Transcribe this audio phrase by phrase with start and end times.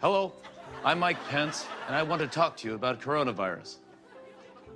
[0.00, 0.32] Hello,
[0.84, 3.78] I'm Mike Pence, and I want to talk to you about coronavirus.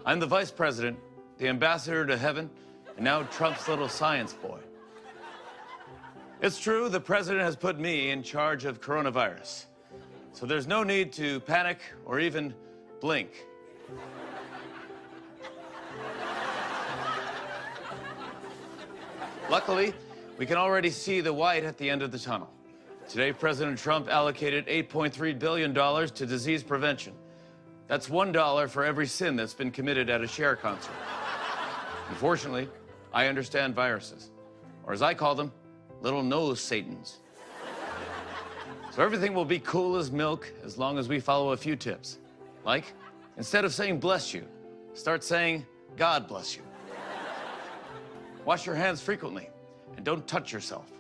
[0.05, 0.99] I'm the vice president,
[1.39, 2.51] the ambassador to heaven,
[2.97, 4.59] and now Trump's little science boy.
[6.41, 9.67] It's true, the president has put me in charge of coronavirus.
[10.33, 12.53] So there's no need to panic or even
[13.01, 13.47] blink.
[19.49, 19.95] Luckily,
[20.37, 22.51] we can already see the white at the end of the tunnel.
[23.09, 27.13] Today, President Trump allocated $8.3 billion to disease prevention.
[27.89, 30.95] That's $1 for every sin that's been committed at a share concert.
[32.09, 32.69] Unfortunately,
[33.13, 34.31] I understand viruses,
[34.85, 35.53] or as I call them,
[36.01, 37.19] little nose Satans.
[38.93, 42.19] So everything will be cool as milk as long as we follow a few tips.
[42.65, 42.93] Like,
[43.37, 44.47] instead of saying bless you,
[44.95, 46.63] start saying God bless you.
[48.45, 49.49] Wash your hands frequently
[49.97, 50.91] and don't touch yourself,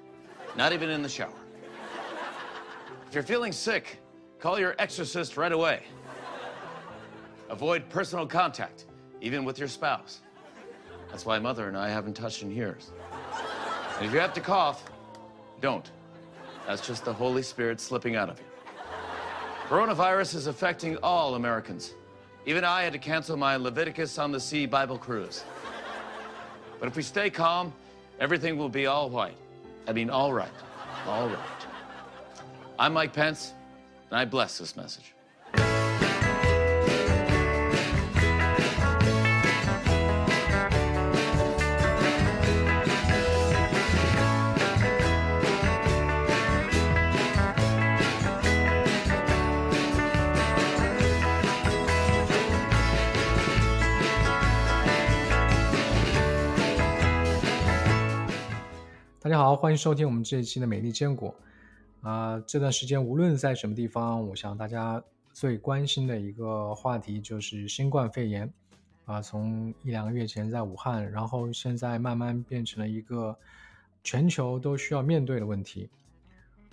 [0.56, 1.41] not even in the shower.
[3.12, 3.98] If you're feeling sick,
[4.38, 5.82] call your exorcist right away.
[7.50, 8.86] Avoid personal contact,
[9.20, 10.22] even with your spouse.
[11.10, 12.90] That's why mother and I haven't touched in years.
[13.98, 14.90] And if you have to cough,
[15.60, 15.90] don't.
[16.66, 18.46] That's just the Holy Spirit slipping out of you.
[19.68, 21.92] Coronavirus is affecting all Americans.
[22.46, 25.44] Even I had to cancel my Leviticus on the Sea Bible cruise.
[26.80, 27.74] But if we stay calm,
[28.20, 29.36] everything will be all white.
[29.86, 30.48] I mean, all right.
[31.06, 31.61] All right.
[32.78, 33.52] I'm Mike Pence,
[34.10, 35.14] and I bless this message.
[59.20, 61.32] 大家好，欢迎收听我们这一期的美丽坚果。
[62.02, 65.02] 啊，这段时间无论在什么地方，我想大家
[65.32, 68.52] 最关心的一个话题就是新冠肺炎。
[69.04, 73.36] 啊，从一两个月前在武汉，然后现在慢慢变成了一个
[74.02, 75.88] 全球都需要面对的问题。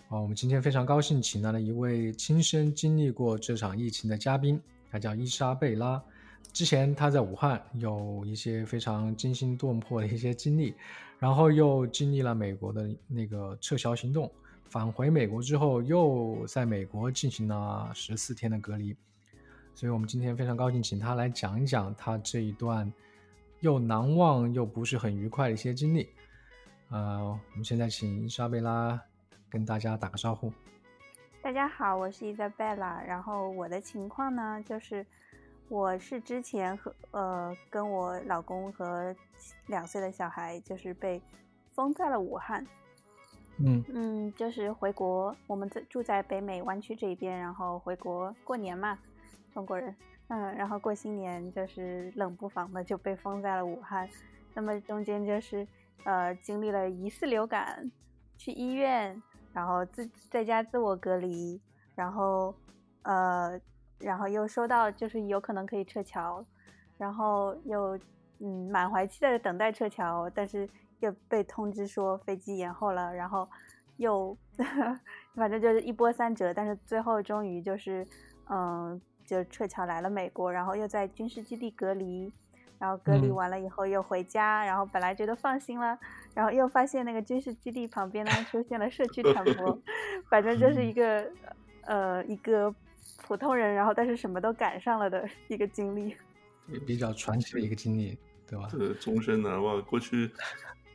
[0.09, 4.59] 啊，我们今天非常高兴请到了一位亲身经历过这场疫情的嘉宾，
[4.91, 6.01] 他叫伊莎贝拉。
[6.51, 10.73] 之前他在武汉有一些非常惊心动魄的一些经历。
[11.19, 14.31] 然后又经历了美国的那个撤侨行动，
[14.69, 18.95] 返回美国之后，又在美国进行了十四天的隔离，
[19.73, 22.91] 所以我们今天非常高兴，请他来讲一讲他这一段
[23.61, 26.07] 又难忘又不是很愉快的一些经历。
[26.89, 29.01] 呃，我们现在请伊莎贝拉
[29.49, 30.53] 跟大家打个招呼。
[31.41, 35.05] 大家好，我是伊莎贝拉，然后我的情况呢，就是。
[35.71, 39.15] 我是之前和呃跟我老公和
[39.67, 41.21] 两岁的小孩就是被
[41.75, 42.65] 封在了武汉，
[43.59, 48.97] 嗯嗯，就是回国，我们在住在北美湾区这边，然后回国过年嘛，
[49.53, 49.95] 中国人，
[50.29, 54.07] 嗯，然后过新年就是冷不防的就被封在了武汉，
[54.53, 55.67] 那么中间就是
[56.03, 57.89] 呃经历了疑似流感，
[58.37, 59.21] 去医院，
[59.53, 61.61] 然后自在家自我隔离，
[61.95, 62.53] 然后
[63.03, 63.59] 呃。
[64.01, 66.41] 然后又收到，就是有可能可以撤侨，
[66.97, 67.99] 然后又
[68.39, 70.65] 嗯满怀期待的等待撤侨，但是
[70.99, 73.47] 又被通知说飞机延后了，然后
[73.97, 74.37] 又
[75.35, 78.05] 反正就是一波三折，但是最后终于就是
[78.49, 82.31] 嗯就撤侨来了美国，然后又在军事基地隔离，
[82.77, 85.97] 然后隔离完了以后又回家，然后本来觉得放心了，
[86.33, 89.79] 然后又发现那个军事基地旁边呢出现了社区传播，
[90.29, 91.31] 反正就是一个
[91.83, 92.73] 呃一个。
[93.23, 96.15] 普通人，然后但是什么都赶上了的一个经历，
[96.67, 98.17] 也比较传奇的一个经历，
[98.47, 98.67] 对吧？
[98.71, 99.81] 对，终身难忘。
[99.83, 100.29] 过去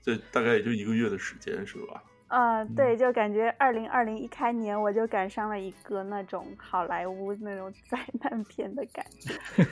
[0.05, 2.03] 这大概也就一个月的时间，是吧？
[2.29, 9.33] 嗯，对，就感觉二零二零一开年我就赶上了一个那种好莱坞那种 灾难片的感觉。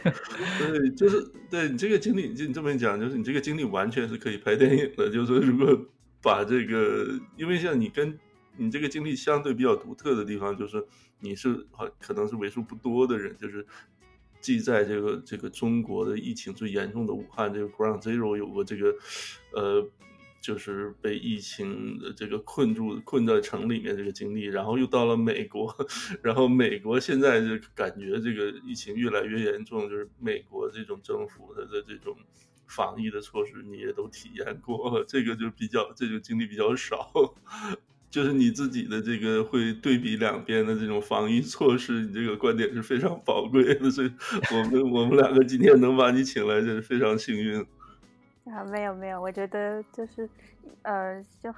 [0.58, 5.10] 对，就是对你这个经历，就你这么讲，就是你这个经历完全是可以拍电影的。
[5.10, 5.78] 就是说，如果
[6.22, 7.06] 把这个，
[7.36, 8.18] 因为像你跟。
[8.54, 10.86] 你这个经历相对比较独特的地方，就是
[11.20, 13.66] 你是好可能是为数不多的人，就是
[14.42, 18.94] 既在这个这个中国的疫情最严重的武汉这个 Ground Zero 有过这个，
[19.54, 19.90] 呃，
[20.42, 25.72] 就是被疫情的这个困住困在城里面这个经历，然后又到了美国，
[26.20, 32.16] 然后美国现在就感觉这个疫情越来越严重，就是美国这种政府的的这种
[32.66, 37.12] 防疫的措施你也都体验过，这个就比较这个经历比较少。
[38.10, 44.10] 就是你自己的这个会对比两边的这种防疫措施，你这个观点是非常宝贵的，所以
[44.50, 47.64] 我们我们两个今天能把你请来，就是非常幸运。
[48.46, 50.28] 啊，没有没有，我觉得就是，
[50.82, 51.54] 呃，就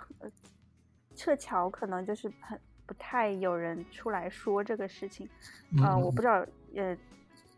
[1.15, 5.29] 撤侨可能就是很不太有人出来说这个事情。
[5.73, 6.97] 嗯呃，我嗯不知道，呃，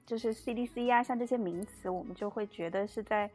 [0.05, 3.28] 就是 CDC 啊，像这些名词，我们就会觉得是在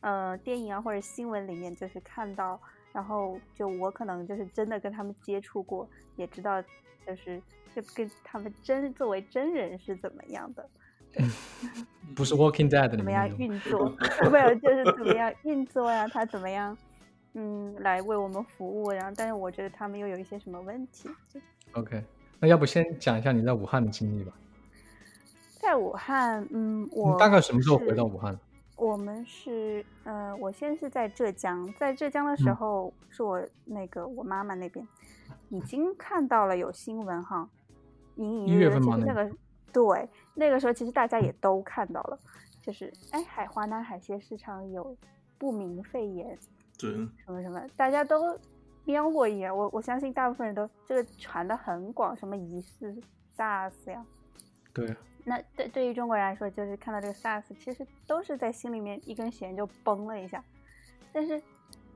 [0.00, 2.60] 呃电影啊或者新闻里面就是看到，
[2.92, 6.62] 然后就我可能就是真的跟他们接触过，也知道
[7.06, 7.40] 就是
[7.74, 10.68] 就跟他们真作为真人是怎么样的。
[12.14, 13.28] 不是 Walking Dead 里怎么样。
[13.38, 13.94] 运作，
[14.30, 16.76] 没有，就是怎么样运作呀、他怎么样，
[17.34, 21.08] 嗯，来为我们服务，然后，但是我觉得他们又有一些什么问题。
[21.28, 21.40] 就
[21.72, 22.02] OK，
[22.38, 24.32] 那要不先讲一下你在武汉的经历吧？
[25.60, 28.38] 在武汉，嗯，你我大概什么时候回到武汉？
[28.76, 34.86] 我们是，呃，我先是在浙江，在浙江的时嗯候，是我那个我妈妈那边
[35.50, 37.46] 已经看到了有新闻哈，
[38.16, 39.36] 隐隐一约约，月份吗那其实那个
[39.72, 42.18] 对那个时候其实大家也都看到了，
[42.62, 44.96] 就是哎海华南海鲜市场有
[45.38, 46.38] 不明肺炎，
[46.78, 46.90] 对，
[47.24, 48.38] 什么什么，大家都
[48.84, 49.54] 瞄过一眼。
[49.54, 52.94] 我我相信大部分人都这个传的很广，什么疑似
[53.36, 54.04] SARS 呀。
[54.72, 54.94] 对，
[55.24, 60.42] 那对对于中国人来说，就是看到这个 SARS，其实都是在心里面一根弦就崩了一下。
[61.12, 61.42] 但是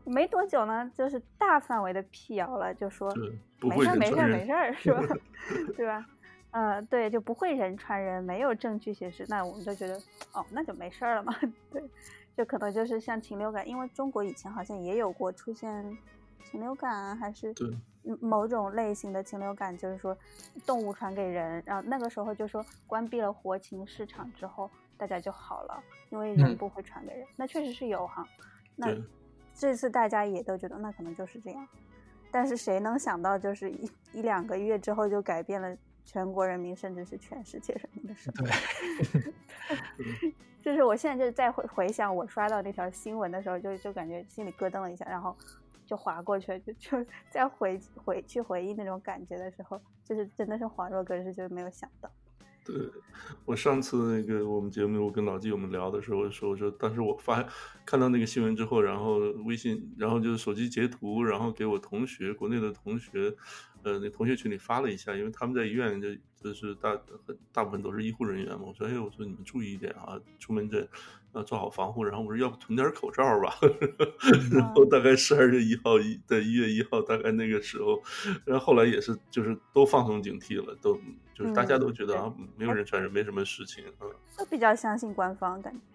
[0.04, 3.14] 没多久呢，就是大范围的辟谣了，就说
[3.60, 5.02] 没事儿没事没事儿，是吧？
[5.76, 6.04] 对吧？
[6.54, 10.00] 呃，对，就不会人传人，没有证据显示，那我们就觉得，
[10.32, 11.34] 哦，那就没事儿了嘛。
[11.68, 11.82] 对，
[12.36, 15.98] 就可能就是像禽流感，因为中国以前好像也有过出现
[16.44, 17.52] 禽流感啊，还是
[18.20, 20.16] 某种类型的禽流感，就是说
[20.64, 28.24] 动物传给人，然后那个时候就说关闭了活禽市场之后，大家就好了，因为人嗯不会传给人，那确实是有哈。
[28.76, 28.94] 那
[29.56, 31.66] 这次大家也都觉得那可能就是这样，
[32.30, 38.46] 但是谁能想到，就是一一两个月之后就改变了全国人民，甚至是全世界人民的生活。
[38.46, 45.36] 对， 就是我现在就是再回回想我刷到那条新闻的时候，就就感觉心里咯噔了一下，然后
[45.86, 52.10] 就划过去了，就就再回回去回忆那种感觉的时候，就是真的是恍若隔世，就是没有想到。
[52.64, 52.74] 对，
[53.44, 57.46] 我上次那个我们节目，我跟老纪我们聊的时候说，我说当时我发
[57.84, 63.34] 看到那个新闻之后，然后微信，然后就是手机截图，然后给我同学，国内的同学，
[63.82, 66.08] 呃，那同学群里发了一下，因为他们在医院就
[66.40, 70.88] 就是大很大部分都是医护人员嘛，我说，哎，我说你们注意一点啊，出门这
[71.34, 73.54] 要做好防护，然后我说要不囤点口罩吧，
[74.52, 78.00] 然后大概十二月一号一在一月一号大概那个时候，
[78.44, 80.98] 然后后来也是就是都放松警惕了，都
[81.34, 84.06] 就是大家嗯都觉得对啊没有人传染，没什么事情啊。
[84.36, 85.93] 都比较相信官方感觉。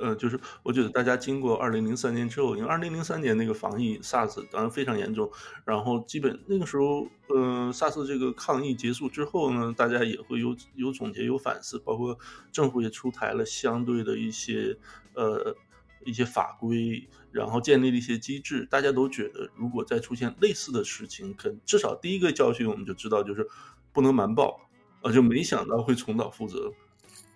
[0.00, 5.30] 呃，就是我觉得大家经过二零零三年之后，因为二零零三年那个防疫 SARS 当然非常严重，
[5.64, 12.18] 然后基本那个时候，呃，SARS 这个抗疫结束之后呢，大家也会有有总结有反思，包括
[12.50, 14.76] 政府也出台了相对的一些
[15.14, 15.56] 呃
[16.04, 23.48] 一些法规，然后建立了一些机制，大家都觉得如果再出现类似的事情，可至少第一个教训我们就知道就是
[23.92, 24.60] 不能瞒报，
[25.02, 26.72] 啊，就没想到会重蹈覆辙。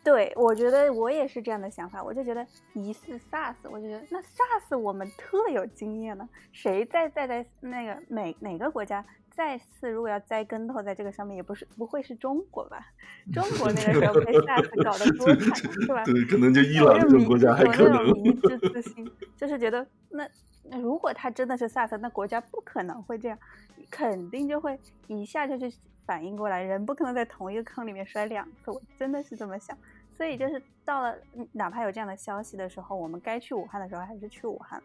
[0.05, 12.87] 对，我觉得我也是这样的想法，我就觉得疑似 SARS，我就觉得那 SARS 我们特有经验呢，谁再再在那个哪哪个国家再次如果要栽跟头在这个上面，也不是不会是中国吧？
[13.33, 16.03] 中国那个时候被 SARS 搞得多惨，是吧？
[16.05, 17.93] 对，可能就伊朗这种国家还有可能。
[17.93, 20.27] 那种迷之 自信，就是觉得那
[20.65, 23.39] 那如果他真的是 SARS，那国家不可能会这样，
[23.91, 25.71] 肯定就会一下就去
[26.07, 29.77] 反应过来，人不可能在同一个坑里面摔两次，我真的是这么想。
[30.19, 34.83] 所以就是到了，嗯哪怕有这样的消息的时候，我们该去武汉的时候还是去武汉。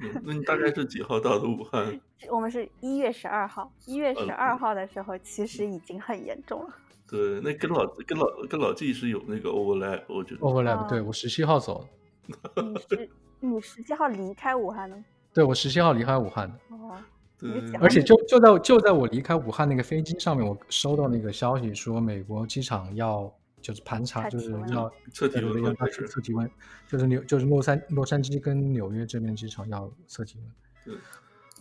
[0.00, 2.00] 嗯那你大概是几号到的武汉？
[2.28, 6.74] 我们是一月十二号，一月嗯十二号的时候，其实已经很严重了。
[7.08, 10.40] 对，那跟老跟老跟老季是有那个 overlap，我觉得。
[10.40, 11.86] overlap，对哦我十七号走
[12.26, 13.10] 的， 你十
[13.40, 14.96] 你十七号离开武汉的？
[15.34, 16.96] 对我十七号离开武汉的，哦，
[17.38, 17.50] 对
[17.80, 23.30] 而且就就在就在我离开武汉那个飞机上面，我收到那个消息说美国机场要
[23.62, 26.50] 就是盘查，就是要测体温了开始测体温，
[26.88, 30.50] 就是纽就是洛杉洛杉矶跟纽约这边机场要测体温。
[30.84, 31.00] 对，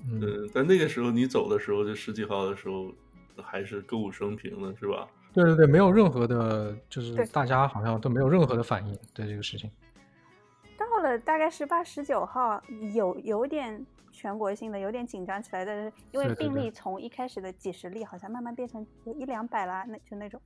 [0.10, 2.92] 嗯，嗯，但那个时候你走的时候，就十几号的时候，
[3.38, 5.08] 还是歌舞升平的，是吧？
[5.32, 9.72] 对对对，没有任何的，就是大家好像都没有任何的反应对这个事情。
[10.78, 12.62] 到了大概十八、十九号，
[12.94, 20.42] 有有点全国性的，有点紧张起来，但是因为病例从一开始的几十例，好像慢慢变成有一两百啦，那就那种。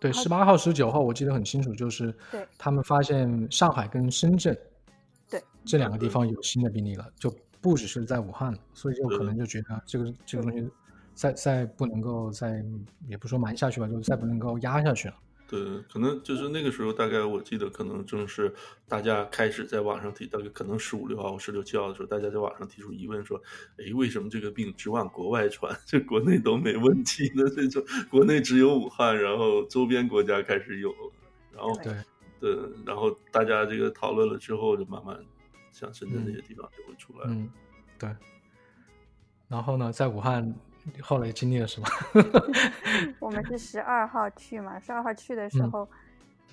[0.00, 4.56] 对，十八号、十九号我记得很清楚，就是对他们发现上海跟深圳
[5.28, 7.30] 对这两个地方有新的病例了，就
[7.60, 10.66] 不只是在武汉了，所以就可能就觉得这个这个东西
[11.14, 12.64] 再再不能够再
[13.06, 15.14] 也不说瞒下去吧，就是再不能够压下去了。
[15.50, 15.60] 对，
[15.92, 18.54] 可能就是那个时候，大概我记得可能正是
[18.86, 23.42] 大家开始在网上提，大概可能十五六号、十六七号的时候，大家在网上提出疑问说，
[23.76, 27.42] 哎，为什么这个病只往国外传， 这国内都没问题呢？
[27.50, 30.94] 这种国内只有武汉，然后周边国家开始有，
[31.52, 31.94] 然后对
[32.38, 35.18] 对，然后大家这个讨论了之后，就慢慢
[35.72, 37.24] 像深圳这些地方就会出来。
[37.26, 37.50] 嗯，
[37.98, 38.08] 对。
[39.48, 40.54] 然后呢，在武汉
[41.02, 41.86] 后来经历了什么？
[43.20, 45.88] 我们是十二号去嘛，十二号去的时候，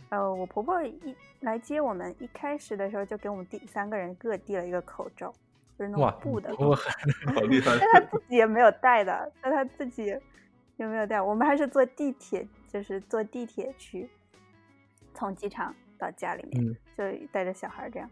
[0.10, 5.34] 呃，我婆婆一来接我们，一开始的时候就给我们递三个人各递了一个口罩，
[5.78, 6.76] 就是那种布的，我
[7.34, 7.78] 好厉害！
[7.80, 10.06] 但她自己也没有带的，但她自己
[10.76, 11.22] 也没有带。
[11.22, 14.10] 我们还是坐地铁，就是坐地铁去，
[15.14, 18.10] 从机场到家里面，嗯就带着小孩这样。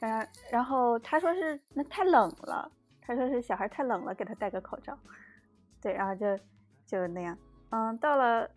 [0.00, 4.98] 然然后她说是那太冷了，她说是小孩太冷了，给他戴个口罩。
[5.82, 6.38] 对，然后就
[6.86, 7.36] 就那样，
[7.70, 8.48] 嗯，到了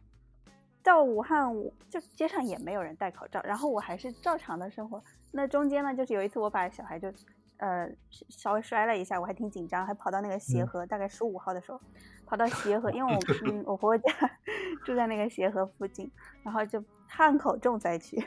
[0.83, 1.51] 到武汉，
[1.89, 5.03] 就街上也没有人戴口罩，然后我还是照常的生活。
[5.31, 7.11] 那中间呢，就是有一次我把小孩就
[7.57, 7.89] 呃
[8.29, 11.81] 稍微摔了一下，我还挺紧张，还跑到那个协嗯和，大概十五号的时候
[12.25, 13.19] 跑到协和，因为我
[13.51, 14.11] 嗯我婆婆家
[14.85, 16.09] 住在那个协和附近，
[16.43, 18.23] 然后就汉口重灾区。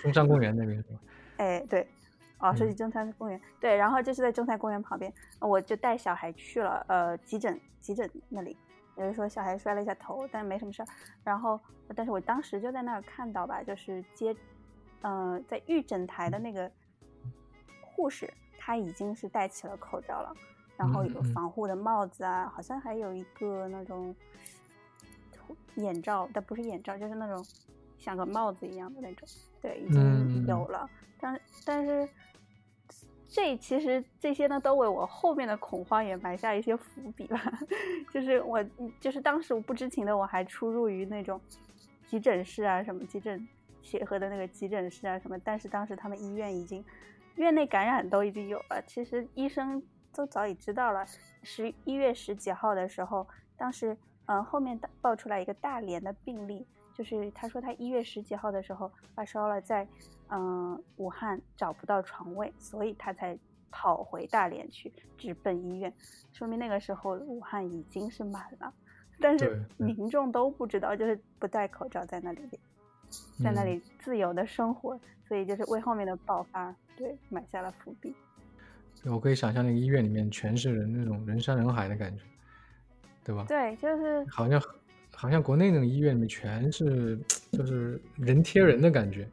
[0.00, 0.98] 中山公园那边是吧？
[1.38, 1.86] 哎，对，
[2.38, 2.76] 哦，说起嗯。
[2.76, 8.56] 中山公园，对，然后就是在中山公园旁边，我就带小孩去了，呃，急诊急诊那里，
[8.96, 10.86] 也就是说小孩摔了一下头，但没什么事儿，
[11.24, 11.58] 然后，
[11.94, 14.36] 但是我当时就在那儿看到吧，就是接，
[15.02, 16.70] 嗯、在预诊台的那个
[17.80, 20.34] 护士，她已经是戴起了口罩了，
[20.76, 24.14] 然后有防护的帽子啊，好像还有一个那种
[25.76, 27.44] 眼罩，但不是眼罩，就是那种
[27.98, 29.28] 像个帽子一样的那种，
[29.60, 30.88] 对，已经嗯有了。
[31.18, 32.08] 但但是
[33.28, 37.40] 这其实这些呢，都为我后面的恐慌也埋下一些伏笔吧。
[38.12, 38.64] 就是我
[39.00, 41.40] 就是当时我不知情的，我还出入于那种
[42.06, 43.46] 急诊室啊，什么急诊
[43.82, 46.84] 协和的那个急诊室啊什么，但是当时他们医院已经
[47.34, 49.82] 院内感染都已经有了，其实医生
[50.14, 51.04] 都早已知道了。
[51.42, 53.26] 十一月十几号的时候，
[53.56, 53.92] 当时
[54.26, 59.86] 嗯、呃后面大爆出来一个大连的病例，就是他说他一月十几号的时候发烧了，在
[60.28, 63.38] 嗯、呃武汉找不到床位，所以他才
[63.70, 65.92] 跑回大连去直奔医院，
[66.32, 68.72] 说明那个时候武汉已经是满了，
[69.20, 72.40] 但是民众都不知道，就是不戴口罩在那里
[73.44, 74.98] 在那嗯里自由的生活，
[75.28, 78.14] 所以就是为后面的爆发对埋下了伏笔。
[79.02, 82.22] 对我可以想象那个医院里面全是人，那种人山人海的感觉，
[83.22, 83.44] 对吧？
[83.46, 84.60] 对，就是好像
[85.18, 87.18] 好像国内那种医院里面全是
[87.50, 89.26] 就是人贴人的感觉。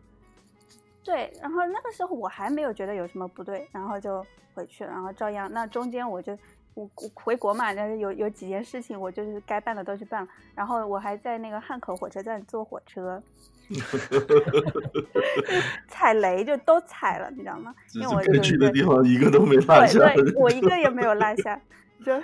[1.04, 5.52] 对，然后那个时候我还没有觉得有什么不对，然后就回去了，然后照样。
[5.52, 6.32] 那中间我就
[6.74, 13.22] 我我回国嘛，但是有有几件事情我就是该办的都去办了，然后我还在那个汉口火车站坐火车，
[15.90, 17.76] 踩雷就都踩了，你知道吗？
[17.96, 20.00] 因为我去的地方一个都没落下。
[20.00, 21.60] 对对， 我一个也没有落下，
[22.04, 22.22] 就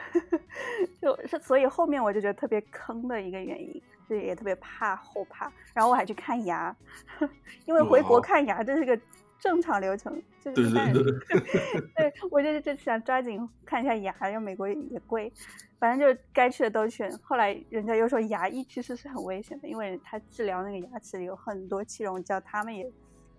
[1.01, 6.75] 就是所以后面我就觉得特别坑的一个原因，就也特别怕后怕，然后我还去看牙，
[7.65, 8.99] 因为回国看牙这是个
[9.39, 11.03] 正常流程，就是对对
[11.95, 15.31] 对，对我就是就想抓紧看一下牙，因为美国也也贵，
[15.79, 17.09] 反正就该去的都去。
[17.21, 22.91] 后来人家又说牙医其实是很危险的，因为他治疗那个牙齿里有很多气溶胶，他们也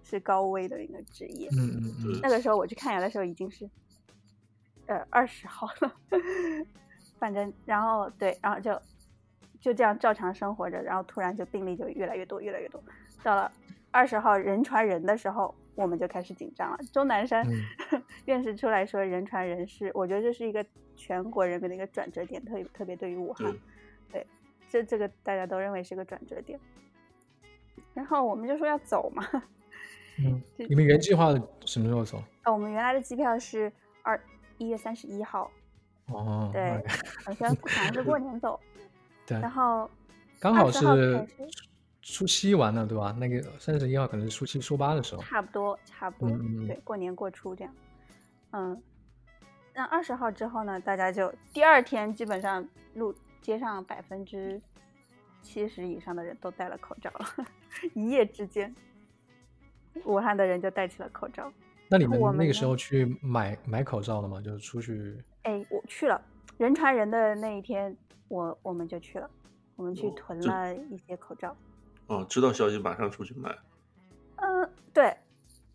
[0.02, 1.50] 是高危的一个职业。
[1.52, 3.68] 嗯嗯嗯，那个时候我去看牙的时候已经是，
[4.90, 5.94] 呃二十号了，
[7.18, 8.76] 反正然后对，然后就
[9.60, 12.82] 就这样照常生活着，然后突然就病例就越来越多，越来越多，
[13.22, 13.50] 到了
[13.92, 16.78] 二十号人传人的时候，我们就开始紧张了。
[16.92, 17.46] 钟南山、
[17.92, 20.64] 嗯 院士出来说人传人是，我觉得这是一个
[20.96, 23.48] 全国人民的一个转折点，特别特别对于武汉
[24.10, 24.26] 对，对，
[24.68, 26.58] 这这个大家都认为是个转折点。
[27.94, 29.24] 然后我们就说要走嘛，
[30.18, 31.32] 嗯，你们原计划
[31.64, 32.22] 什么时候走？
[32.42, 33.70] 呃，我们原来的机票是
[34.02, 34.18] 二
[34.60, 35.50] 一月三十一号，
[36.06, 36.70] 哦，对
[37.24, 38.60] 好像好像是过年走，
[39.26, 39.90] 对，然后
[40.38, 41.26] 刚好是
[42.02, 43.10] 初七完了，对吧？
[43.18, 45.22] 那个三十一号可能是初七、初八的时候。
[45.22, 47.74] 差不多差不多，对，过年过初这样，
[48.50, 48.82] 嗯，
[49.74, 54.60] 那二十号之后呢，大家就第二天基本上路街上百分之
[55.40, 57.46] 七十以上的人都戴了口罩了，
[57.94, 58.74] 一夜之间，
[60.04, 61.50] 武汉的人就戴起了口罩。
[61.90, 64.40] 那你们那个时候去买买口罩了吗？
[64.40, 66.22] 就是出去哎，我去了，
[66.56, 67.96] 人传人的那一天，
[68.28, 69.28] 我我们就去了，
[69.74, 71.56] 我们去囤了一些口罩。
[72.06, 73.56] 哦，知道消息马上出去买。
[74.36, 75.16] 嗯，对，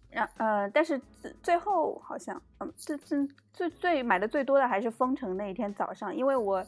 [0.10, 6.66] 然呃，但是最最后好像，嗯，最最最最买的最多的还是封城那一天早上，因为我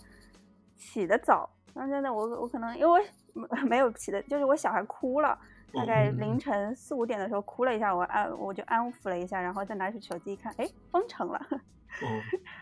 [0.76, 3.02] 起得早，然后真的，我我可能因为
[3.34, 5.40] 我 没有起的，就是我小孩哭了，
[5.74, 11.40] 大概凌晨四五点的时候哭了一下，我安我就安抚了一下，然后再拿起手机一看，哎，封城了。
[11.50, 12.08] 哦，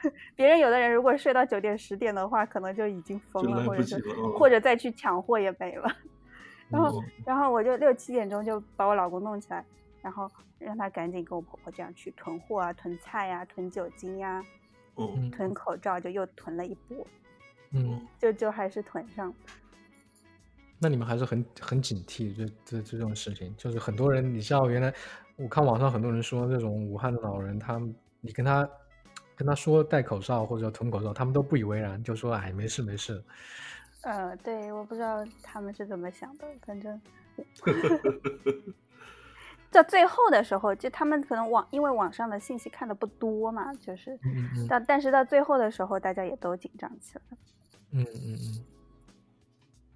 [0.36, 4.00] 别人有的人如果睡到九点十点的话，可能就已经疯了，或者是
[4.38, 5.90] 或者再去抢货也没了。
[6.70, 9.64] 然后然后我就六七点钟就把我老公弄起来，
[10.02, 14.44] 然后让他赶紧跟我婆婆这样去囤货啊，囤菜呀，囤酒精呀，
[15.32, 17.06] 囤口罩就又囤了一波。
[17.72, 19.34] 嗯，就就还是囤上。
[20.79, 24.94] 那你们还是很很警惕这这这种事情，就是很多人，你知道，原来
[25.36, 27.82] 我看网上很多人说，那种武汉的老人，他
[28.22, 28.70] 你跟他
[29.36, 33.24] 跟他说戴口罩或者囤口罩，他们都不以为然，就说哎没事没事。
[34.01, 37.01] 呃，对，我不知道他们是怎么想的，反正。
[39.72, 44.17] 到最后的时候，就他们可能网因为网上的信息看的不多嘛，就是，
[44.70, 47.38] 但但是到最后的时候，大家也都紧张起来了。
[47.91, 48.63] 嗯嗯嗯，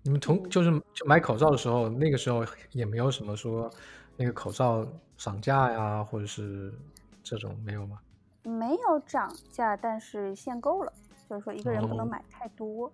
[0.03, 3.69] 你们同就是就买口罩的时候，那个时候也没有什么说
[4.15, 4.87] 那个口罩
[5.17, 6.73] 涨价呀，或者是
[7.21, 7.99] 这种没有吗？
[8.43, 10.93] 没有涨价，但是限购了，
[11.29, 12.91] 就是说一个人不能买太多。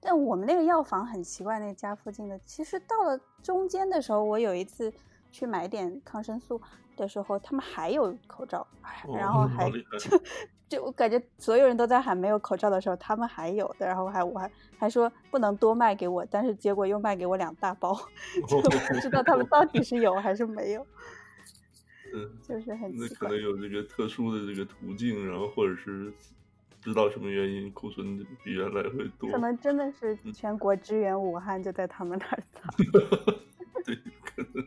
[0.00, 4.92] 但我们那个药房很奇怪，那家附近的，其实到了中间的时候，我有一次
[5.36, 6.58] 去买点抗生素
[6.96, 8.66] 的时候，他们还有口罩，
[9.18, 9.70] 然后还。
[9.70, 10.22] 就
[10.66, 17.94] 就我感觉所有人都在喊没有口罩的时候，他们还有的，然后还我还还说不能多卖给我，但是结果又卖给我两大包，
[18.48, 20.86] 就不知道他们到底是有还是没有。
[22.14, 26.10] 嗯，就是很那可能有这个特殊的这个途径，然后或者是
[26.80, 29.30] 知道什么原因库存比原来会多。
[29.30, 32.74] 可能真的是全国支援武汉就在他们那儿 藏。
[33.84, 34.66] 对，可能。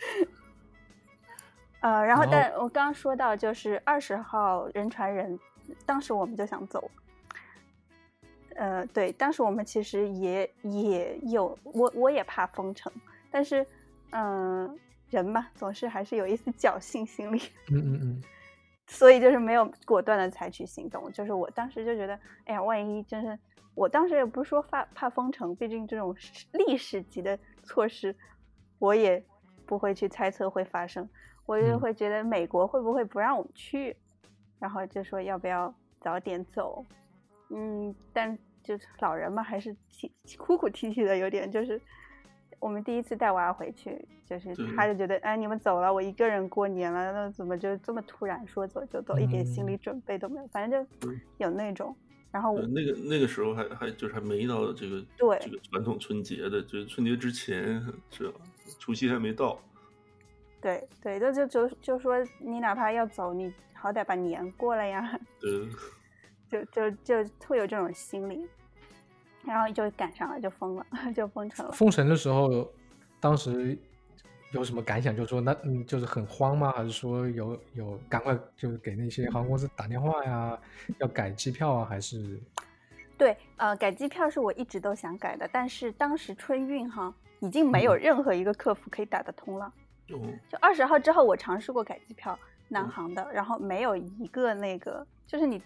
[1.80, 5.38] 呃，然后，但我刚刚说到，就是二十号人传人，
[5.86, 6.90] 当时我们就想走。
[8.56, 12.92] 呃，对，当时我们其实也也有，我我也怕封城，
[13.30, 13.66] 但是，
[14.10, 14.78] 嗯，
[15.08, 17.40] 人嘛，总是还是有一丝侥幸心理。
[17.70, 18.22] 嗯嗯嗯。
[18.86, 23.38] 所以就是没有果断的采取行动，就是我当时就觉得，哎呀，万一真是，
[23.74, 26.14] 我当时也不是说怕怕封城，毕竟这种
[26.52, 28.14] 历史级的措施，
[28.80, 29.24] 我也
[29.70, 31.08] 不会去猜测会发生。
[31.46, 33.96] 我就会觉得美国会不会不让我们去，
[34.58, 36.84] 然后就说要不要早点走，
[37.50, 41.80] 嗯，但就是老人嘛，还是啼 哭哭啼啼的，有点就是
[42.58, 51.96] 我们第一次带娃回去，就是他就觉得哎你们走了，我一个人过年了，那怎么就这么突然说走就走，一点心理准备都没有，反正就有那种，
[52.30, 58.40] 然后那个那个时候还还就是还没到这个对这个传统春节的，就是春节之前是吧？
[58.78, 59.58] 除夕还没到。
[60.60, 65.18] 对对，就就就就说你哪怕要走，你好歹把年过了呀。
[65.42, 65.70] 嗯，
[66.48, 66.90] 就就
[67.24, 68.46] 就会有这种心理，
[69.44, 71.72] 然后就赶上了，就封了， 就封城了。
[71.72, 72.70] 封城的时候，
[73.18, 73.78] 当时
[74.52, 75.16] 有什么感想？
[75.16, 76.72] 就说那嗯，就是很慌吗？
[76.72, 80.58] 还是说有有赶快就是给那些航空公司打电话呀，
[80.98, 81.86] 要改机票啊？
[81.88, 82.38] 还是？
[83.16, 89.72] 对，呃，改机票是我一直都想改的，但是当时春运哈，已经没有任何一个客服可以打得通了。
[90.48, 95.62] 就二十号之后，我尝试过改机票，南航的，然后没有一个那个，就是你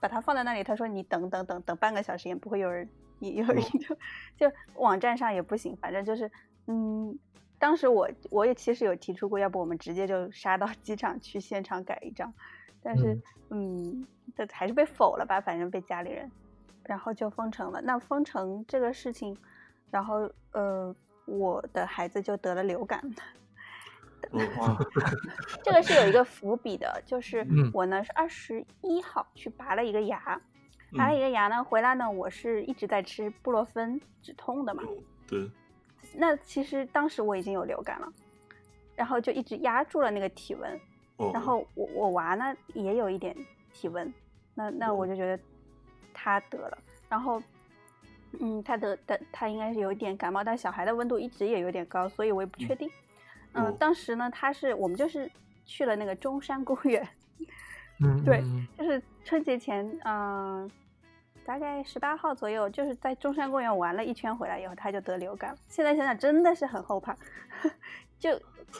[0.00, 2.88] 把它放在那里，他说你等等等等半个小时也不会有人，
[3.20, 3.96] 有人就
[4.36, 6.30] 就网站上也不行，反正就是，
[6.66, 7.18] 嗯，
[7.58, 12.32] 当时我我也其实有提出过，要不我们直接就杀到机场去现场改一张，
[12.82, 13.18] 但是
[13.50, 16.30] 嗯，这还是被否了吧，反正被家里人，
[16.84, 17.80] 然后就封城了。
[17.80, 19.36] 那封城这个事情，
[19.90, 20.94] 然后呃，
[21.24, 23.02] 我的孩子就得了流感。
[25.62, 30.40] 这个是有一个伏笔的，就是我呢是二十一号去拔了一个牙，
[30.96, 34.82] 拔了一个牙呢，回来呢我是一直在吃布洛芬止痛的嘛。
[35.26, 35.50] 对。
[36.14, 38.12] 那其实当时我已经有流感了，
[38.94, 40.80] 然后就一直压住了那个体温，
[41.32, 43.36] 然后我我娃呢也有一点
[43.72, 44.12] 体温，
[44.54, 45.42] 那那我就觉得
[46.14, 47.42] 他得了，然后
[48.40, 52.88] 嗯他得他他应该是有一点感冒，但小孩的温度一直也有点高，所以我也不确定。
[52.88, 53.05] 嗯，
[53.78, 55.30] 当时呢，他是我们就是
[55.64, 57.06] 去了那个中山公园，
[58.04, 58.42] 嗯，对，
[58.76, 60.70] 就是春节前，嗯，
[61.44, 65.58] 大概十八号左右，就是在中山公园玩了一圈回来以后，他就得流感了。
[65.68, 67.16] 现在想想真的是很后怕，
[68.18, 68.30] 就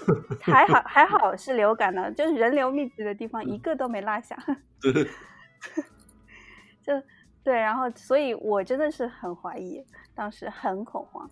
[0.42, 4.36] 还好还好是流感呢，就是人流密集的地方一个都没落下，
[4.80, 4.92] 对，
[6.82, 6.92] 就
[7.42, 9.82] 对，然后所以我真的是很怀疑，
[10.14, 11.30] 当时很恐慌，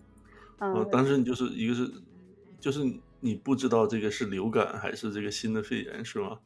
[0.61, 1.91] 嗯，当时你就是一个是
[2.59, 2.81] 就是。
[3.25, 6.39] 你不知道这个是流感还是这个新的肺炎是吗？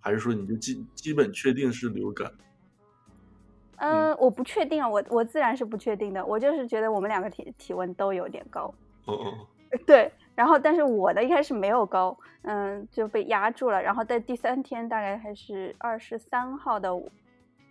[0.00, 2.30] 还是说你就基基本确定是流感？
[3.76, 8.72] 嗯，我不确定啊，我我自然是不确定的，我就是觉得我们两个体体温都有点高。
[9.06, 9.46] 哦哦，
[9.86, 16.90] 对，然后但是我的一开始没有高，嗯，就被压住了，然后在第三天大概还是二十三号的，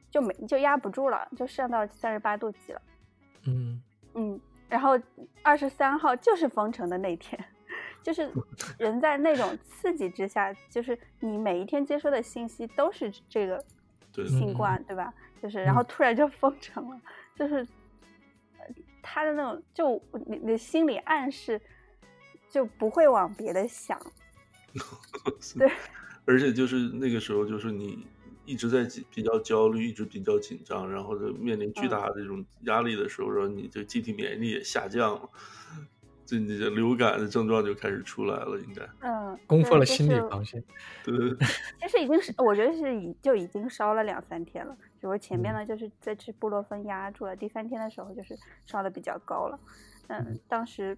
[0.10, 2.82] 就没就压不住了，就上到三十八度几了。
[3.46, 3.80] 嗯
[4.16, 5.00] 嗯，然后
[5.44, 7.40] 二十三号就是封城的那天，
[8.04, 8.32] 就是
[8.78, 13.64] 人在那种刺激之下，就是你每一天接收的信息都是这个
[14.12, 15.14] 对，新冠，对吧？
[15.42, 17.02] 就是然后突然就封城了，
[17.36, 17.56] 就是
[18.60, 18.66] 呃
[19.02, 21.60] 他的那种，就你你的心理暗示
[22.50, 24.00] 就不会往别的想，
[25.58, 25.72] 对，
[26.26, 28.06] 而且就是那个时候，就是你
[28.46, 35.30] 一直在比较焦虑，一直比较紧张，然后就面临巨大的这种压力的时候，然后你这机体免疫力也下降了，
[36.32, 40.64] 这你的流感的症状就开始出来了，应该嗯，攻破了心理防线。
[41.04, 41.48] 对对对
[41.82, 44.74] 其实已经是，我觉得是已就已经烧了两三天了。
[45.02, 48.34] 比如前面呢，就是在吃布洛芬压住了，第三天的时候就是
[48.66, 49.60] 烧的比较高了。
[50.08, 50.98] 嗯，当时，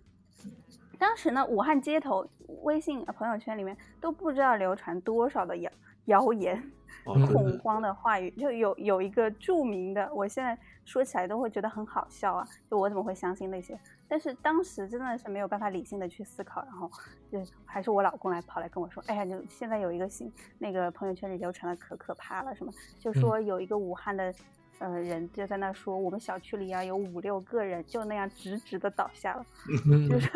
[0.99, 2.29] 当时呢，武汉街头、
[2.61, 5.71] 微信呃朋友圈里面都不知道流传多少的谣
[6.05, 6.71] 谣言、
[7.03, 13.79] 恐慌的话语，就有有一个著名的，我现在说起来都会觉得很好笑啊，就我怎么会相信那些？
[14.13, 16.87] 但是当时真的是没有办法理性的去思考，然后
[17.31, 24.31] 就还是我老公来跑来跟我说，哎呀，就现在有一个新那个朋友圈里流传的可可怕了，什么就说有一个武汉的。
[24.79, 29.45] 呃，人就在那说，我们小区里啊有五六个人就那样直直的倒下了，
[29.89, 30.27] 嗯就是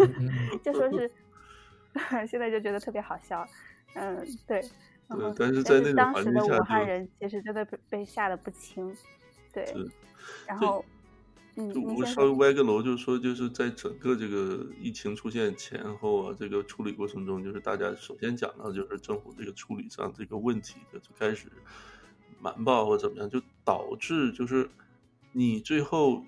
[0.63, 1.11] 就说是，
[2.27, 3.45] 现在就觉得特别好笑。
[3.95, 4.63] 嗯，对。
[5.07, 8.95] 然后，但是在那种当时的武汉人其实真的被被吓得不轻，
[9.51, 9.65] 对。
[10.45, 10.96] 然后，嗯，
[11.74, 12.32] 就我稍微。
[12.38, 21.52] 歪个楼，就是说，就是在整个这个疫情出现前后啊，这个处理过程中，就是大家首先讲到就是政府这个处理上这个问题的就开始
[22.39, 24.70] 瞒报或怎么样，就导致就是
[25.32, 26.24] 你最后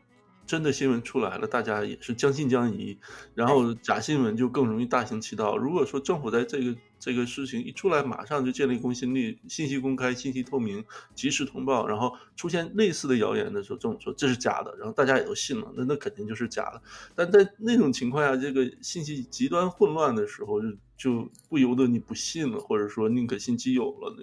[0.50, 2.98] 真的新闻出来了，大家也是将信将疑，
[3.36, 5.56] 然后假新闻就更容易大行其道。
[5.56, 10.84] 如果说政府在这个这个事情一出来，马上就建立公信力，信息公开、信息透明，
[11.14, 16.82] 及时通报，然后出现类似的谣言的时候，政府说这是假的，然后大家也都信了，那那肯定就是假的。
[17.14, 24.16] 但在那种情况下，这个信息极端混乱的时候，就就不由得你不信了，或者说宁可信其有了。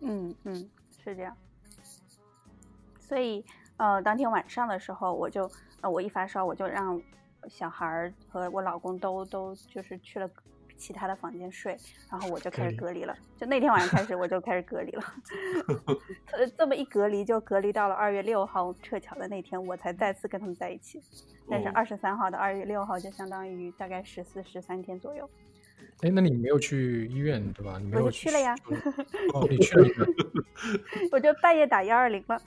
[0.00, 0.54] 那嗯嗯，
[1.04, 1.36] 是这样。
[2.98, 3.44] 所以，
[3.76, 5.46] 呃，当天晚上的时候，我就，
[5.84, 6.98] 呃，我一发烧，我就让
[7.46, 10.28] 小孩儿和我老公都都就是去了
[10.78, 11.76] 其他的房间睡，
[12.10, 13.14] 然后我就开始隔隔离了。
[13.36, 15.02] 就那天晚上开始，我就开始隔离了。
[16.32, 21.02] 呃，这么一隔离，就隔离到了二月六号撤侨的那天，我才再次跟他们在一起。
[21.50, 25.28] 但是哦二十三号到二月六号，就相当于大概十四、十三天左右。
[26.00, 27.78] 哎，那你没有去医院对吧？
[27.78, 28.56] 你没我有就去了呀
[29.34, 30.06] 哦，你去了。
[31.12, 32.40] 我就半夜打幺二零了。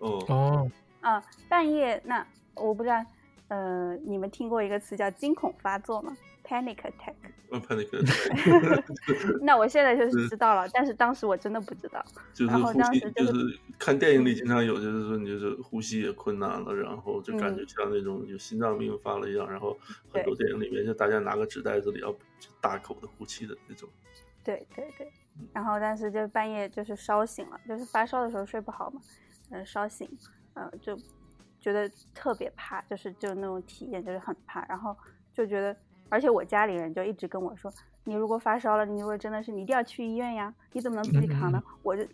[0.00, 2.24] 哦，哦，啊，半夜那
[2.56, 3.04] 我不知道，
[3.48, 7.14] 呃，你们听过一个词叫惊恐发作吗？Panic attack。
[7.48, 12.04] panic attack 那我现在就是是知道了，但是当时我真的不知道。
[12.34, 19.78] 就是呼吸，当时就就是是看电影里经常有，就是说你就是呼吸也困难了，然后就感觉嗯像那种有心脏病发了一样，然后
[20.12, 22.12] 很多电影里面就大家拿个纸袋子里要
[22.60, 23.88] 大口的呼气的那种。
[24.42, 25.10] 对对对，
[25.52, 29.00] 然后但是就半夜就是烧醒了，就是发烧的时候睡不好嘛，
[29.50, 30.08] 嗯、烧醒，
[30.54, 30.96] 嗯、就
[31.66, 34.96] 觉得特别怕，就是就那种体验就是很怕，然后
[35.34, 35.76] 就觉得，
[36.08, 37.68] 而且我家里人就一直跟我说，
[38.04, 41.60] 你如果发烧了，你如果真的是你一定要去医院呀，你怎么能自己扛呢？
[41.82, 42.04] 我就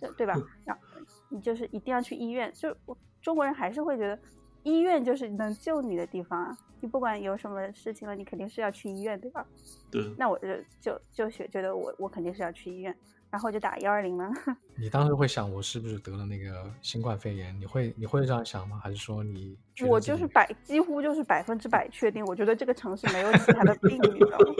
[0.00, 0.32] 就对吧？
[0.64, 0.82] 然后
[1.28, 4.18] 你就是一定要去医院，就我中国人还是会觉得
[4.62, 9.46] 医院就是能救你的地方啊，你不管有什么事情了，你肯定是要去医院，对吧？
[9.90, 10.48] 对，那我就
[10.80, 12.96] 就就觉觉得我我肯定是要去医院，
[13.36, 14.30] 然后就打幺二零了。
[14.76, 17.54] 你当时会想我是不是得了那个新冠肺炎？
[17.60, 18.80] 你会你会这样想吗？
[18.82, 19.54] 还是说你
[19.86, 24.54] 我就是百几乎就是百分之百确定，我觉得这个城市没有其他的病，你知道吗？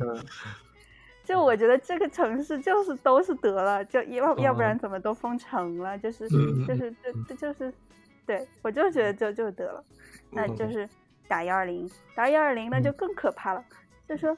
[0.00, 0.24] 嗯
[1.24, 5.96] 就我觉得这个城市就是都是得了，就要要不然哦怎么都封城了？
[5.98, 7.72] 就是嗯就是这这就是，
[8.26, 9.82] 对我就觉得就就得了，
[10.30, 10.86] 那嗯就是
[11.26, 13.64] 打幺二零，打幺二零呢嗯就更可怕了，
[14.06, 14.36] 就说，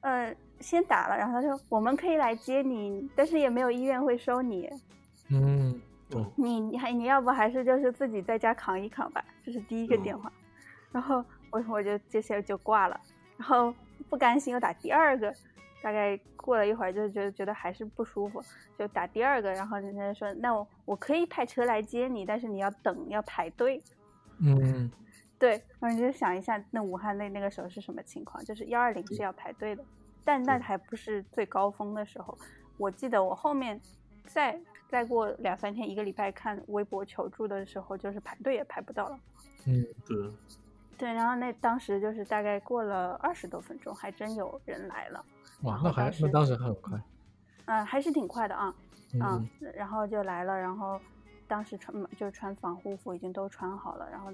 [0.00, 4.70] 呃，先打了，然后他说我们可以来接你，但是也没有医院会收你，
[5.30, 5.80] 嗯
[6.12, 10.32] 哦你你还你要不还是就是自己在家扛一扛吧，这是第一个嗯电话，
[10.92, 13.00] 然后我我就这些就挂了，
[13.36, 13.74] 然后
[14.08, 15.34] 不甘心又打第二个，
[15.82, 18.42] 大概过了一会儿就觉得觉得还是不舒服，
[18.78, 23.82] 就打第二个，然后人家说那我我可以派车来接你，但是你要等要排队，
[24.40, 24.90] 嗯。
[25.36, 28.42] 对，然后你就想一下，那武汉那那个时候是什么情况？
[28.44, 29.84] 就是幺二零是要排队的，
[30.24, 32.36] 但那还不是最高峰的时候。
[32.76, 33.80] 我记得我后面
[34.26, 34.58] 再
[34.88, 39.18] 再过两三天、一个礼拜看微博求助的时候，就是排队也排不到了。
[39.66, 40.30] 嗯，对，
[40.98, 45.24] 对，然后那当时就是大概过了二十多分钟，还真有人来了。
[45.62, 47.00] 哇那还那当时很快。
[47.66, 48.74] 嗯、还是挺快的啊。
[49.14, 51.00] 嗯嗯，然后就来了，然后
[51.46, 54.32] 当时穿就穿防护服已经都穿好了，然后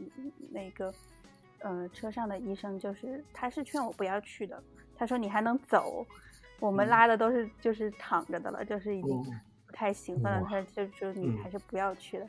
[0.50, 0.92] 那个
[1.58, 4.62] 呃车上的医生就是他是劝我不要去的，
[5.00, 6.06] 他说你还能走，
[6.58, 9.24] 我们嗯拉的都是就是躺着的了，就是已经哦
[9.66, 12.26] 不太行了，哇他就说你嗯还是不要去了。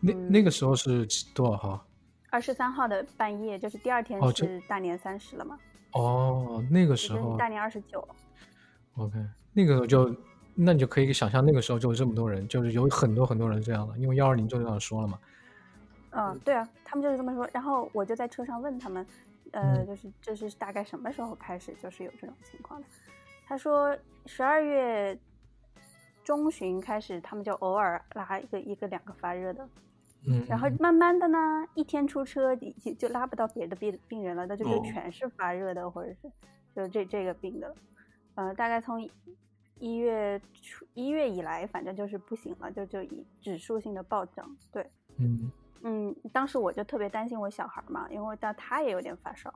[0.00, 1.86] 那嗯那个时候是多少号？
[2.30, 5.58] 二十三号的半夜，就是第二天是大年三十了嘛，
[5.92, 8.02] 哦，那个时候大年二十九。
[8.96, 9.18] ，OK，
[9.52, 10.16] 那个时候就，
[10.54, 15.18] 那你就可以想象那个时候就有这么多人，就是有很多很多人这样的，因为幺二零就这样说了嘛。
[16.12, 17.46] 嗯，对啊，他们就是这么说。
[17.52, 19.06] 然后我就在车上问他们，
[19.52, 22.86] 呃，嗯就是这是大概什么时候开始就是有这种情况的？
[23.46, 25.16] 他说十二月
[26.24, 29.64] 中旬开始，他们就偶尔拉一个一个两个发热的，
[30.26, 36.30] 嗯，嗯然后慢慢的呢，一天出车就就就拉不到别的病病人了，那就就哦全是发热的或者是
[36.74, 37.74] 就这这个病的了。
[38.34, 39.00] 呃，大概从
[39.78, 44.84] 一月初一月以来，反正就是不行了，就就以指数性的暴涨，对。
[45.18, 45.50] 嗯
[45.88, 49.54] 嗯，当时我就特别担心我小孩嘛，因为到他也有点发烧，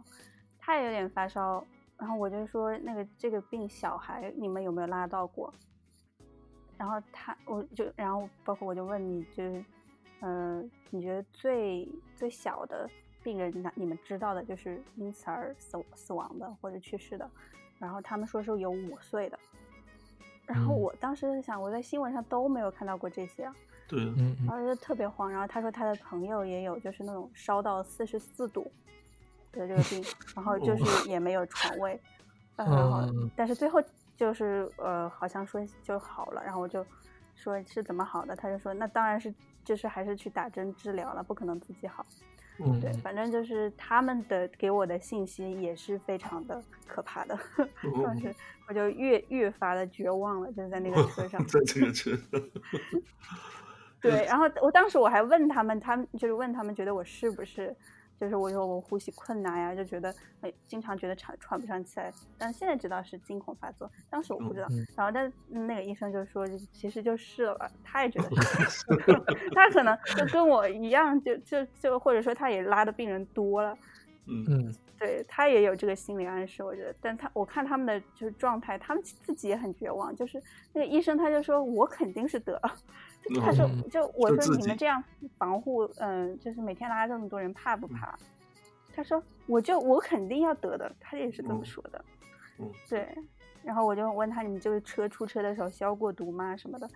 [0.61, 1.67] 他也有点发烧，
[1.99, 5.53] 然后我就说那个这个病小孩你们有没有拉到过？
[6.79, 9.65] 然后他我就然后包括我就问你就是，
[10.21, 12.89] 呃，你觉得最最小的
[13.25, 17.29] 病人你你们知道的就是因此而死死亡的或者去世的，
[17.81, 19.39] 然后他们说是有五岁的，
[20.47, 23.57] 然后嗯我当时想我在新闻上都没有看到过这些啊。
[23.91, 24.05] 对，
[24.47, 25.29] 然后就特别慌。
[25.29, 28.71] 然后他说他的朋友也有，就是那种烧到四十四度
[29.51, 30.01] 的这个病，
[30.37, 32.01] 然后就是也没有床位，
[32.55, 33.83] 呃，然后嗯但是最后
[34.17, 36.41] 就是呃，好像说就好了。
[36.45, 36.87] 然后我就
[37.35, 42.07] 说是怎么好的，他就说那当然是就是还是去打针治疗了，不可能自己好。
[42.63, 48.33] 嗯，对，反正就是他们的给我的信息也是非常的可怕的，哦当时
[48.69, 51.43] 我就越越发的绝望了，就是在那个车上。
[51.47, 52.41] 在这个车上，
[54.01, 57.75] 对，然后我当时我还问他们，他们就是问他们觉得我是不是，
[58.19, 64.67] 就是我说我呼吸困难呀，就觉得哎经常觉得喘喘不上气来，但现在知道是惊恐发作，当时我不知道。
[64.71, 68.37] 嗯然后但那个医生就说其实就是了，他也觉得
[68.69, 68.85] 是
[69.55, 73.77] 他可能就跟我一样，就就就或者说他也拉的病人多了。
[74.27, 80.15] 嗯嗯对他也有这个心理暗示，我觉得，但他我看他们的就是状态，他们自己也很绝望。
[80.15, 80.41] 就是
[80.75, 82.77] 那个医生他就说，我肯定是得了，
[83.29, 85.03] 就他说嗯就我说你们这样
[85.37, 88.19] 防护，嗯，就是每天拉这么多人，怕不怕？
[88.95, 92.05] 他说我就我肯定要得的，他也是这么嗯说的。
[92.59, 93.09] 嗯对，
[93.63, 96.57] 然后我就问他，你们这个车出车的时候消过毒吗？
[96.57, 96.89] 什么的？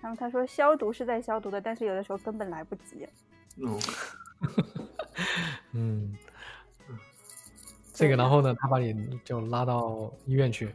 [0.00, 3.08] 然后他说消毒是在消毒的，但是有的时候根本来不及。
[3.62, 3.78] 哦，
[5.72, 6.16] 嗯，
[7.92, 10.68] 这个然后呢，他把你就拉到医院去。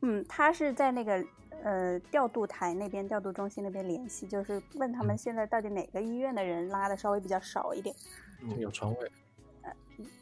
[0.00, 1.22] 嗯，他是在那个
[1.66, 7.94] 呃调度台那边、调度中心那边联系，就是问他们嗯现在到底哪个医院的人拉的稍微比较少一点。
[8.42, 9.10] 嗯有床位。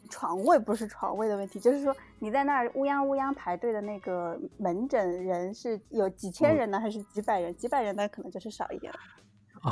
[0.09, 7.53] 床位不是床位的问题，就是说你在那儿乌泱乌泱排队的那个门诊人是有几千哦人呢，还是几百人？
[7.57, 8.99] 几百人呢可能就是少一点了。
[9.61, 9.71] 啊，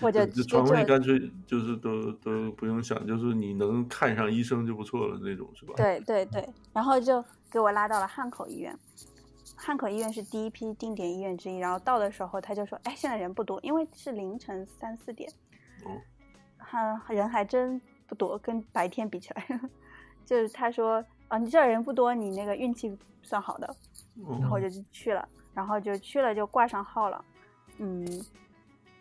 [0.00, 5.74] 我就床位干脆就是都都不用想，就是你能看上医生就不错了那种，是吧？
[5.76, 8.74] 对对对，然后就给我拉到了汉口医院。
[9.56, 15.30] 汉口医院是第一批定点医院之一，然后到的时候他就说：“哎，现在人不多，因为是凌晨三四点，
[15.84, 16.00] 哦，
[16.58, 19.60] 哈、人还真不多，跟白天比起来，
[20.26, 23.74] 就是他说，啊，你这儿人不多，你那个运气算好的，
[24.28, 27.24] 然后哦我就去了，然后就去了就挂上号了，
[27.78, 28.04] 嗯，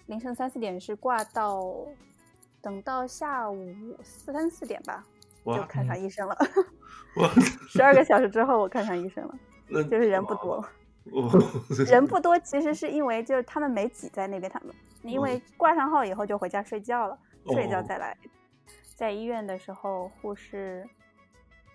[0.06, 1.62] 凌晨三四点是挂到，
[2.62, 5.04] 等到下午三四点吧，
[5.46, 6.38] 就看上医生了，
[7.18, 7.30] 哇，
[7.68, 9.36] 十二个小时之后我看上医生了，
[9.68, 10.56] 那就是人不多，
[11.12, 11.30] 哦，
[11.88, 14.74] 人不多其实是因为就是他们没挤在那边，他们
[15.04, 18.18] 因为挂上号以后就回家睡觉了，睡觉哦再来。
[18.96, 20.88] 在医院的时候，护士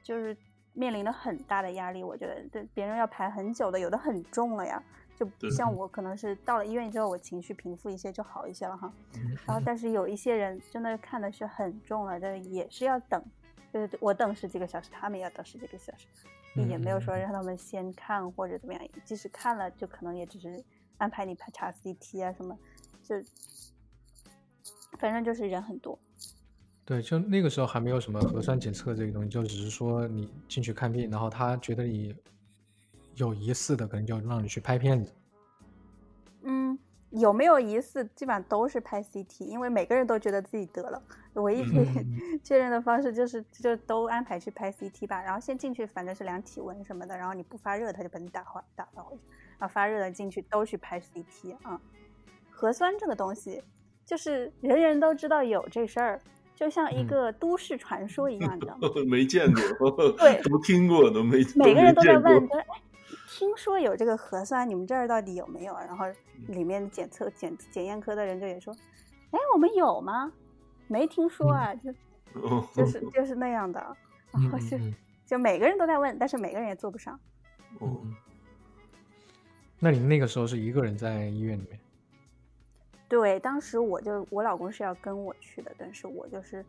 [0.03, 0.37] 就是
[0.72, 4.83] 面临了很大的压力，我觉得对别人要排很久的，有的很重了呀。
[5.16, 8.90] 就对像我可能是到了医院之后，我情绪平复一些就好一些了哈。
[9.16, 13.20] 嗯然后但是有一些人真的看的是很重了，这也是要等，
[13.73, 16.07] 就是我等十几个小时，他们也要等十几个小时，
[16.55, 20.65] 也没有说让他们先看或者怎么样，即使看了，就可能也只是
[20.97, 22.59] 安排你排查 CT 啊什么，
[23.03, 23.15] 就
[24.99, 25.99] 反正就是人很多。
[26.85, 32.17] 对，就那个时候还没有什么核酸检测这个东西，就只是说你进去看病，然后他觉得你
[33.17, 35.13] 有疑似的，可能就让你去拍片子。
[36.45, 36.79] 嗯，
[37.11, 41.03] 有没有疑似，基本上都是拍 CT，因为每个人都觉得自己得了，
[41.35, 49.23] 唯一可以嗯 确认的方式就是就都安排去拍 CT 吧，然后先进去，反正是量体温什么的，然后你不发热，他就把你打回打发回去，
[49.59, 51.81] 然后发热了进去都去拍 CT 啊。
[52.51, 53.62] 核酸这个东西，
[54.05, 56.21] 就是人人都知道有这事儿，
[56.55, 58.88] 就像一嗯个都市传说一样，你知道吗？
[59.09, 59.47] 没见
[59.79, 62.49] 过，对都听过，都没每个人都在问，
[63.29, 65.85] 听说有这个核酸，你们这儿到底有没有啊？
[65.85, 66.14] 然后嗯
[66.49, 68.75] 里面检测检检验科的人就也说，
[69.31, 70.33] 哎，我们有吗？
[70.87, 71.90] 没听说啊，就
[72.35, 73.97] 哦就是就是那样的，
[74.33, 74.79] 然后就
[75.27, 77.18] 就每个人都在问，但是每个人也做不上。
[79.79, 81.79] 那你那个时候是一个人在医院里面？
[83.09, 86.64] 对，当时我就我老公是要跟我去的，但是我就是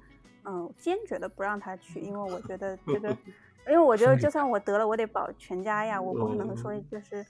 [0.45, 3.17] 嗯坚决的不让他去，因为我觉得这个，
[3.67, 7.25] 因为我觉得就算我得了，我得保全家呀，我不可能说哦就是，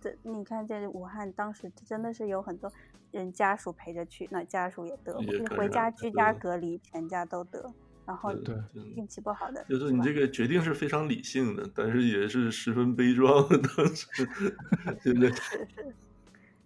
[0.00, 2.72] 这你看这武汉当时真的是有很多
[3.12, 7.72] 人家属陪着去，那家属也得，回也感染了家居家隔离，全家都得，
[8.04, 13.58] 然后对嗯运气不好的就是你这个决定是非常理性的，但是也是十分悲壮的。
[13.76, 14.06] 当时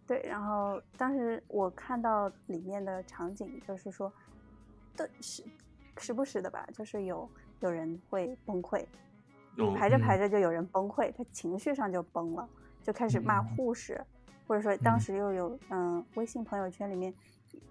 [0.07, 4.13] 对，然后当时我看到里面的场景，就是说，
[4.97, 5.43] 的时
[5.99, 7.29] 时不时的吧，就是有
[7.61, 8.85] 有人会崩溃，
[9.59, 10.19] 哦排着排嗯。
[10.19, 12.49] 着就有人崩溃，他情绪上就崩了，
[12.83, 13.45] 就开始骂嗯。
[13.57, 14.05] 护士，
[14.47, 17.15] 或者说当嗯时又有嗯微信朋友圈里面，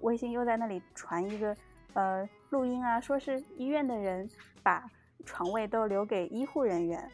[0.01, 1.55] 微信又在那里传一个
[1.93, 4.29] 呃录音啊，说是医院的人
[4.63, 4.89] 把
[5.25, 7.11] 床位都留给医护人员，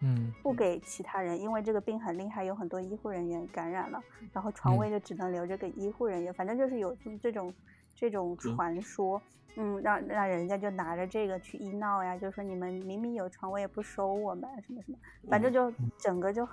[0.00, 0.32] 嗯。
[0.42, 4.78] 不给其他人，因为这个病很厉害，有很多医护人员感染了，然后床嗯。
[4.78, 7.54] 位就只能留着给医护人员，反正就是有这这种
[7.94, 8.56] 这种嗯。
[8.56, 9.37] 传说，嗯，
[9.82, 16.46] 让让人家就拿着这个去医闹呀，就说你们明明有床我也不收我们什么什么，反正就整个就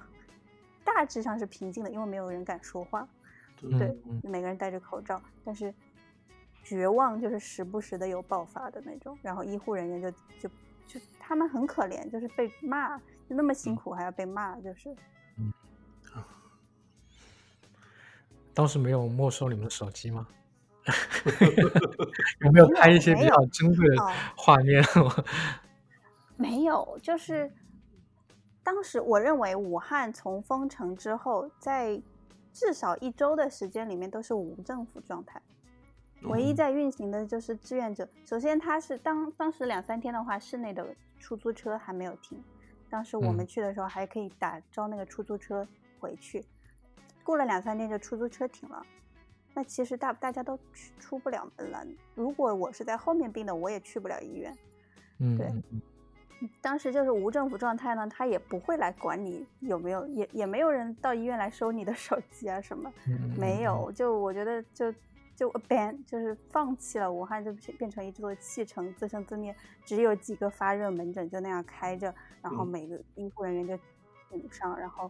[0.83, 3.07] 大致上是平静的，因为没有人敢说话，
[3.59, 5.73] 对每个人戴着口罩，但是
[6.63, 10.49] 绝望就是时不时的有爆发的那种，然后医护人员就就
[10.87, 14.95] 就他们很可怜，就是被骂，就那么辛苦还要被骂，就是
[18.53, 20.27] 当时没有没收你们的手机吗？
[22.41, 24.83] 有没有拍一些比较珍贵的哦画面？
[26.37, 27.51] 没有，就是
[28.63, 32.01] 当时我认为武汉从封城之后，在
[32.51, 35.41] 至少一周的时间里面都是无政府状态。
[36.23, 38.07] 唯一哦在运行的就是志愿者。
[38.25, 40.85] 首先，他是当当时两三天的话，市内的
[41.19, 42.43] 出租车还没有停。
[42.89, 45.67] 当时我们嗯去的时候还可以打招那个出租车
[45.99, 46.43] 回去。
[47.23, 48.85] 过了两三天，就出租车停了。
[49.55, 51.83] 那其实大大家都去出不了门了。
[52.13, 54.55] 如果我是在后面病的，我也去不了医院。
[55.19, 55.49] 嗯，对
[56.61, 63.89] 当时就是无政府状态呢，他也不会来管你有没有，也也没有人到医院来收你的 手机啊什么，嗯没有。
[63.93, 64.93] 就我觉得就
[65.37, 73.79] 就 ban 就是放弃了，武汉就变变成一座弃城，自生自灭，只有几个发热门诊就那样开着，然后嗯每个医护人员就
[74.29, 75.09] 顶上，然后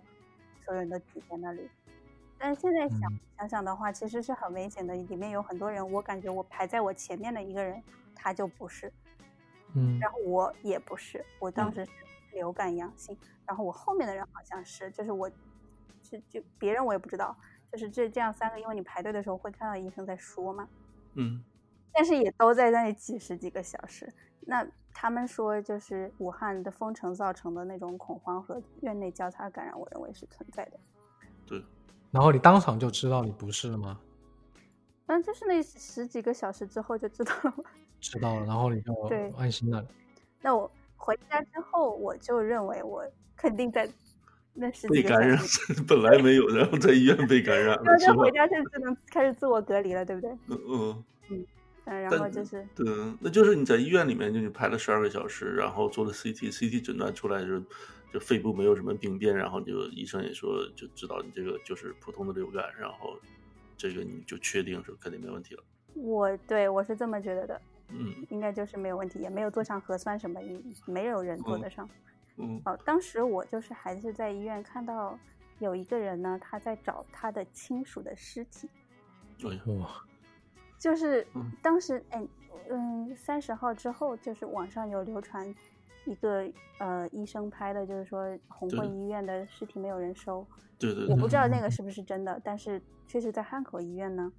[0.64, 1.68] 所有人都挤在那里。
[2.46, 7.82] 但是现在想、嗯想想的话，其实是很危险的，里面有很多人，我感觉我排在我前面的一个人，
[8.14, 8.94] 他就不是。
[9.74, 11.92] 嗯然后我也不是，我当嗯时是
[12.34, 15.28] 流感阳性，然后我后面的人好像是，就是我，
[16.04, 17.36] 就就别人我也不知道，
[17.72, 20.70] 就是这这样三个，因为你排队的时候会看到医生在说嘛，
[21.16, 21.44] 嗯
[21.92, 24.08] 但是也都在那里几十几个小时。
[24.42, 30.80] 那他们说，就是武汉的封城造成的那种恐慌和院内交叉感染，我认为是存在的。
[31.46, 31.64] 对，
[32.16, 34.00] 然后你当场就知道你不是了吗？
[35.08, 37.54] 嗯就是那十几个小时之后就知道了。
[38.00, 38.94] 知道了，然后你就
[39.38, 39.86] 安心了。
[40.42, 43.04] 那我回家之后，我就认为我
[43.36, 43.86] 肯定在
[44.54, 45.38] 那十几个被感染，
[45.86, 48.32] 本来没有，然后在医院被感染了，是吧然后就回？
[48.32, 50.32] 家就只能开始自我隔离了，对不对？
[50.48, 50.58] 嗯
[51.30, 51.46] 嗯，
[51.84, 52.86] 嗯，然后就是对，
[53.20, 57.62] 那就是你在医院里面，就你排了十二个小时，然后做了 CT，CT 诊断出来就
[58.16, 63.20] 就肺部没有什么病变，然后就医生也说就知道你这个就是普通的流感，然后
[63.76, 65.64] 这个你就确定是肯定没问题了。
[65.96, 71.90] 我对我是这么觉得的，嗯应该就是没有问题，也没有做上核酸什么，也没有人做得上。
[72.38, 75.20] 嗯哦，当时我就是还是在医院看到
[75.60, 78.70] 有一个人呢，他在找他的亲属的尸体，
[79.44, 80.06] 哎呀，哇，
[80.80, 82.26] 就是嗯当时哎
[82.70, 85.54] 嗯三十号之后，就是网上有流传
[86.06, 86.46] 一个
[86.80, 90.46] 呃医生拍的，就是说红会医院的尸体没有人收，
[90.78, 94.32] 对对对我不知道那嗯个是不是真的，但是确实在汉口医院呢，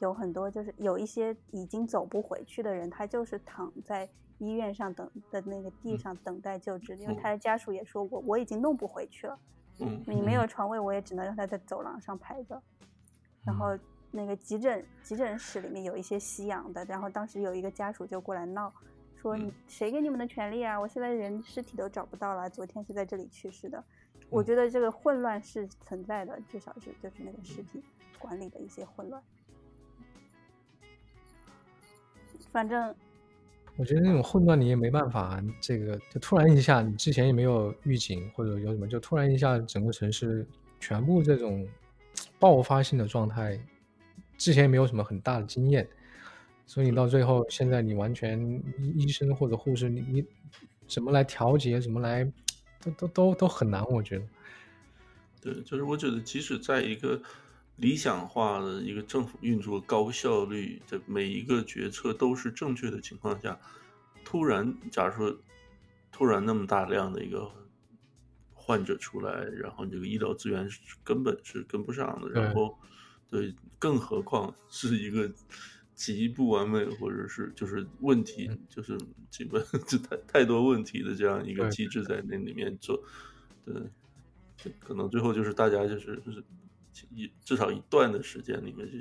[0.00, 9.38] 有很多就是有一些已经走不回去的人，他就是躺在医院上等的那个地嗯上等待救治，因为哦他的家属也说我我已经弄不回去了，
[9.80, 12.60] 嗯你没有床位，我也只能让他在走廊上排着。
[13.44, 13.78] 然后
[14.10, 18.72] 那个急诊急诊室里面有一些吸氧的，然后当时有一个家属就过来闹，
[19.26, 20.78] 说嗯你谁给你们的权利啊？
[20.78, 23.82] 我现在人尸体都找不到了，昨天是在这里去世的。
[24.30, 27.82] 我嗯觉得这个混乱是存在的，至少是就是那个尸体
[28.20, 29.20] 管理的一些混乱。
[32.52, 32.94] 反正
[33.76, 40.46] 我觉得那种混乱你也没办法，这个就突然一下，你之前也没有预警或者有什么，就突然一下整个城市
[40.78, 41.66] 全部这种
[42.38, 43.60] 爆发性的状态，
[44.38, 45.88] 之前也没有什么很大的经验，
[46.66, 48.38] 所以你到最后现在你完全
[48.78, 50.26] 医医生或者护士，你你
[50.86, 52.24] 怎么来调节，怎么来，
[52.80, 54.24] 都都都都很难，我觉得。
[55.40, 57.22] 对，就是我觉得，即使在一个
[57.76, 63.56] 理想化的一个政府运作、高效率的每一个决策都是正确的情况下，
[64.24, 65.38] 突然，假如说
[66.10, 67.48] 突然那么大量的一个
[68.54, 72.76] 患者出来，然后这个医疗资源是根本是跟不上的，然后
[73.30, 75.30] 对，更何况是一个
[75.96, 78.96] 极不完美或者是就是问题，就是
[79.28, 83.02] 基本 就太太多问题的这样一个机制在那里面做，
[83.64, 83.74] 对。
[84.56, 86.42] 就可能最后就是大家就是就是
[87.10, 88.98] 一至少一段的时间里面，就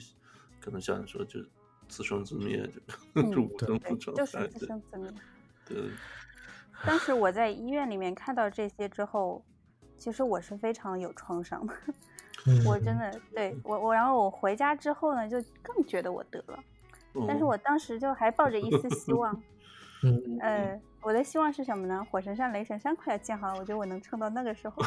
[0.59, 1.39] 可能像你说就
[1.87, 2.81] 自生自灭， 就
[3.13, 5.09] 嗯就无对对生不，成就是自生自灭。
[5.65, 5.89] 对，
[6.85, 9.45] 当时我在医院里面看到这些之后，
[9.97, 11.73] 其实我是非常有创伤的。
[12.65, 16.63] 我真的对我我，然后我回家之后呢，就更觉得我得了，
[17.27, 19.41] 但是哦我当时就还抱着一丝希望。
[20.03, 22.05] 嗯，呃，我的希望是什么呢？
[22.11, 24.83] 火神山、雷神山快要建好了，我觉得我能撑到那个时候，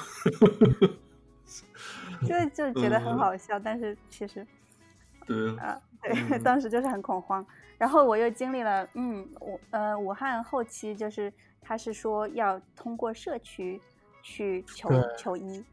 [2.25, 4.47] 就就觉得很好笑，但是其实
[5.27, 7.45] 对啊，对，嗯当时就是很恐慌。
[7.79, 13.81] 然后我又经历了，嗯，武呃武汉后期就是他是说要通过社区
[14.23, 15.65] 去求求医，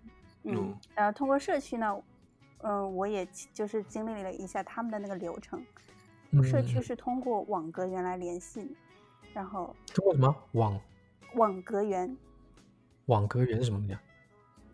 [0.43, 1.95] 嗯嗯，然后通过社区呢，
[2.63, 5.63] 嗯、我也就是经历了一下他们的那个流程，
[6.43, 8.75] 社区嗯是通过网格员来联系你，
[9.33, 10.79] 然后通过什么网
[11.35, 12.15] 网格员
[13.07, 14.01] 网格员是什么东西啊？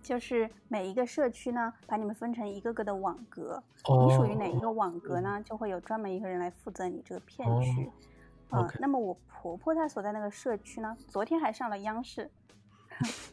[0.02, 5.42] 就是每一个社区呢，把你们分成一个个的网格，哦，你属于哪一个网格呢？
[5.46, 7.86] 就会有专门一个人来负责你这个片区。
[7.86, 7.92] 哦
[8.50, 12.30] 啊、OK 那么我婆婆她所在那个社区呢，昨天还上了央视，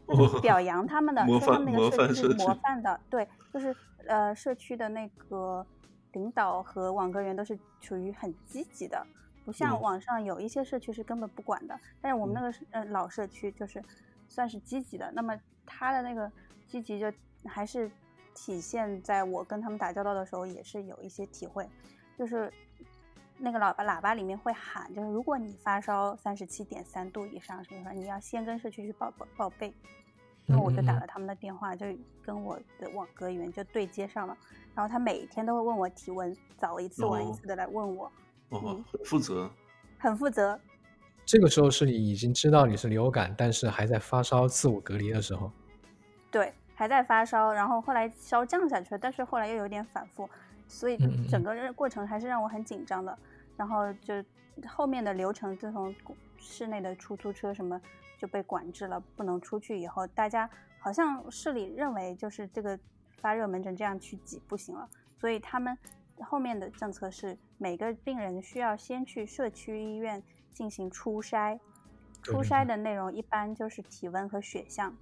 [0.06, 3.74] 哦 表扬他们的，说他们那个社区是模范的，对，就是
[4.06, 5.66] 呃社区的那个
[6.12, 9.06] 领导和网格员都是处于很积极的，
[9.44, 9.80] 不像嗯。
[9.80, 13.82] 网上有一些社区是根本不管的，但是我们那个是呃老社区就是
[14.28, 16.30] 算是积极的，那么他的那个
[16.66, 17.12] 积极就
[17.44, 17.90] 还是
[18.34, 21.68] 体现在我跟他们打交道的时候也是有一些体会，
[22.16, 22.52] 就是
[23.36, 29.72] 那个喇叭喇叭里面会喊，就是如果你发烧三十七点三度以上什么什么，你要先跟社区去报报报备。
[30.48, 31.86] 然后我就打了他们的电话，就
[32.22, 34.36] 跟我的网格员就对接上了。
[34.74, 38.06] 然后他每天都会问我体温，早一次晚一哦次的来问我，
[38.48, 39.50] 哦嗯，很负责，
[39.98, 40.58] 很负责。
[41.26, 45.52] 这个时候是你已经知道你是流感，但是还在发烧、自我隔离的时候。
[46.30, 50.28] 对，还在发烧，然后后来烧降下去了，但是后来又有点反复，
[50.66, 50.96] 所以
[51.28, 53.18] 整个过程还是让我很紧张的。
[53.56, 54.14] 然后就
[54.66, 55.94] 后面的流程，自从
[56.38, 57.78] 室内的出租车什么
[58.18, 62.78] 就被管制了，不能出去以后，大家好像市里认为就是这个
[63.20, 64.88] 发热门诊这样去挤不行了，
[65.18, 65.78] 所以他们
[66.20, 71.58] 后面的政策是每个病人需要先去社区医院进行初筛，
[72.22, 74.94] 初筛的内容一般就是体温和血项。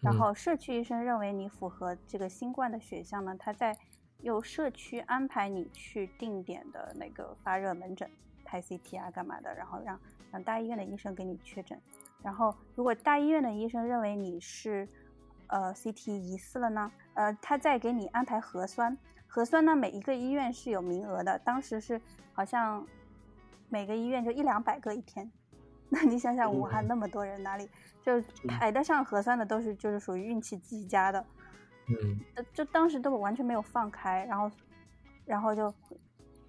[0.00, 3.76] 然嗯后社区医生认为你符合这个新冠的血项呢，他在
[4.20, 8.10] 由社区安排你去定点的那个发热门诊
[8.44, 9.98] 拍 CT 啊干嘛的，然后让
[10.30, 11.80] 让大医院的医生给你确诊。
[12.22, 14.88] 然后如果大医院的医生认为你是
[15.48, 18.96] 呃 CT 疑似了呢，呃他再给你安排核酸。
[19.26, 22.00] 核酸呢每一个医院是有名额的，当时是
[22.32, 22.86] 好像
[23.68, 25.30] 每个医院就一两百个一天。
[25.88, 27.68] 那你想想，武汉那么多人，哪里
[28.02, 28.18] 就
[28.48, 31.26] 排得上核酸的都是就是属于运气极佳的，
[31.88, 34.50] 嗯，就就当时都完全没有放开，然后
[35.26, 35.72] 然后就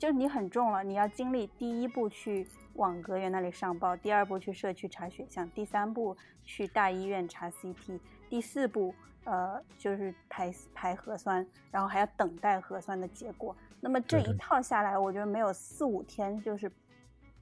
[0.03, 7.97] 就你很重了，你要经历第一步去网格员那里上报，第二步去社区查血项，第三步去大医院查 CT，
[8.29, 8.93] 第四步
[9.23, 13.55] 呃就是排排核酸，然后还要等待核酸的结果。
[13.79, 16.69] 那么这一套下来，我觉得没有四五天就是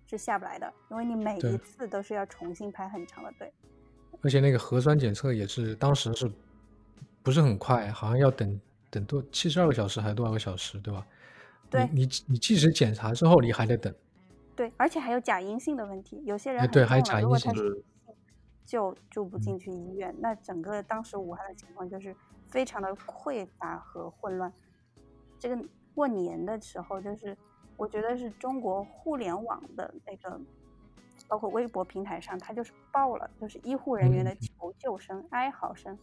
[0.06, 3.52] 是下不来的，因为你每一次都是要重新排很长的队。
[4.22, 6.32] 而且那个核酸检测也是当时是
[7.24, 11.04] 不是很快，好像要等等多七十二个小时还是多少个小时，对吧？
[11.72, 13.92] 对你你你即使检查之后，你还得等。
[14.56, 17.84] 对，而且还有假阴性的问题，有些人哎很对还有假重如果他阴性
[18.66, 20.14] 就住不进去医院。
[20.20, 22.16] 那整个当时武汉的情况就是
[22.48, 24.52] 非常的匮乏和混乱。
[25.40, 25.58] 这个
[25.96, 27.36] 过年的时候，就是
[27.78, 30.40] 我觉得是中国互联网的那个，
[31.28, 35.98] 包括微博平台上，它就是爆了，就是医护人员的求救声、哀嚎声，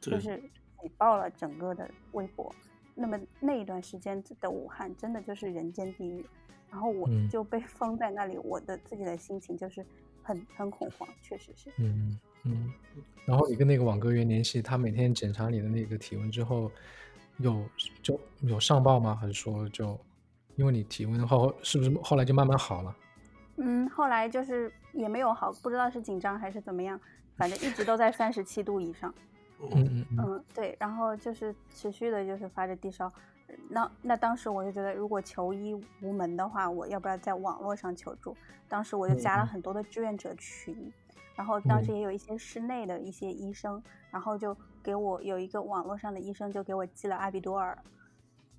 [0.00, 0.38] 就是
[0.80, 2.54] 挤爆了整个的微博。
[2.94, 6.24] 那么那一段时间的武汉真的就是人间地狱，
[6.70, 9.84] 然后我就被封在那里，我的自己的心情就是
[10.22, 11.70] 很很恐慌，确实是。
[11.78, 12.72] 嗯嗯。
[13.26, 16.70] 然后你跟那个网格员联系，他每天检查你的那个体温之后。
[17.38, 17.68] 有
[18.00, 19.18] 就有上报吗？
[19.20, 19.98] 还是说就
[20.54, 22.96] 因为你体温后是不是后来就慢慢好了？
[23.56, 27.00] 嗯，后来就是也没有好，不知道是紧张还是怎么样，
[27.36, 29.12] 反正一直都在三十七度以上。
[29.60, 33.10] 嗯嗯嗯，对，然后就是持续的就是发着低烧。
[33.68, 38.36] 那那当时我就觉得，如果求医无门的话，我要不要在网络上求助？
[38.68, 40.92] 当时我就加了很多的志愿者群。
[41.36, 47.76] 然后当时也有一些室内的一些医生，然后就给我有一个网络上的医生就给我寄了阿比多尔，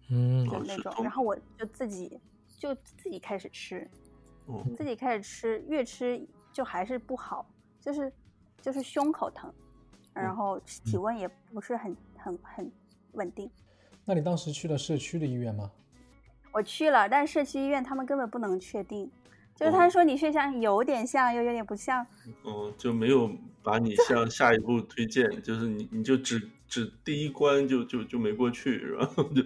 [0.10, 2.20] 嗯，就那种，然后我就自己
[2.58, 3.90] 就自己开始吃，
[4.76, 6.22] 自己开始吃，越吃
[6.52, 7.46] 就还是不好，
[7.80, 8.12] 就是
[8.62, 9.54] 就是胸口疼，
[10.24, 12.72] 然后体温也不是很很很
[13.14, 13.50] 稳定。
[14.06, 15.72] 那你当时去了社区的医院吗？
[16.52, 19.12] 我去了，但社区医院他们根本不能确定。
[19.56, 22.06] 就是他说你血象有点像，又有点不像，
[22.44, 23.32] 哦，就没有
[23.64, 29.10] 把你向下一步推荐，就是你你就只只第一关就就就没过去，是吧？
[29.34, 29.42] 就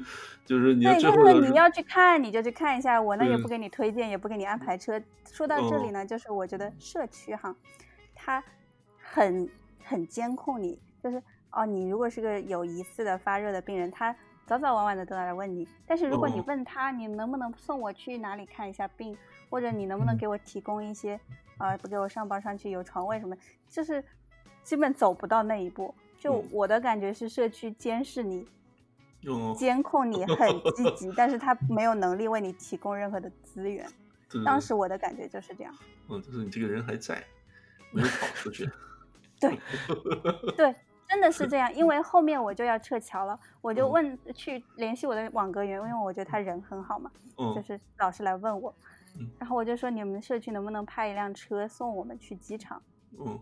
[0.48, 5.00] 就是你最后你要去看你就去看一下，我呢也不给你推荐，也不给你安排车。
[5.32, 7.56] 说到这里呢，就是我觉得社区哈，
[8.16, 8.44] 他
[8.98, 9.48] 很
[9.90, 11.22] 很监控你，就是
[11.52, 14.16] 哦，你如果是个有疑似的发热的病人，他
[14.46, 19.18] 早早晚晚的都来问你，但是如果你问他，你能不能送我去哪里看一下病？
[19.50, 21.20] 或者你能不能给我提供一些，
[21.58, 23.36] 啊，不给我上报上去有床位什么，
[23.68, 24.04] 就是
[24.64, 25.92] 基本走不到那一步。
[26.20, 28.48] 就我的感觉是，社区监视你，
[29.58, 33.88] 监控你很积极，但是他没有能力为你提供任何的资源。
[34.46, 35.74] 当时我的感觉就是这样。
[36.10, 37.24] 嗯，就是你这个人还在，
[37.92, 38.70] 没有跑出去。
[39.40, 39.60] 对，
[40.58, 40.76] 对，
[41.08, 41.74] 真的是这样。
[41.74, 47.10] 因为后面我就要撤侨了，我就问去联系我的网格员，因为我觉得他人很好嘛，
[47.56, 48.74] 就是老是来问我。
[49.40, 52.82] 然后我就说，你们社区能不能派一辆车送我们去机场？
[53.18, 53.40] 嗯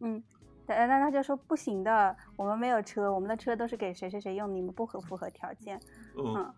[0.00, 0.22] 嗯，
[0.64, 5.78] 但但他就说不行的，我们没有车，我们的车都是给谁谁谁用，你们不合符合条件。
[6.16, 6.54] 嗯，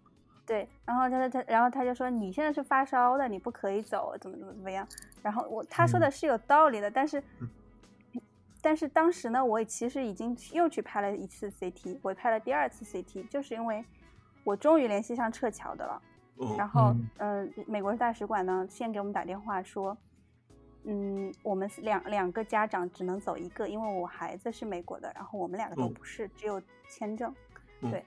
[0.47, 0.69] 对。
[0.85, 4.87] 然后他他然后他就说，你现在是发烧的，你不可以走，怎么怎么怎么样。
[5.23, 7.23] 然后我他说的是有道理的，但是
[8.65, 13.85] 但是当时呢，我其实已经又去拍了一次 CT，我拍了第二次 CT，就是因为
[14.43, 16.03] 我终于联系上撤侨的了。
[16.57, 19.95] 然后，嗯，美国大使馆呢，先给我们打电话说，
[20.85, 26.59] 嗯，我们两两个家长只能走一个，因为我孩子是美国的，然后我们两个都不是，只有
[26.89, 27.35] 签证，
[27.83, 28.03] 对，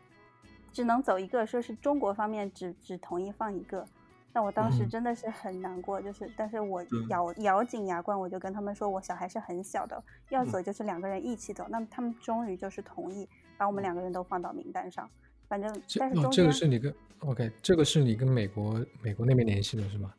[0.74, 3.88] 只能走一个，说是中国方面只只同意放一个。
[4.34, 11.66] 那我当时真的是很难过，就是，但是我咬咬紧牙关，我就跟他们说，我小孩是很小的，要走就是两个人一起走。
[11.70, 15.10] 那么他们终于就是同意把我们两个人都放到名单上。
[15.48, 20.14] 反正，但是中间这个是你跟 OK，这个是你跟美国美国那边联系的是吗？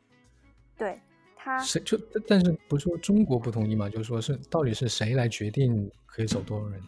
[0.75, 0.99] 对，
[1.35, 1.97] 他谁就
[2.27, 3.87] 但是不是说中国不同意嘛？
[3.87, 6.81] 就是说是到底是谁来决定可以走多少人？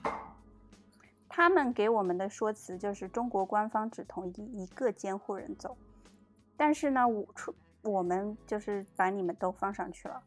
[1.29, 5.77] 他们给我们的说辞就是中国官方只同意一个监护人走，
[6.61, 7.51] 但是呢，我出
[7.81, 10.21] 我们就是把你们都放上去了。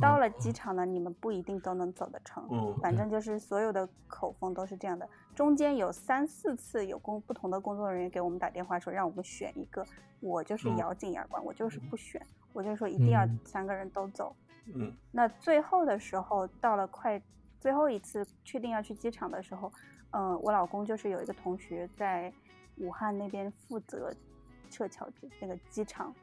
[0.00, 2.44] 到了机场呢，你们不一定都能走得成。
[2.50, 5.08] 嗯，反正就是所有的口风都是这样的。
[5.32, 9.86] 中间有三四次有工不同的工作人员给我们打电话说让我们选一个，
[10.18, 12.20] 我就是咬紧牙关，我就是不选，
[12.52, 14.34] 我就说一定要三个人都走。
[14.74, 17.22] 嗯，那最后的时候到了快
[17.60, 19.72] 最后一次确定要去机场的时候，
[20.10, 22.32] 嗯，我老公就是有一个同学在
[22.78, 24.12] 武汉那边负责
[24.76, 25.08] 撤侨
[25.40, 26.14] 那个机场，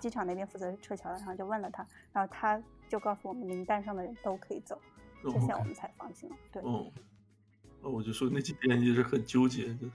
[0.00, 2.62] 机场那边负责撤侨的，然后就问了他，然后他。
[2.88, 4.80] 就告诉我们名单上的人都可以走，
[5.20, 6.36] 这下我们才放心了。
[6.52, 6.86] 对，哦，
[7.82, 9.90] 我就说那几天就是很纠结的，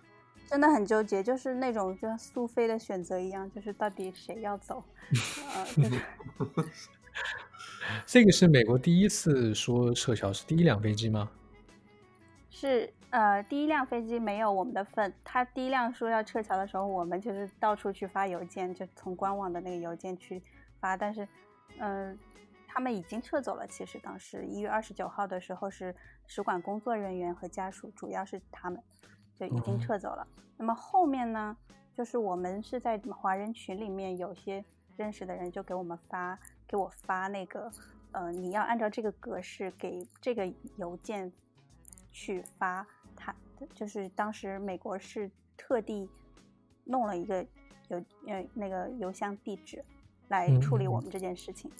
[0.46, 4.84] 真的很纠结，就是那种就像苏菲的选择一样，就是到底谁要走。
[8.06, 11.32] 这个是美国第一次说撤侨，是第一辆飞机吗？
[12.50, 15.14] 是，呃，第一辆飞机没有我们的份。
[15.24, 20.41] 他第一辆说要撤侨的时候，我们就是到处去发邮件，就从官网的那个邮件去
[20.80, 21.28] 发，但是，
[21.78, 22.18] 嗯。
[22.74, 23.68] 他们已经撤走了。
[23.68, 25.93] 其实当时一月二十九号的时候，是
[26.26, 28.82] 使馆工作人员和家属，主要是他们
[29.36, 30.26] 就已经撤走了。
[30.55, 31.57] 那么后面呢，
[31.93, 34.64] 就是我们是在华人群里面有些
[34.95, 37.70] 认识的人就给我们发，给我发那个，
[38.14, 41.30] 呃，你要按照这个格式给这个邮件
[42.09, 42.88] 去发。
[43.68, 46.09] 他就是当时美国是特地
[46.84, 47.45] 弄了一个
[47.89, 49.84] 邮呃那个邮箱地址
[50.30, 51.72] 来处理我们这件事情。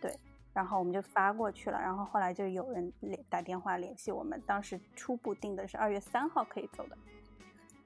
[0.00, 0.12] 对，
[0.52, 6.98] 然后我们就发过去了，然后后来就有人联打电话联系我们，当时初步定的是二月三号可以走的，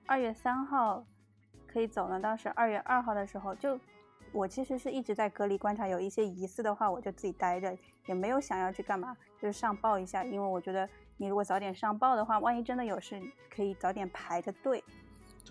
[0.06, 1.04] 二月三号
[1.66, 2.18] 可以走呢。
[2.18, 3.78] 当时二月二号的时候就。
[4.32, 7.72] 我其实是一直在隔离观察，有一些疑似的话，我就自己待着，
[8.06, 14.82] 也没有想要去干嘛，就是上报一下，因为我觉得你如果早点上报的话，万一真的有事，可以早点排着队。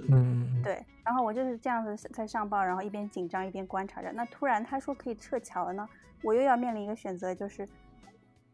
[0.10, 0.84] 嗯，对。
[1.04, 4.12] 然后我就是这样子在上报，然后一边紧张一边观察着。
[4.12, 5.88] 那突然他说可以撤侨了呢，
[6.22, 7.68] 我又要面临一个选择，就是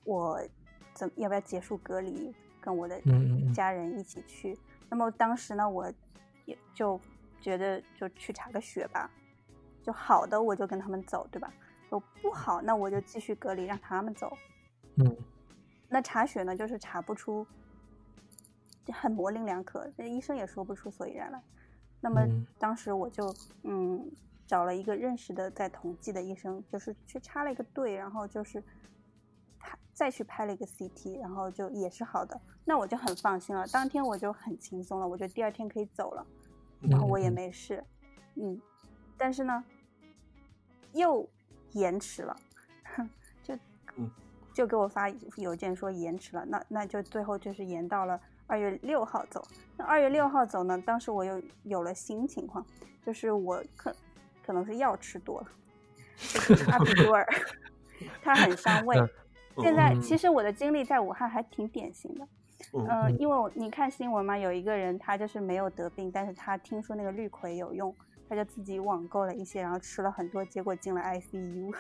[0.04, 0.42] 我
[0.94, 3.02] 怎要不要结束隔离，跟我的
[3.54, 4.58] 家人一起去？
[4.90, 5.92] 那么当时呢，我
[6.46, 7.00] 也就
[7.40, 9.10] 觉得就去查个血吧。
[9.82, 11.52] 就好的我就跟他们走，对吧？
[11.92, 14.38] 有不好那我就继续隔离，让他们走。
[14.98, 15.18] 嗯，
[15.90, 17.46] 那查血呢，就是查不出，
[18.86, 21.44] 就很模棱两可，这医生也说不出所以然来。
[22.00, 22.22] 那么
[22.58, 24.10] 当时我就嗯
[24.48, 28.64] 找了一个认识的在同济的医生，就是去插了一个队，然后就是
[29.60, 33.68] 他再去拍了一个 CT，然后就也是好的，那我就很放心了。
[33.68, 36.26] 当天我就很轻松了，我觉得第二天可以走了，
[36.82, 37.84] 然后我也没事。
[38.36, 38.62] 嗯，
[39.18, 39.64] 但是呢。
[40.94, 41.30] 又
[41.74, 42.36] 延迟了，
[43.44, 43.56] 就
[44.54, 49.46] 就给我发邮件说延迟了，那那就最后就是延到了二月六号走。
[49.78, 50.78] 那二月六号走呢？
[50.86, 52.66] 当时我又有了新情况，
[53.06, 53.96] 就是我可
[54.46, 55.48] 可能是药吃多了，
[56.18, 57.26] 就是阿比多尔，
[58.22, 58.98] 它很伤胃。
[59.58, 62.28] 现在其实我的经历在武汉还挺典型的，
[62.74, 67.94] 嗯，因为我你看新闻嘛，有一个人他就是没有得病，但是他听说那个氯喹有用。
[68.30, 71.76] 他就自己网购了一些，然后吃了很多，结果进了 ICU。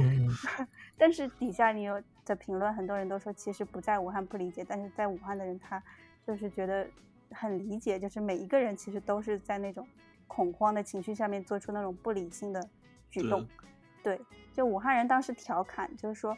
[0.96, 5.80] 但是底下你有的评论，很多人都说其实不在武汉不理解，但是在武汉的人他
[6.26, 6.88] 就是觉得
[7.30, 9.86] 很理解，就是每一个人其实都是在那种
[10.26, 12.68] 恐慌的情绪下面做出那种不理性的
[13.10, 13.46] 举动。
[14.02, 14.18] 对，
[14.54, 16.34] 就武汉人当时调侃，就是说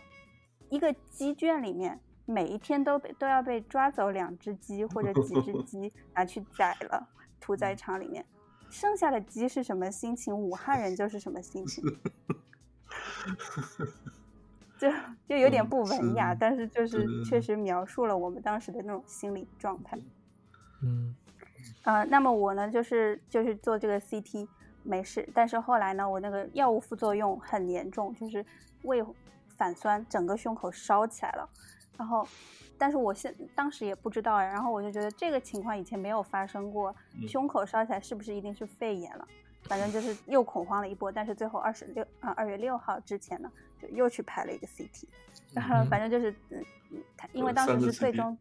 [0.69, 7.09] 一个鸡圈里面每一天都被都要被抓走两只鸡或者几只鸡 拿去宰了，
[7.39, 8.25] 屠宰场里面。
[8.71, 10.37] 剩下的鸡是什么心情？
[10.37, 11.85] 武汉人就是什么心情，
[14.79, 14.91] 就
[15.27, 19.99] 就有点不文雅，但是就是确实描述了我们当时的那种心理状态。
[20.83, 21.15] 嗯，
[21.83, 24.47] 呃，那么我呢，就是就是做这个 CT
[24.83, 28.45] 没事，但是后来呢，我那个药物副作用很严重，就是
[28.83, 29.05] 胃
[29.57, 31.49] 反酸，整个胸口烧起来了，
[31.97, 32.27] 然后。
[32.79, 36.95] 但是我现当时也不知道呀，然后我就觉得这个情况以前没有发生过，
[37.27, 39.27] 胸口烧起来是不是一定是肺炎了？
[39.65, 41.11] 反正就是又恐慌了一波。
[41.11, 43.51] 但是最后二十六啊二月六号之前呢，
[43.83, 45.05] 就又去拍了一个 CT，
[45.53, 46.65] 然后反正就是嗯，
[47.17, 48.39] 他因为当时是最终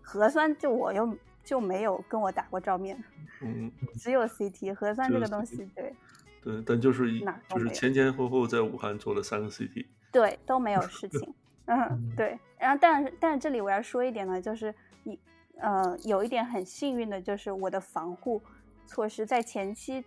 [0.00, 2.98] 核酸，就我又就没有跟我打过照面，
[3.42, 5.94] 嗯，只有 CT 核酸这个东西，对，
[6.42, 11.34] 对，但就是就是前前后后在武汉做了三个 CT，对，都没有事情。
[11.66, 15.18] 嗯，对，然后但是但是这里我要说一点呢，就是你，
[15.58, 18.40] 呃，有一点很幸运的就是我的防护
[18.86, 20.04] 措施在前期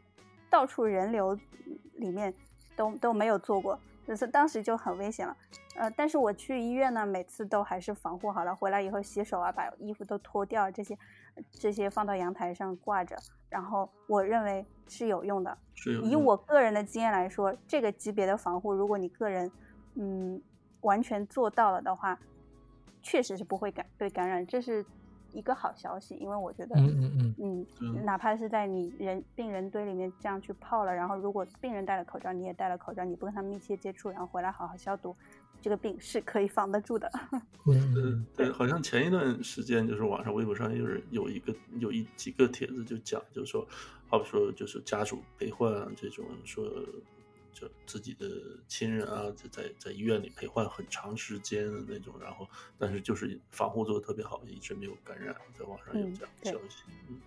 [0.50, 1.38] 到处人流
[1.96, 2.34] 里面
[2.78, 5.36] 都都没有做过，就是当时就很危险了。
[5.76, 10.98] 呃，但是我去医院呢，每次都还是防护好了，回来以后洗手啊，把衣服都脱掉，这些
[11.52, 13.18] 这些放到阳台上挂着，
[13.50, 15.58] 然后我认为是有用的。
[16.06, 19.52] 以我个人的经验来说，这个级别的防护，如果你个人，
[19.96, 20.42] 嗯。
[20.82, 22.18] 完全做到了的话，
[23.02, 24.86] 确实是不会感被感染，这是
[25.34, 26.16] 一个好消息。
[26.16, 35.16] 因为我觉得，嗯嗯嗯，哪怕是在你人病人堆里面这样去泡了，然后如果病人戴了口罩，你也戴了口罩，你不跟他们密切接触，然后回来好好消毒，
[35.62, 37.12] 这个病是可以防得住的。
[37.68, 43.68] 嗯，对，好像前一段时间就是网上微博上有人有一个有一几个帖子就讲，就是说，
[44.08, 46.66] 好比说就是家属陪患这种说。
[47.54, 48.26] 就自己的
[48.68, 52.48] 亲人啊，在在在医院里陪患很长时间的那种，然后
[52.78, 55.36] 但是就是防护做的特别好，一直没有感染。
[55.54, 56.84] 在网上有这样的消息。
[57.10, 57.20] 嗯，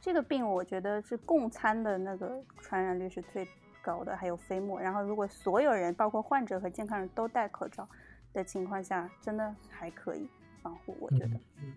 [0.00, 3.46] 这个病我觉得是共餐的那个传染率是最
[3.82, 4.80] 高的，还有飞沫。
[4.80, 7.88] 然后如果所有人，包括患者和健康人都戴口罩
[8.32, 10.28] 的情况下，真的还可以
[10.62, 11.40] 防护，我觉得。
[11.62, 11.74] 嗯。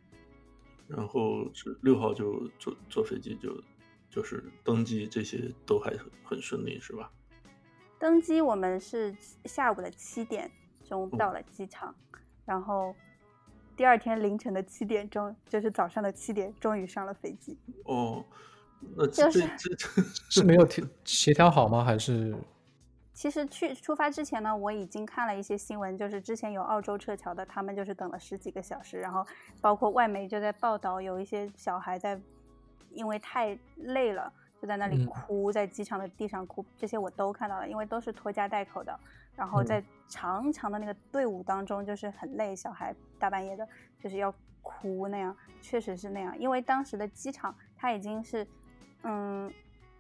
[0.87, 3.63] 然后是六号就坐坐飞机就
[4.09, 7.09] 就是登机这些都还很很顺利，是吧？
[8.01, 10.49] 登机我们是下午的七点
[10.83, 11.93] 钟到了机场，
[12.43, 12.95] 然后
[13.77, 17.55] 第二天凌晨的七点钟，就是早上的七点，终于上了飞机。
[17.85, 18.25] 哦，
[18.97, 19.47] 那就是
[20.31, 21.85] 是没有协协调好吗？
[21.85, 22.35] 还是？
[23.13, 29.23] 其实去出发之前呢，我已经看了一些新闻，就是之前有澳洲撤侨的，他们就是等了十几个小时，然后
[29.61, 32.19] 包括外媒就在报道，有一些小孩在
[32.89, 34.33] 因为太累了。
[34.61, 35.05] 就在那里嗯。
[35.07, 38.97] 哭，在机场的地上哭，这些我都看到了，因为都是拖家带口的，
[39.35, 39.65] 然后嗯。
[39.65, 43.67] 在长长的那个队伍当中，就是很累，小孩大半夜的，
[43.99, 44.31] 就是要
[44.61, 48.45] 哭那样，确实是那样，因为当时的机场它已经是，
[49.01, 49.51] 嗯，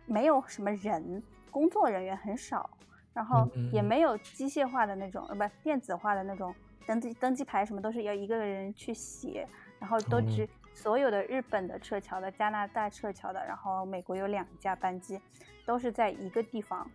[0.05, 2.69] 没有什么人，工作人员很少，
[3.13, 6.53] 然后也没有机械化的那种，呃，不，电子化的那种
[6.85, 9.47] 登记登机牌什么都是要一个人去写，
[9.79, 10.21] 然后都哦。
[10.29, 15.21] 只所有的日本的撤侨的、加拿大撤侨的，然后美国有两架班机，
[15.65, 16.89] 都是在一个地方，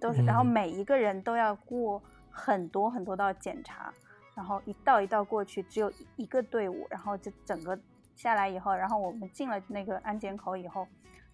[0.00, 0.46] 都是，然后嗯。
[0.46, 3.92] 每一个人都要过很多很多道检查，
[4.34, 7.78] 然后一道一道过去，只有一一个队伍，然后就整个
[8.14, 10.86] 下来以后，然后我们进了那个安检口以后，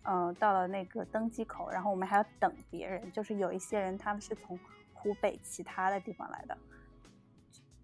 [0.02, 4.58] 嗯、到了那个登机口，然后我们还要等别人，就是有一些人他们是从
[4.92, 6.56] 湖北其他的地方来的，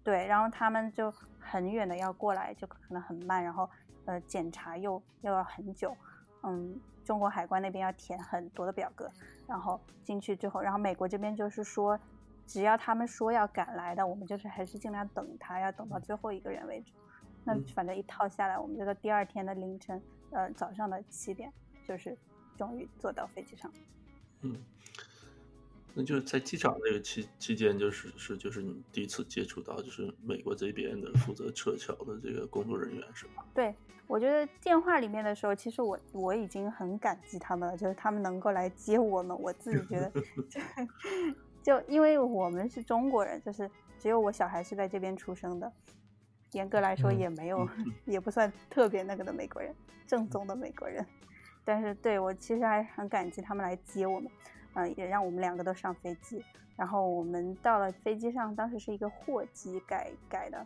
[0.07, 3.69] 对，然后他们就很远的要过来，就可能很慢，然后
[4.05, 5.93] 呃检查又又要很久，
[6.43, 9.11] 嗯，中国海关那边要填很多的表格，
[9.45, 11.99] 然后进去之后，然后美国这边就是说，
[12.45, 16.93] 只要他们说要赶来的，我们就是还是尽量等他，要等到最后一个人为止。
[17.43, 20.01] 那嗯反正一套下来，我们就到第二天的凌晨，
[20.31, 21.51] 呃早上的七点，
[21.85, 22.17] 就是
[22.57, 23.69] 终于坐到飞机上。
[24.39, 24.55] 嗯，
[25.97, 33.43] 那就是在机场那个期期间，就是是就是你第一次接触到就是美国这边的负责撤侨的这个工作人员是吧？
[33.51, 33.73] 对，
[34.05, 40.11] 我觉得电话里面的时候，其实我我已经很感激他们了，就是他们能够来接我们，我自己觉得
[41.63, 43.67] 就，就因为我们是中国人，就是
[43.97, 45.73] 只有我小孩是在这边出生的，
[46.51, 49.73] 严格来说嗯也没有，嗯也不算特别那个的美国人，
[50.05, 51.03] 正宗的美国人。
[51.65, 54.31] 但是对我其实还很感激他们来接我们，
[54.77, 56.43] 嗯、也让我们两个都上飞机。
[56.75, 60.65] 然后我们到了飞机上，当时是一个货机改改的，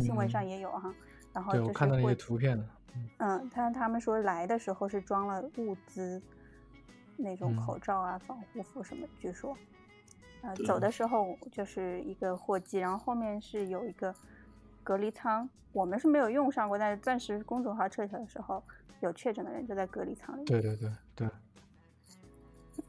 [0.00, 0.94] 新闻上嗯也有哈。
[1.32, 6.22] 然后就是我看到那些货机图片了，嗯嗯，他他们说来的时候是装了物资，
[7.16, 9.56] 那种嗯口罩啊、防护服什么，据说，
[10.42, 14.14] 呃，走的时候就是一个货机，然后后面是有一个
[14.84, 18.62] 隔离舱，我们是没有用上过，但是钻石公主号撤侨的时候，
[19.00, 20.44] 有确诊的人就在隔离舱里。
[20.44, 21.28] 对对对对，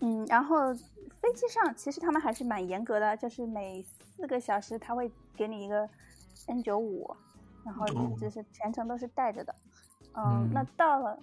[0.01, 5.87] 嗯，然后飞机上其实他们还是蛮严格的，就是每四个小时他会给你一个
[6.47, 7.15] N 九五，
[7.63, 8.17] 然后哦。
[8.19, 9.55] 就是全程都是带着的。
[10.13, 10.49] 嗯，嗯。
[10.53, 11.17] 那到了，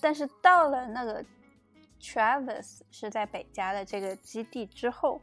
[0.00, 1.24] 但是到了那个
[2.00, 5.20] Travis 是在北加的这个基地之后，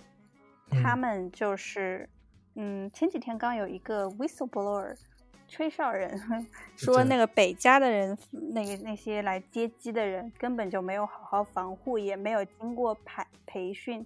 [0.69, 0.99] 他嗯。
[0.99, 2.09] 们就是，
[2.55, 4.95] 嗯，前几天刚有一个 whistleblower
[5.47, 6.19] 吹哨人
[6.75, 14.05] 说，那个北加的人，那个那些来接机的人根本就没有好好防护，也没有经过培培训。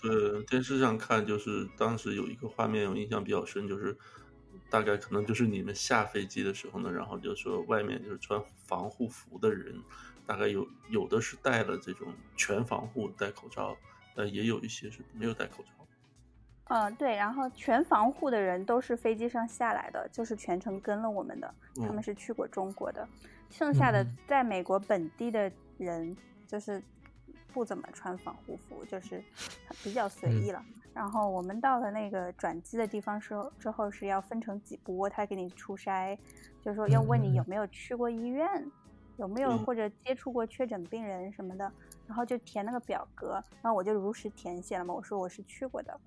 [0.00, 3.96] 对，电视上看就是当时有一个画面我印象比较深，就是
[4.70, 9.78] 大概可能就是你们下飞机的时候呢，然后就说外面就是穿防护服的人，
[10.26, 13.76] 大概有有的是戴了这种全防护戴口罩，
[14.14, 15.70] 但也有一些是没有戴口罩。
[16.70, 23.06] 嗯，对，然后全防护的人都是飞机上下来的，就是全程跟了我们的，他们嗯是去过中国的。
[23.50, 26.16] 剩下的嗯在美国本地的人
[26.46, 26.80] 就是
[27.52, 29.20] 不怎么穿防护服，就是
[29.82, 30.64] 比较随意了。
[30.94, 36.16] 然后我们到了那个转机的地方之后，之后是要分成几波，他给你出筛，
[36.62, 38.48] 就是说要问你有嗯没有去过医院，
[39.16, 41.72] 有没有嗯或者接触过确诊病人什么的，
[42.06, 45.98] 然后就填那个表格，然后我就如实填写了嘛，我说我是去过的。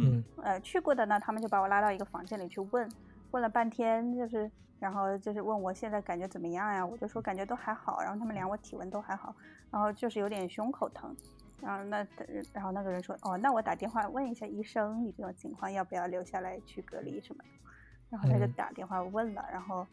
[0.00, 0.24] 嗯。
[0.42, 2.88] 呃，去过的呢，他们就把我拉到一个房间里去问，
[3.30, 6.84] 问了半天，就是，然后就是问我现在感觉怎么样呀？
[6.84, 9.34] 我就说感觉都还好，然后他们量我体温都还好，
[9.70, 11.14] 然后就是有点胸口疼，
[11.60, 12.06] 然后那，
[12.52, 17.50] 然后那个人说，哦，那我打电话问一下医生，你这种情况要不要留下来去隔离什么的，
[18.10, 18.52] 然后他就嗯。
[18.56, 19.86] 打电话问了，然后，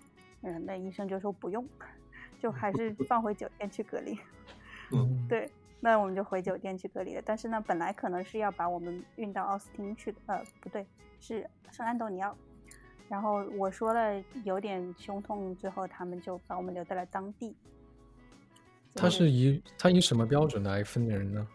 [0.43, 1.67] 嗯，那医生就说不用，
[2.39, 4.17] 就还是放回酒店去隔离。
[4.93, 7.21] 嗯， 对，那我们就回酒店去隔离了。
[7.25, 10.85] 但是呢，本来可能是要把我们运到奥斯汀去的，呃，不对，
[11.19, 12.35] 是圣安东尼奥。
[13.09, 17.55] 然后我说了有点胸痛最后，他们就把我们留在了当地。
[18.95, 21.47] 他是以他以什么标准来分人呢？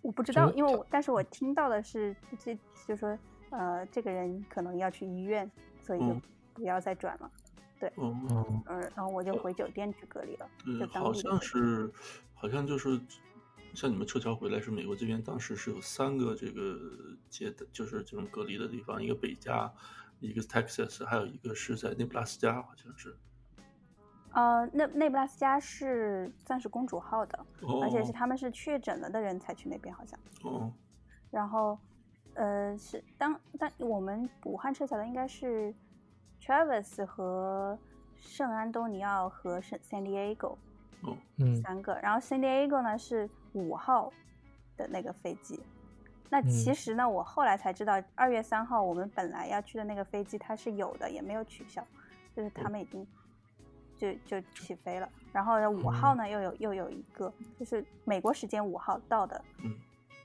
[0.00, 3.18] 我不知道，因为我但是我听到的是这就说
[3.50, 5.50] 呃这个人可能要去医院，
[5.80, 6.22] 所以就嗯
[6.54, 7.26] 不要再转了。
[7.26, 7.30] 哦，
[7.96, 10.48] 哦，嗯、然后我就回酒店去隔离了。
[10.64, 11.90] 对，好像是，
[12.34, 13.00] 好像就是
[13.74, 16.78] 像你们撤侨回来是美国这边当时是有三个这个
[17.28, 19.72] 接的，就是这种隔离的地方，一个北加，
[20.20, 23.16] 一个是 Texas，还有一个是在内布拉斯加，好像是。
[24.34, 30.18] 呃，内内布拉斯加是钻石公主号的，哦，而且是他们是确诊了的人才去那边，好像。
[30.42, 30.72] 哦，
[31.30, 31.78] 然后，
[32.32, 35.74] 呃，是当当我们武汉撤侨的应该是
[36.44, 37.78] Travis 和
[38.16, 40.56] 圣安东尼奥和圣 San Diego，
[41.02, 41.96] 哦，嗯三个。
[42.02, 44.12] 然后 San Diego 呢是五号
[44.76, 45.60] 的那个飞机。
[46.28, 51.86] 那其嗯实呢，我后来才知道，二月三号我们本来要去的那个飞机它是有的，也没有取消，
[52.34, 53.06] 就是他们已经
[53.96, 55.08] 就就起飞了。
[55.32, 59.44] 然后呢，五号呢又有又有一个，就是美国时间五号到的。
[59.62, 59.72] 嗯。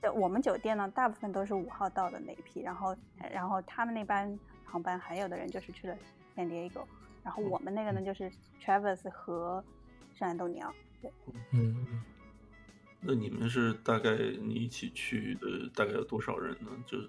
[0.00, 2.96] 对，我们酒店呢，大部分都是五号到的那一批，然后
[3.32, 4.38] 然后他们那班
[4.68, 5.96] 航班还有的人就是去了
[6.36, 6.84] San Diego，
[7.24, 8.30] 然后我们那个呢就是
[8.62, 9.64] Travis 和
[10.14, 10.72] 圣安东尼奥。
[11.00, 11.10] 对，
[11.52, 12.04] 嗯嗯
[13.00, 16.70] 那你们是大概你一起去的大概有多少人呢？
[16.86, 17.08] 就是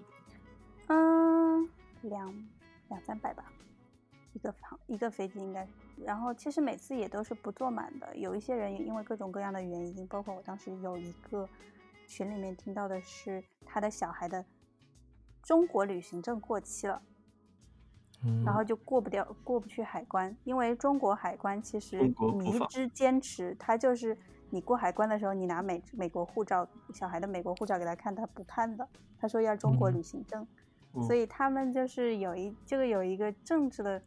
[0.86, 1.68] 嗯，
[2.02, 2.48] 两
[2.88, 3.52] 两三百吧，
[4.32, 5.66] 一个航一个飞机应该。
[6.06, 11.48] 然后其实每次也都是不坐满的，有一些人也因为各种各样的原因，包括我当时有一个
[12.06, 14.44] 群里面听到的是他的小孩的
[15.42, 17.02] 中国旅行证过期了。
[18.24, 21.98] 嗯，然后就过不掉，过不去海关，因为中国海关其实
[22.38, 24.16] 迷之坚持，他就是
[24.50, 28.86] 你过海关的时候，你拿美美国护照，小孩的美国护照给他看，他不看的，
[29.18, 29.94] 他说要中国嗯。
[29.94, 30.46] 旅行证，
[30.94, 31.02] 嗯。
[31.02, 34.02] 所以他们就是有一这个有一个政治的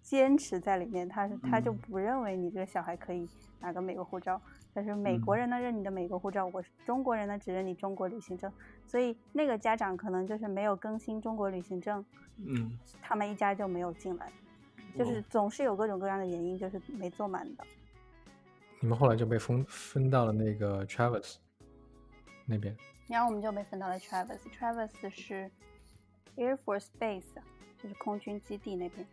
[0.00, 1.78] 坚持在里面，他是他就嗯。
[1.78, 3.28] 不认为你这个小孩可以
[3.60, 4.40] 拿个美国护照，
[4.74, 8.52] 但是美国嗯人呢认你的美国护照，我是中国人呢只认你中国旅行证，
[8.86, 12.04] 所以那个家长可能就是没有更新中国旅行证。
[12.38, 14.32] 嗯，他们一家就没有进来，
[14.96, 17.64] 就是哦总是有各种各样的原因，就是没坐满的。
[18.80, 21.36] 你们后来就被分分到了那个 Travis
[22.46, 22.76] 那边。
[23.08, 25.50] 然后我们就被分到了 Travis，Travis 是
[26.36, 27.22] Air Force Base，
[27.80, 29.06] 就是空军基地那边。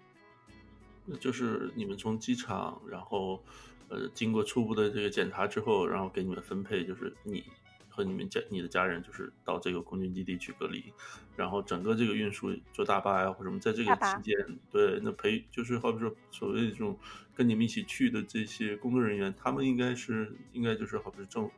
[1.05, 3.43] 那就是你们从机场，然后
[3.89, 7.43] 呃经过初步的这个检查之后，然后给你们分配，就是你
[7.89, 10.93] 和你们家你的家人就是到这个空军基地去隔离，
[11.35, 14.35] 然后整个这个运输坐大巴呀或者什么，在这个期间，
[14.71, 16.97] 对，那陪就是好比说所谓的这种
[17.35, 21.49] 跟你们一起去的这些工作人员，他们应该是应该就是好比说政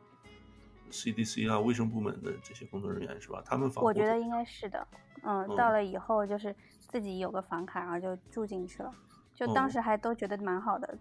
[0.90, 3.42] CDC 啊卫生部门的这些工作人员是吧？
[3.46, 4.86] 他们防护我觉得应该是的，
[5.22, 6.54] 嗯，嗯到了以后就是
[6.88, 8.92] 自己有个房卡，然后就住进去了，
[9.34, 10.98] 就当哦时还都觉得蛮好的，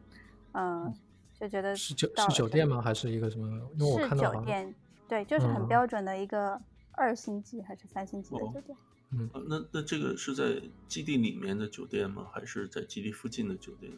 [0.53, 0.93] 嗯，
[1.41, 2.79] 就觉得是酒是酒店吗？
[2.79, 3.47] 还是一个什么？
[3.73, 4.75] 因为我是看到酒店，
[5.07, 6.61] 对，就是很嗯标准的一个
[6.91, 8.77] 二星级还是三星级的哦酒店。
[9.13, 12.27] 嗯那那这个是在基地里面的酒店吗？
[12.31, 13.91] 还是在基地附近的酒店？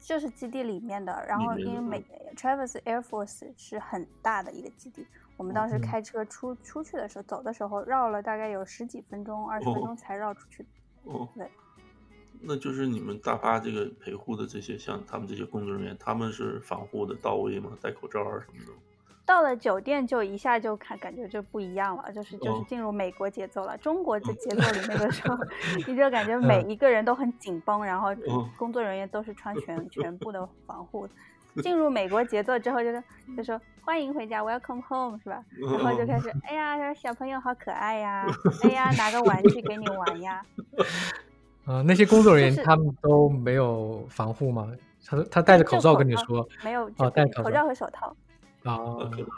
[0.00, 2.04] 就是基地里面的，然后因为美
[2.36, 5.06] Travis Air Force 是很大的一个基地，
[5.38, 10.66] 我们当时嗯开车出出去的时候，走的时候绕了大概有十几分钟、二十分哦钟才绕出去。
[11.04, 11.50] 哦，对，
[12.42, 17.70] 那就是你们大巴这个陪护的这些，像他们这些工作人员，他们是防护的到位吗？
[17.80, 18.72] 戴口罩啊什么的？
[19.26, 23.78] 到了酒店就一下就看感觉就不一样了，就是就是哦进入美国节奏了。
[23.78, 25.36] 中国的节奏里那个时候，
[25.86, 31.08] 你就感觉每一个人都很紧绷，然后哦工作人员都是穿全全部的防护。
[31.62, 33.02] 进入美国节奏之后，就是
[33.36, 35.44] 就说欢迎回家，Welcome home 是吧？
[35.60, 38.24] 然后就开始，哎呀，小朋友好可爱呀，
[38.62, 40.40] 哎呀，拿个玩具给你玩呀。
[41.70, 44.72] 呃，那些工作人员就是他们都没有防护吗？
[45.06, 48.08] 他他戴着口罩跟你说没有哦戴口罩口罩和手套。
[48.64, 48.76] 啊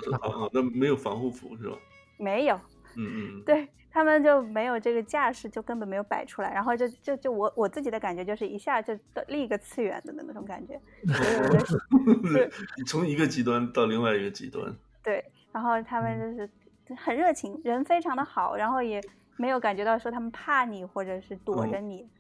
[0.09, 1.77] 那啊啊，那没有防护服是吧？
[2.17, 2.57] 没有，
[2.97, 10.81] 嗯嗯，对他们就没有这个架势，就根本没有摆出来，然后就就就我我自己的感觉就是一下就到另一个次元的那种感觉
[12.79, 14.75] 你从一个极端到另外一个极端，
[15.05, 15.23] 对，
[15.53, 16.51] 然后他们就是
[16.97, 19.01] 很热情，人非常的好，然后也
[19.37, 22.11] 没有感觉到说他们怕你或者是躲着你，嗯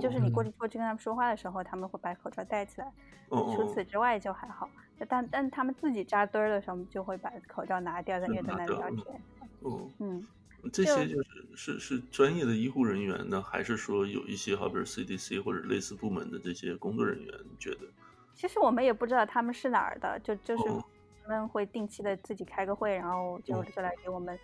[0.00, 2.92] 就是你过去过去跟他们说话的时候，他们会把口罩戴起来，
[3.28, 4.68] 哦除此之外就还好，
[5.08, 9.22] 但但他们自己扎堆儿的时候就会把口罩拿掉，在那聊天，
[9.60, 10.26] 哦，嗯。
[10.70, 17.34] 这些就是是是专业的医护人员呢，还是说有一些好比如 CDC 或者类似部门的这些工作人员？
[17.58, 17.86] 觉得？
[18.34, 20.84] 其实我们也不知道他们是哪儿的，就就是哦
[21.22, 24.38] 他们会定期的自己开个会，然后就哦就来给我们，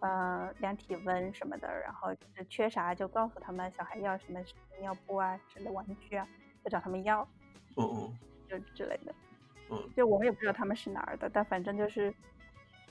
[0.00, 4.40] 呃，量体温什么的，然后就是缺啥就告诉他们小孩要什么
[4.80, 6.26] 尿布啊、什么玩具啊，
[6.64, 7.26] 就找他们要，
[8.48, 9.14] 就之类的。
[9.70, 12.12] 嗯就我们也不知道他们是哪儿的，但反正就是，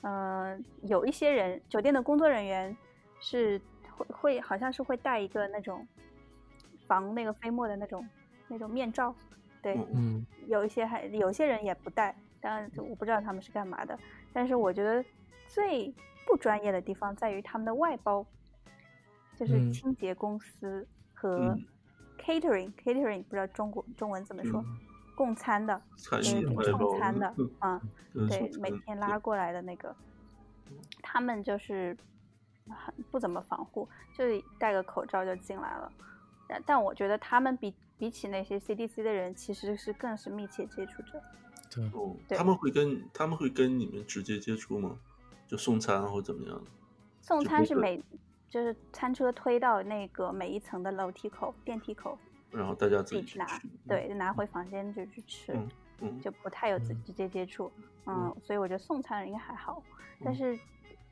[0.04, 2.76] 嗯、有一些人，酒店的工作人员
[3.20, 3.60] 是
[3.98, 5.86] 会会好像是会带一个那种
[6.88, 8.08] 防那个飞沫的那种
[8.48, 9.14] 那种面罩，
[9.62, 9.78] 对，
[10.48, 14.00] 有一些还有些人也不戴，当然我不知道他们是干嘛的。
[14.32, 15.04] 但是我觉得
[15.48, 15.94] 最
[16.30, 18.26] 不专业的地方在于他们的外包，
[19.36, 21.66] 就是嗯清洁公司和嗯
[22.20, 24.78] catering、catering 不知道中国中文怎么说，嗯
[25.16, 27.36] 供餐的，餐饮外包送餐的
[28.14, 29.94] 嗯对，每天拉过来的那个，
[31.02, 31.98] 他们就是
[32.70, 35.92] 很不怎么防护，就是戴个口罩就进来了。
[36.48, 41.22] 但但我觉得他们比比起那些 CDC 的人，其实是更是密切接触者。
[42.28, 44.98] 对他们会跟他们会跟你们直接接触吗？
[45.50, 46.62] 就送餐或怎么样？
[47.20, 48.04] 送就不是餐是每
[48.48, 52.18] 就是餐车推到那个每一层的楼梯口、电梯口
[52.52, 53.46] 然后大家自自己去拿
[53.88, 55.70] 对，拿回房间就去吃，嗯
[56.02, 57.72] 嗯就不太有直嗯直接接触。
[58.06, 59.82] 嗯嗯，所以我觉得送餐人应该还好，
[60.24, 60.60] 但嗯是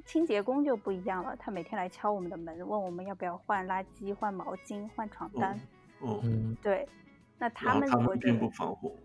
[0.05, 5.59] 清洁工就不一样了，他每天来敲我们的门，问我们要不要换垃圾、换毛巾、换床单。
[5.99, 6.87] 哦，嗯对，
[7.39, 8.95] 那他们他们并我觉得不防护。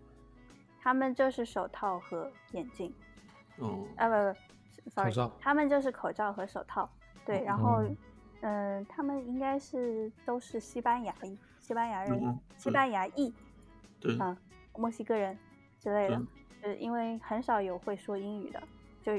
[0.79, 2.93] 他们就是手套和眼镜。
[3.57, 4.39] 哦，啊不不
[4.89, 6.89] ，sorry，罩他们就是口罩和手套。
[7.25, 7.97] 对，然后嗯
[8.41, 13.33] 嗯、他们应该是都是西班牙裔，西班牙人，嗯西班牙裔，
[13.99, 14.37] 对，啊
[14.75, 15.37] 墨西哥人
[15.79, 16.27] 之类的嗯，
[16.61, 18.61] 就是因为很少有会说英语的，
[19.01, 19.13] 就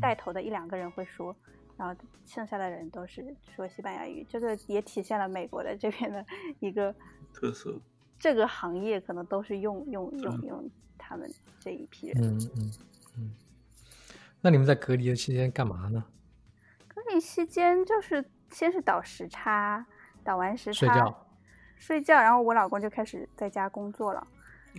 [0.00, 1.36] 带头的一两个人会说，
[1.76, 1.94] 然后
[2.24, 6.24] 剩下的人都是说西班牙语，这个也体现了美国的这边的
[6.58, 6.94] 一个
[7.34, 7.78] 特色。
[8.18, 12.22] 这个行业可能都是用用用嗯用他们这一批人。
[12.22, 12.72] 嗯嗯
[13.18, 13.30] 嗯。
[14.42, 16.04] 那你们在隔离的期间干嘛呢？
[16.88, 19.86] 隔离期间就是先是倒时差，
[20.24, 21.26] 倒完时差睡觉，
[21.76, 24.26] 睡觉，然后我老公就开始在家工作了。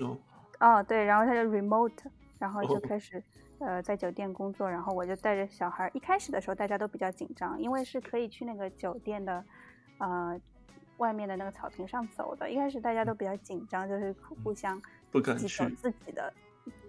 [0.01, 0.17] 哦，
[0.59, 1.97] 哦，对，然后他就 remote，
[2.37, 3.23] 然后就哦开始、
[3.59, 5.89] 呃在酒店工作，然后我就带着小孩。
[5.93, 9.45] 一开始的时候大家都比较紧张，因为是可以去那个酒店的
[9.99, 10.37] 呃
[10.97, 12.49] 外面的那个草坪上走的。
[12.49, 16.33] 一开始大家都比较紧张，就是互互相不敢自己走去自己的，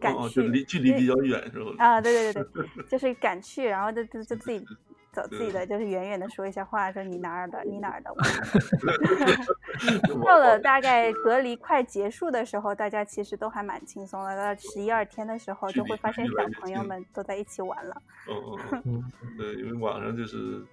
[0.00, 1.70] 敢哦，哦去就离距离比较远是吧？
[1.78, 4.64] 啊，对对对对，就是敢去，然后就就就自己
[5.12, 8.10] 走自己 的，就是远远的说一下话，说你哪儿的，你哪儿的。
[10.24, 14.36] 到了大概隔离快结束的时候，大家其实都还蛮轻松的。
[14.36, 17.94] 到十一二天的时候，就会发现小朋友们都在一起玩了。
[18.28, 19.02] 哦哦哦，嗯
[19.36, 20.64] 对，因为晚上就是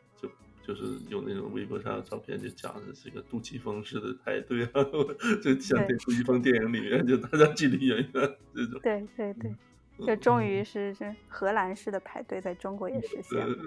[0.65, 4.83] 就就是有那种微博上的照片，就讲的是一个杜琪峰式的排队啊，
[5.43, 8.79] 就像那对杜琪峰电影里面，就大家距离远远这种。
[8.81, 9.51] 对对对，
[9.97, 13.57] 嗯就终于是是荷兰式的排队，在中国也实现了。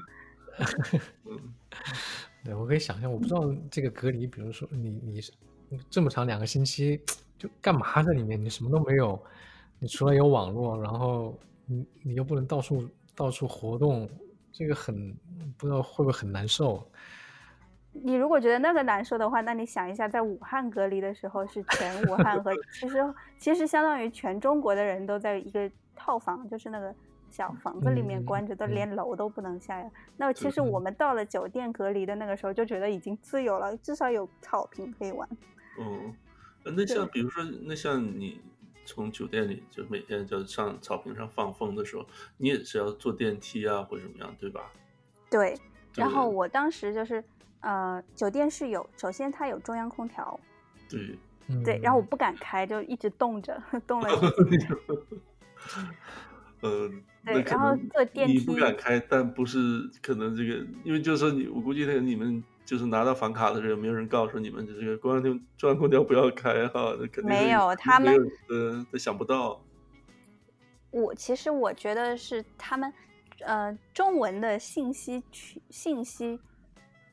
[1.25, 1.39] 嗯，
[2.45, 5.33] 对，我可以想象，我不知道这个隔离，比如说你你是
[5.91, 7.01] 这么长两个星期，
[7.39, 8.43] 就干嘛在里面？
[8.43, 9.21] 你什么都没有，
[9.79, 14.09] 你除了有网络，然后你你又不能到处到处活动，
[14.57, 15.13] 这个很
[15.59, 16.89] 不知道会不会很难受？
[17.93, 26.95] 你如果觉得那个难受的话，那你想一下，在武汉隔离的时候，是全武汉和 其实其实相当于全中国的人都在一个套房，就是那个
[27.31, 29.91] 小房子里面嗯关着，都嗯连楼都不能下呀。
[30.17, 35.29] 那其实嗯我们到了酒店隔离的那个时候，就觉得已经自由了，至少有草坪可以玩。
[35.79, 36.13] 哦，
[36.65, 38.41] 呃那像比如说，那像你
[38.85, 42.07] 从酒店里就每天就上草坪上放风的时候，
[42.37, 44.70] 你也是要坐电梯啊或者怎么样，对吧？
[45.30, 45.59] 对，
[45.95, 47.22] 然后我当时就是
[47.61, 50.39] 呃，酒店是有，首先它有中央空调，
[50.89, 51.18] 对，
[51.49, 54.09] 嗯，对，然后我不敢开，就一直冻着， 冻了。
[56.61, 56.91] 呃，
[57.24, 59.59] 对然后坐电你不敢开，但不是
[60.03, 66.97] 可能这个，因为就是说你，我估计那个你们就是拿到房卡的时候，有没有人告诉你们这个中央空中央空调不要开哈？
[66.99, 68.15] 那肯定没有他们
[68.49, 69.61] 呃，他想不到，
[70.91, 72.93] 我其实我觉得是他们，
[73.41, 76.41] 呃，中文的信息取信息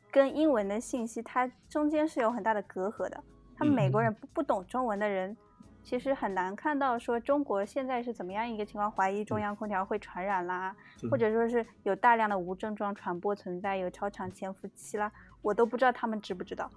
[0.10, 3.24] 跟英文的信息，它中间是有很大的隔阂的。
[3.58, 5.36] 他们美国人不不懂中文的人，
[5.84, 15.12] 其实很难看到说中国现在是怎么样一个情况，怀疑中央空调会传染啦，对或者说是有大量的无症状传播存在，有超长潜伏期啦，
[15.42, 16.70] 我都不知道他们知不知道。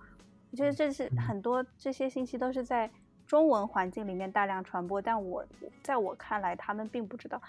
[0.51, 2.91] 我觉得这是很多这些信息都是在
[3.27, 5.45] 中文环境里面大量传播，但我
[5.83, 7.41] 在我看来，他们并不知道。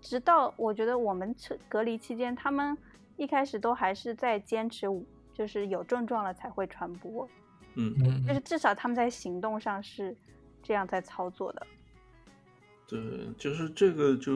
[0.00, 2.76] 直到我觉得我们这隔离期间，他们
[3.16, 4.86] 一开始都还是在坚持，
[5.32, 7.28] 就是有症状了才会传播，
[7.74, 10.16] 嗯，嗯，就是至少他们在行动上是
[10.62, 11.66] 这样在操作的。
[12.92, 13.00] 对，
[13.38, 14.34] 就是这个就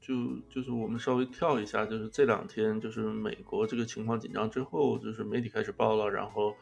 [0.00, 6.56] 就就是我们稍微跳一下，就是这两天就是美国这个情况紧张之后，就是媒体开始报了，然后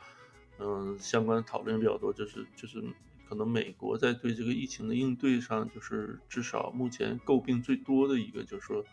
[0.59, 2.82] 嗯，相关讨论比较多，就是就是
[3.28, 8.84] 可能美国在对这个疫情的应对上，就是至少目前诟病最多的一个，就是说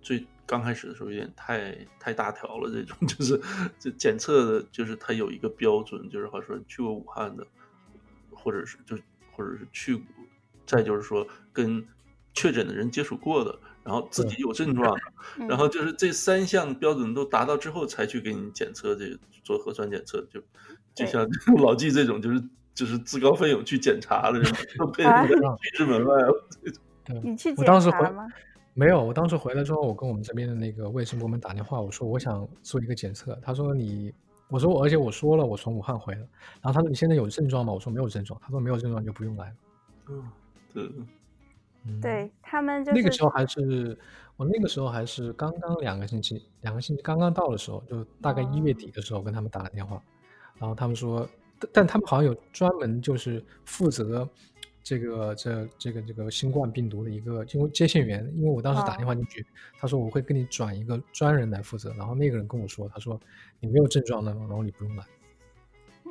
[0.00, 3.42] 最刚开始的时候有点太太大条了，这种 就是
[3.76, 7.44] 这检测的，就是它有一个标准，就是好说去过武汉的，
[8.30, 8.96] 或者是就
[9.32, 10.04] 或者是去过，
[10.68, 11.84] 再就是说跟
[12.34, 15.00] 确诊的人接触过的，然后自己有症状的，
[15.40, 20.40] 嗯、然后就是这三项标准都达到之后，才去给你检测，这个做核酸检测，就
[20.94, 22.40] 就像老纪这种，就是
[22.74, 26.48] 就是自告奋勇去检查的人，都被拒之门外了。
[27.04, 28.28] 对，你去检我当时回查吗？
[28.74, 34.14] 没有，我当时回来之后，我跟我们这边的那个卫生部门打电话，我说我想做一个检测，他说你，
[34.48, 36.20] 我说我而且我说了我从武汉回来，
[36.62, 37.72] 然后他说你现在有症状吗？
[37.72, 39.54] 我说没有症状，他说没有症状就不用来了。
[40.10, 40.22] 嗯，
[40.72, 40.82] 对，
[41.84, 42.00] 嗯。
[42.00, 43.96] 对他们就是那个时候还是
[44.36, 50.02] 我那个时候还是刚刚两个星期，两个星期刚刚到的时候，就大概一月底的时候跟他们打了电话，
[50.58, 54.28] 然后他们说，但但他们好像有专门就是负责
[54.82, 59.44] 这个这这个这个新冠病毒的一个因为接线员，因为我当时打电话进去，
[59.78, 63.18] 他说我会跟你转一个专人来负责，然后那个人跟我说，他说
[63.60, 65.04] 你没有症状的，然后你不用来。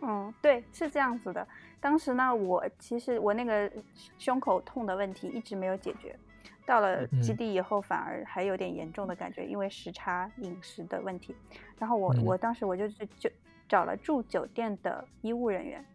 [0.01, 1.47] 嗯，对，是这样子的。
[1.79, 3.71] 当时呢，我其实我那个
[4.17, 6.17] 胸口痛的问题一直没有解决，
[6.65, 11.35] 到了基嗯地以后反而还有点严重的感觉，因为时差饮食的问题。
[11.77, 13.29] 然后我、嗯我当时我就是就
[13.69, 15.85] 找了住酒店的医务人员，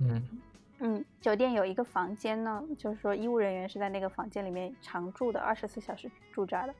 [0.00, 0.28] 嗯
[0.78, 6.74] 嗯，酒店有一个房间呢，就是说医务人员是在那个房间里面常住的，二十四小时驻扎的。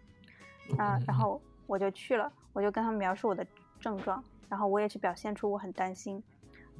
[0.78, 3.46] 啊、嗯然后我就去了，我就跟他们描述我的
[3.78, 6.22] 症状，然后我也是表现出我很担心，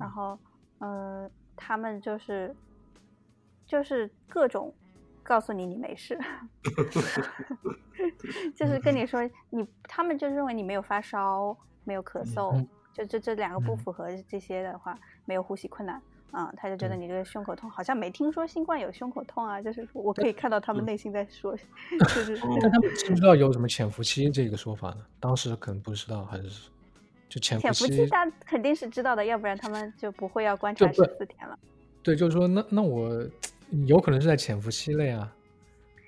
[0.01, 0.36] 然后
[0.78, 2.57] 嗯、呃他们就是
[3.66, 4.74] 就是各种
[5.22, 6.18] 告诉你你没事，
[8.57, 9.20] 就是跟你说
[9.51, 13.78] 你，他们就认为你没有发烧，没有咳嗽，嗯就这这两个不嗯。
[13.78, 16.03] 符合这些的话，没有呼吸困难。
[16.32, 21.55] 啊、他就觉得你这个胸口痛，好像没听说新冠有胸口痛啊，就是我可以看到他们内心在说，
[22.14, 22.57] 就是哦。
[22.62, 25.05] 但他们知不知道有什么潜伏期这个说法呢？
[25.18, 26.70] 当时可能不知道，还是
[27.31, 28.07] 就潜伏期期？
[28.09, 31.59] 大家肯定是知道的，要不然他们就不会要观察十四天了。
[32.03, 33.24] 对，就是说，那那我
[33.87, 35.33] 有可能是在潜伏期内啊，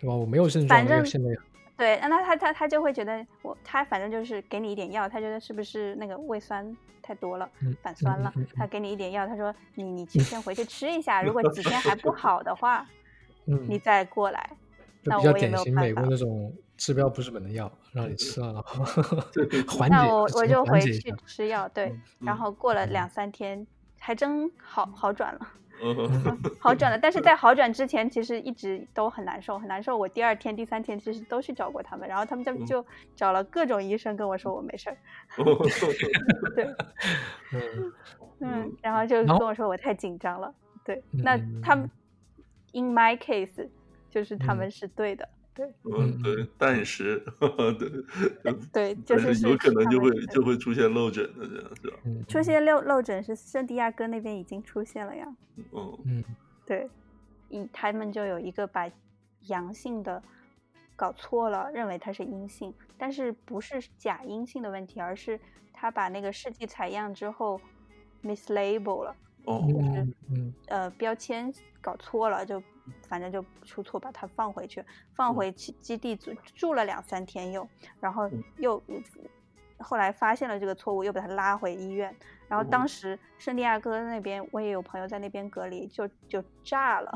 [0.01, 0.15] 对吧？
[0.15, 1.03] 我没有症状，反正
[1.77, 12.87] 对，那他他他他就会觉得我他反正就是给你一点药，他觉得是不是那个胃酸太多了，嗯反酸了，嗯嗯嗯他给你一点药，他说你你去先回去吃一下， 如果几天还不好的话，
[13.47, 14.51] 嗯，你再过来。
[15.05, 16.53] 那我也没有典型美国办法那种
[16.85, 18.85] 治标不治本的药，让你吃了，然后
[19.79, 20.93] 缓那，我我就回去。
[21.25, 23.65] 吃药，对，嗯然后过了嗯两三天，
[24.01, 25.41] 还真好好转了。
[25.81, 25.95] 嗯
[26.59, 29.97] 好转了，但是在好转之前，其实一直都很难受，很难受。
[29.97, 34.99] 我第二天、第三天其实都去找过他们，然后他们就嗯就找了各种医生跟我说我没事儿，
[36.57, 36.65] 对，
[37.53, 37.93] 嗯
[38.41, 40.53] 嗯，然后就跟我说我太紧张了，
[40.85, 41.89] 对，那他们
[42.73, 43.69] ，in my case，
[44.11, 45.73] 就是他们是对的，对。
[45.85, 47.23] 嗯，对，但是
[48.73, 51.99] 对，对，就是是有可能就会就会出现漏诊的这样是吧？
[52.05, 55.27] 嗯出现漏漏诊是圣地亚哥那边已经出现了呀，
[55.73, 55.99] 嗯。
[56.07, 56.25] 嗯。
[56.65, 56.89] 对，
[57.49, 58.89] 一他们就有一个把
[59.49, 60.23] 阳性的
[60.97, 65.39] 搞错了，认为它是阴性，但是不是假阴性的问题，而是
[65.73, 67.61] 他把那个试剂采样之后
[68.23, 69.61] mislabel 了，哦
[69.97, 70.55] 嗯嗯。
[70.69, 72.63] 呃，标签搞错了，就
[73.09, 74.85] 反正就出错，把它放回去，
[75.15, 77.69] 放嗯回基基地住住了两三天又，
[78.01, 78.43] 然后嗯。
[78.59, 78.83] 又
[79.79, 82.15] 后来发现了这个错误，又把他拉回医院。
[82.49, 82.89] 然后当哦。
[82.89, 87.11] 时圣地亚哥那边，我也有朋友在那边隔离，就就炸了。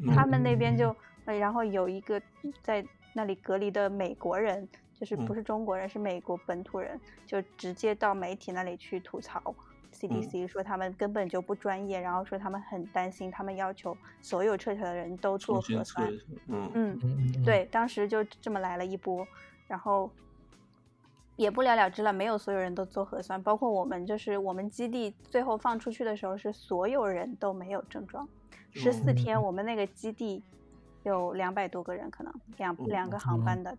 [0.00, 0.12] 嗯。
[0.14, 0.94] 他们那边就，
[1.26, 2.20] 呃然后有一个
[2.62, 5.36] 在那里隔离的美国人，就是不嗯。
[5.36, 9.40] 是中国人，是美国本土人，就直接到媒体那里去吐槽
[10.00, 16.10] CDC，、说他们根本就不专业，然后说他们很担心，他们要求所有撤侨的人都做核酸
[16.48, 19.26] 嗯嗯，对，当时就这么来了一波，
[19.68, 20.10] 然后
[21.36, 28.26] 也不了了之了，没有所有人都做核酸，包括我们，就是我们基地最后放出去的时候是所有人都没有症状，
[28.72, 29.14] 十四哦。
[29.14, 30.42] 天我们那个基地
[31.02, 33.76] 有两百多个人，可能两两个航班的，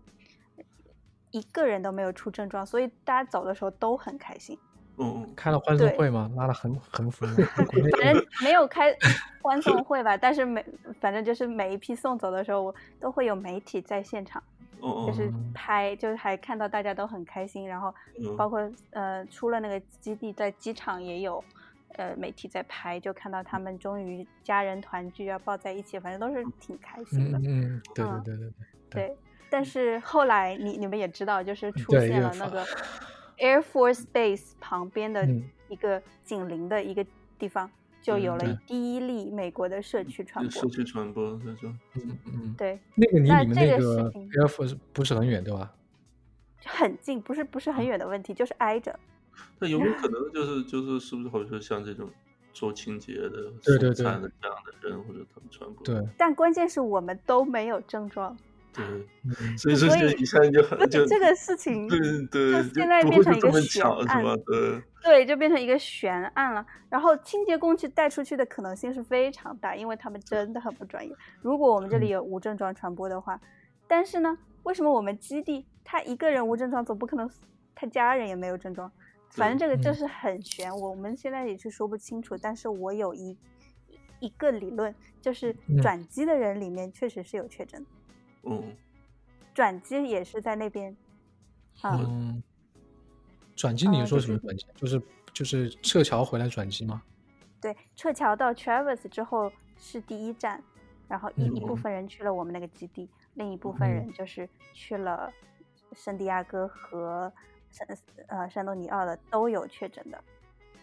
[1.32, 4.58] 一个人都没有出症状，所以大家走的时候都很开心。
[4.98, 7.26] 嗯开了欢送会嘛，拉了横横幅
[8.00, 8.96] 反正没有开
[9.42, 10.64] 欢送会吧，但是每
[11.00, 14.42] 反正就是每一批送走的时候，我都会有媒体在现场。
[15.06, 15.52] 就是嗯。
[15.54, 18.36] 拍，就是还看到大家都很开心，然后嗯。
[18.36, 18.60] 包括
[18.90, 21.44] 呃出了那个基地，在机场也有
[21.98, 27.38] 呃媒体在拍，就看到他们终于家人团聚要抱在一起，反正都是挺开心的。
[27.38, 28.50] 嗯嗯，对对嗯对对
[28.90, 29.18] 对，对，
[29.52, 32.66] 但是后来你你们也知道，就是出现了那个
[33.42, 37.06] Air Force Base 旁边的嗯一个紧邻的一个
[37.40, 37.70] 地方，
[38.02, 40.62] 就有了第一例美国的社区传播。
[40.62, 45.74] 社区传播那种，嗯嗯，对，那个离你们那个个事情 Air Force 不是很远对吧？
[46.64, 48.98] 很近，不是不是嗯很远的问题，就是挨着。
[49.58, 52.08] 那有没有可能就是 就是是不是好比说像这种
[52.54, 54.30] 做清洁的、对对这样的
[54.82, 55.84] 人，或者他们传播？
[55.84, 58.38] 对，但关键是我们都没有症状，
[58.74, 58.86] 对，
[59.24, 64.36] 嗯所以说所以就一下就很就这个事情对对，就现在变成一个悬案巧是吧？
[64.46, 66.66] 对，对，就变成一个悬案了。
[66.90, 71.14] 然后清洁工去带出去的可能性是非常大，因为他们真的很不专业。
[71.42, 73.40] 如果我们这里有无症状传播的话，
[73.88, 77.30] 但是呢，为什么我们基地他一个人无症状，总不可能
[77.76, 78.92] 他家人也没有症状？
[79.32, 82.36] 反正这个就嗯是很悬，我们现在也是说不清楚。
[82.42, 83.38] 但是我有一
[84.20, 87.86] 一个理论，就是嗯转机的人里面确实是有确诊，嗯，
[89.54, 90.96] 转机也是在那边。
[91.82, 92.42] 啊，嗯，
[93.56, 94.66] 转机你说什么转机？
[94.76, 95.02] 就是
[95.34, 97.02] 就是撤侨回来转机吗？
[97.60, 100.64] 对，撤侨到 Travis 之后是第一站，
[101.08, 105.32] 然后一、一部嗯分人去了我们那个基地，另一部分嗯人就是去了
[105.94, 107.32] 圣地亚哥和
[107.72, 107.88] 圣
[108.28, 110.24] 呃圣东尼奥的都有确诊的。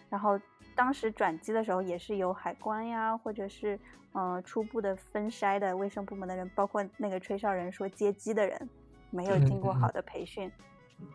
[0.09, 0.39] 然后
[0.75, 3.79] 当时转机的时候也是有海关呀，或者是
[4.13, 8.69] 呃初步的分筛的卫生部门的人，包括那个吹哨人说接机的人
[9.11, 10.51] 没有经过好的培训，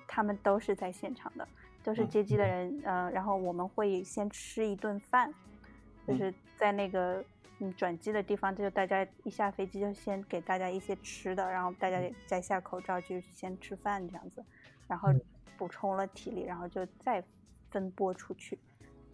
[0.06, 1.46] 他们都是在现场的，
[1.82, 2.80] 都是嗯接机的人。
[2.84, 5.32] 呃，然后我们会先吃一顿饭，
[6.06, 7.24] 就嗯是在那个
[7.58, 14.44] 嗯转机的地方，就大家一下飞机就先给大家一些吃的，然后大家也摘下口罩就先吃饭这样子，
[14.86, 15.20] 然后嗯
[15.58, 17.22] 补充了体力，然后就再
[17.70, 18.58] 分拨出去。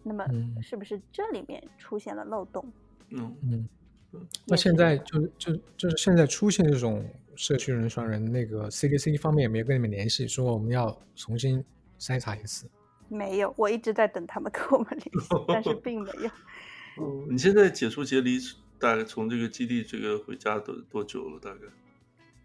[0.03, 2.71] 那么嗯是不是这里面出现了漏洞？
[3.09, 3.69] 嗯嗯，
[4.11, 7.05] 也那现在就就就是现在出现这种
[7.35, 11.63] 社区人传人，那个 CDC 方面也没有跟你们联系，说我们要重新
[11.99, 12.69] 筛查一次。
[13.07, 16.29] 没有，我一直在等他们跟我们联系，但是并没有。
[17.01, 18.37] 嗯，你现在解除隔离
[18.79, 21.39] 大概从这个基地这个回家多多久了？
[21.39, 21.61] 大概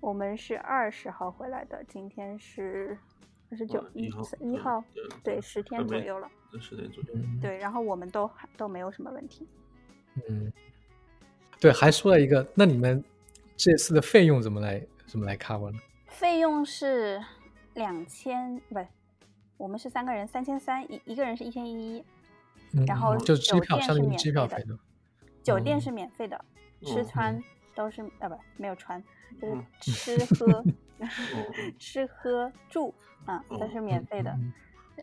[0.00, 2.98] 我们是二十号回来的，今天是
[3.50, 4.84] 二十九啊一一号一号，
[5.22, 6.28] 对对，十天左右了。
[6.60, 7.10] 十点左右。
[7.14, 9.46] 嗯，对，然后我们都还都没有什么问题。
[10.28, 10.52] 嗯，
[11.60, 13.02] 对，还说了一个，那你们
[13.56, 15.78] 这次的费用怎么来怎么来 cover 呢？
[16.06, 17.22] 费用是
[17.74, 18.86] 两千，不是，
[19.56, 22.04] 我们是三个人，三千三，一一个人是一千一，
[22.72, 24.74] 嗯然后嗯就机票，酒店是相当于免费的机票费的。
[24.74, 24.78] 哦
[25.42, 26.44] 酒店是免费的，
[26.82, 27.44] 吃嗯穿
[27.74, 29.00] 都是啊不没有穿，
[29.40, 30.64] 就是嗯吃喝
[30.98, 31.08] 嗯
[31.78, 32.92] 吃喝住
[33.26, 34.30] 啊都是免费的。
[34.32, 34.52] 嗯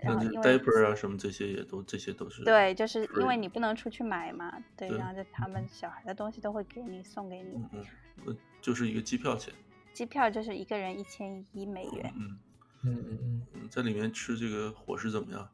[0.02, 7.86] 然后 diaper 啊什么这些也都这些都是对，就是因为你不能出去买嘛，对，对然后就他们小孩的东西都会给你送给你嗯，嗯，
[8.28, 9.53] 呃就是一个机票钱。
[9.94, 12.40] 机票就是一个人一千一美元，嗯
[12.84, 15.48] 嗯嗯嗯，嗯，在里面吃这个伙食怎么样？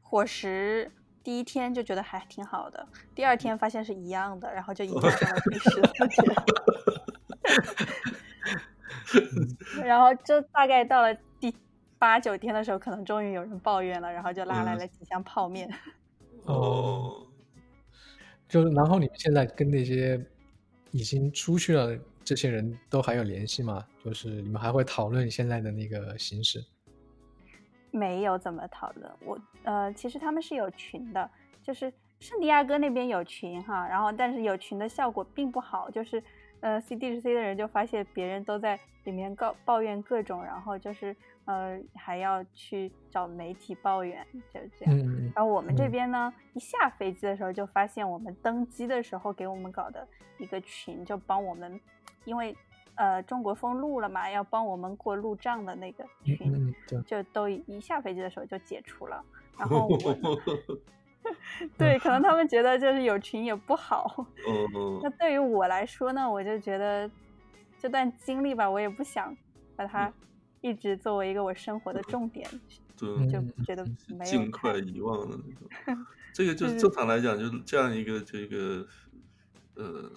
[0.00, 0.92] 伙食
[1.24, 2.86] 第一天就觉得还挺好的，
[3.16, 5.80] 第二天发现是一样的，然后就影响到了第十四
[9.74, 11.20] 天，然后就大概到了第
[11.98, 15.72] 八九天的时候，可能终于有人抱怨了，然后就拉来嗯了几箱泡面。
[16.44, 17.26] 哦，
[18.48, 20.24] 就是然后你们现在跟那些
[20.90, 23.84] 已经出去了这些人都还有联系吗？
[24.04, 26.64] 就是你们还会讨论现在的那个形势？
[27.90, 29.10] 没有怎么讨论。
[29.24, 31.30] 我呃，其实他们是有群的，
[31.62, 36.22] 就是圣地亚哥那边有群哈，然后但是有群的效果并不好，就是
[36.60, 41.14] 呃 CDC 的人就发现别人都在里面告抱怨各种，然后就是
[41.44, 44.94] 呃还要去找媒体抱怨，就是这样。
[44.98, 50.06] 嗯然后我们这嗯边呢，一下飞机的时候就发现我们登机的时候给我们搞的
[50.38, 51.78] 一个群，就帮我们，
[52.24, 52.56] 因为
[52.94, 59.22] 呃中国封路了嘛，要帮我们过路障的那个嗯群，就都一一下飞机的时候就解除了。
[59.58, 59.96] 然后我
[61.78, 64.26] 对，可能他们觉得就是有群也不好。
[64.46, 67.10] 嗯那对于我来说呢，我就觉得
[67.78, 69.36] 这段经历吧，我也不想
[69.76, 70.12] 把它
[70.60, 72.48] 一直作为一个我生活的重点，
[72.98, 76.06] 对，就嗯觉得没有尽快遗忘的那种。
[76.32, 78.86] 这个就是正常来讲，就是这样一个这个
[79.74, 80.10] 呃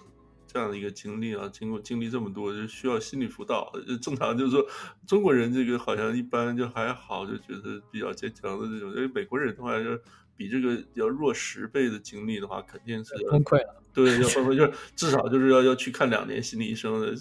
[0.46, 3.72] 这样的一个经历啊，经过经历这么多，就需要心理辅导。
[3.86, 4.66] 就正常就是说，
[5.06, 8.90] 中国人这个好像一般就还好，就觉得比较坚强的这种。
[8.90, 9.98] 因为美国人的话，就
[10.40, 13.76] 比这个要弱十倍的经历的话，肯定是要崩溃了。
[13.92, 17.12] 对要崩溃，就是至少就是要要去看两年心理医生的。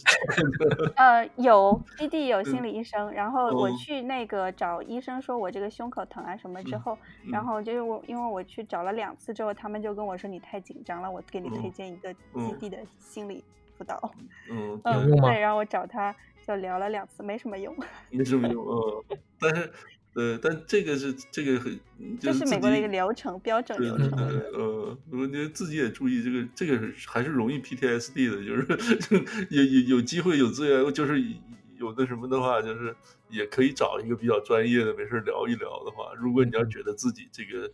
[0.95, 6.97] 呃，有基地有心理医生，然后我哦去那个找医生说我这个胸口疼啊什么之嗯后，
[7.29, 13.43] 然嗯后就是我因为我去找了两次之后，他们就跟我说你太紧张了，我给你推嗯荐一个基嗯地的心理
[13.77, 14.13] 辅导。
[14.49, 16.15] 嗯，嗯，有用吗对，然后我找他
[16.47, 17.75] 就聊了两次，没什么用，
[18.11, 19.03] 没什么用啊。
[19.39, 19.73] 但是，
[20.19, 21.79] 呃，但这个是这个很，
[22.19, 24.11] 这就是美国的一个流程标准对流程。
[24.11, 28.67] 呃，如果你自己也注意这个，这个是还是容易 PTSD 的，就是
[29.49, 31.21] 有有有机会有资源，就是
[31.77, 32.93] 有那什么的话，就是
[33.29, 37.71] 也可以找一个比较专业的，没事聊一聊的话，如果你要觉得自己这个，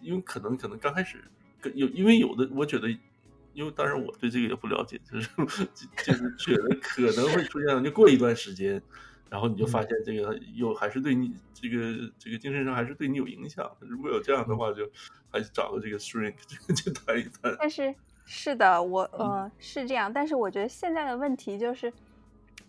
[0.00, 1.18] 因为可能可能刚开始
[1.60, 2.88] 跟有，因为有的我觉得。
[3.54, 5.28] 因为当然我对这个也不了解，就是
[6.06, 8.82] 就是觉得可能会出现，就过一段时间，
[9.32, 13.68] 然后你就发现这个又还是对你这个这个精神上还是对你有影响。
[13.80, 14.86] 如果有这样的话，就
[15.30, 17.56] 还是找个这个 shrink 就去谈一谈。
[17.58, 17.94] 但是。
[18.24, 19.18] 是的，我嗯。
[19.18, 21.92] 呃是这样，但是我觉得现在的问题就是，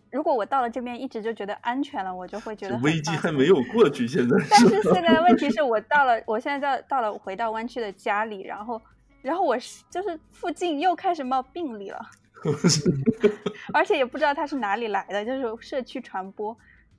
[0.09, 4.35] 如果我到了这边一直就觉得安全了，我就会觉得危机还没有过去，现在。
[4.49, 8.81] 但是是现在的问题是我到了，我现在到到了回到湾区的家里，然后
[9.21, 11.99] 然后我是就是附近又开始冒病例了，
[13.73, 16.57] 而且也不知道他是哪里来的，就是社区传播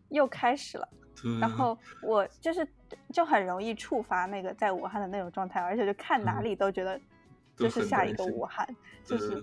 [0.09, 0.89] 又开始了。
[1.41, 2.67] 然后我就是
[3.13, 7.01] 就很容易触发那个在武汉的那种状态，而且就看哪里都觉得
[7.57, 8.69] 这是下一个武汉，
[9.05, 9.43] 就是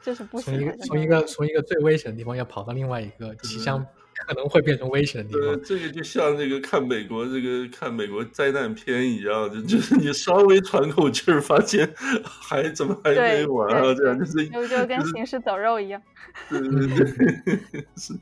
[0.00, 3.84] 就是不从一个从一个从一个最危险的地方要跑到另外一个即将
[4.26, 5.62] 可能会变成危险的地方。
[5.62, 11.92] 这个就像这个看美国这个看美国灾难片一样，就就是你稍微喘口气儿，发现
[12.22, 13.94] 还怎么还没完啊？
[13.94, 16.00] 这样就是就就跟行尸走肉一样。
[16.48, 18.14] 对对对， 是。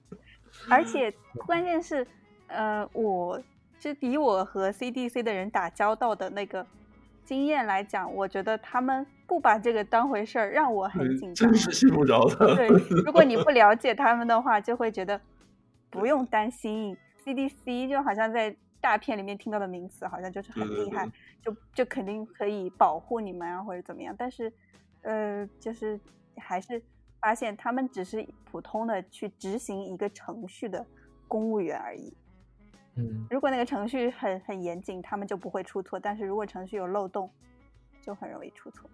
[0.68, 1.12] 而且
[1.46, 2.06] 关键是。
[2.50, 3.38] 呃，我
[3.78, 6.66] 就以我和 CDC 的人打交道的那个
[7.26, 11.52] 经验来讲，我觉得他们不把这个当回事儿，让我很紧张。
[11.52, 12.56] 真是信不着的。
[12.56, 12.66] 对，
[13.04, 15.20] 如果你不 了解他们的话，就会觉得
[15.90, 16.96] 不用担心。
[17.22, 21.06] CDC 就好像在大片里面听到的名词，好像就是很厉害，
[21.42, 24.14] 就就肯定可以保护你们啊，或者怎么样。
[24.16, 24.50] 但是，
[25.02, 26.00] 呃，就是
[26.38, 26.82] 还是
[27.20, 30.86] 发现他们只是普通的去执行一个程序的
[31.26, 32.16] 公务员而已。
[32.94, 36.00] 嗯，如果那个程序很很严谨，他们就不会出错。
[36.00, 37.30] 但是如果程序有漏洞，
[38.00, 38.88] 就很容易出错。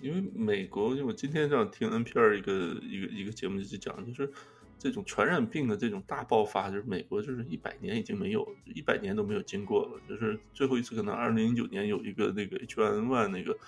[0.00, 2.52] 因为美国，因为我今天这样听 NPR 一个
[2.82, 4.30] 一个一个节目就讲，就是
[4.78, 10.00] 这种传染病的这种大爆发，就是美国就是一百年已经没有，一百年都没有经过了。
[10.08, 13.58] 就是最后一次可能二零零九年有一个那个 H1N1 那个，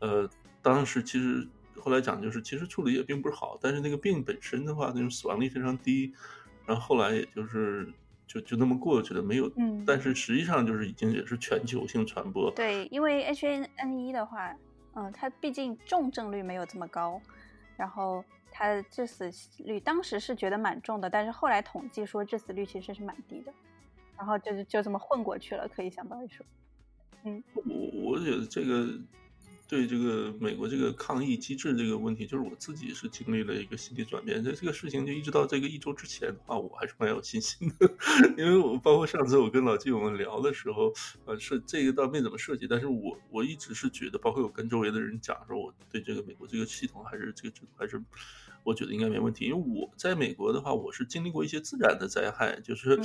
[0.00, 0.30] 呃，
[0.62, 6.12] 当时其实后来讲就是其实处理也并不是好，但是那个病本身的话，那种死亡率非常低。
[6.64, 7.92] 然后后来也就是。
[8.28, 9.48] 就就那么过去了，没有。
[9.56, 12.50] 嗯，但是实际上就是已经也是全球性传播。
[12.50, 14.52] 对，因为 H1N1 的话，
[14.96, 17.20] 嗯，他毕竟重症率没有这么高，
[17.76, 23.52] 然后它致死率当时是觉得蛮重的，但是后来统计说致死率其实是蛮低的，
[24.16, 26.44] 然后就就这么混过去了，可以相当于说，
[27.24, 27.62] 嗯，我
[28.12, 28.88] 我觉得这个。
[29.68, 34.42] 对这个美国这个抗疫机制这个问题，就是我自己是经历了一个心理转变。
[34.42, 37.90] 在这个事情就一直到这个一周之前的话，我还是蛮有信心的，
[38.38, 40.92] 因为我包括上次我跟老季我们聊的时候，
[41.24, 48.02] 呃，是这个倒没怎么涉及，但是我我一直是觉得，包括我跟周围的人讲说，我对这个美国这个系统还是这个制度还是。
[48.66, 53.00] 我觉得应该没问题，因为我在美国的话，我是经历过一些自然的灾害，就是，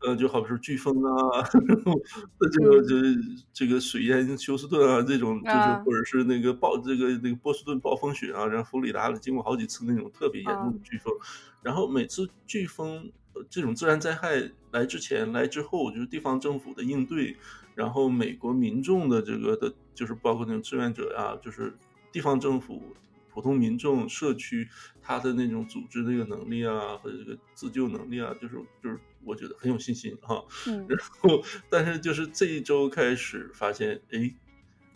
[0.00, 1.40] 呃，就好比说飓风啊，
[2.50, 3.16] 这个就是
[3.52, 11.14] 这个水淹休斯顿啊，这种就是或者是那个暴这个那个波士顿暴风雪啊，然后佛罗里达经过好几次那种特别严重的飓风，
[11.62, 13.08] 然后每次飓风
[13.48, 17.36] 这种自然灾害来之前来之后，就是地方政府的应对，
[17.76, 21.72] 然后美国民众的这个的，就是包括那种志愿者呀，就是
[22.10, 22.82] 地方政府。
[23.34, 24.68] 普通民众、社区，
[25.02, 30.44] 他的那种组织那个能力啊，和这个自救能力啊，就是就是，我觉得很有信心哈。
[30.68, 30.86] 嗯。
[30.88, 34.32] 然后，但是就是这一周开始发现，哎，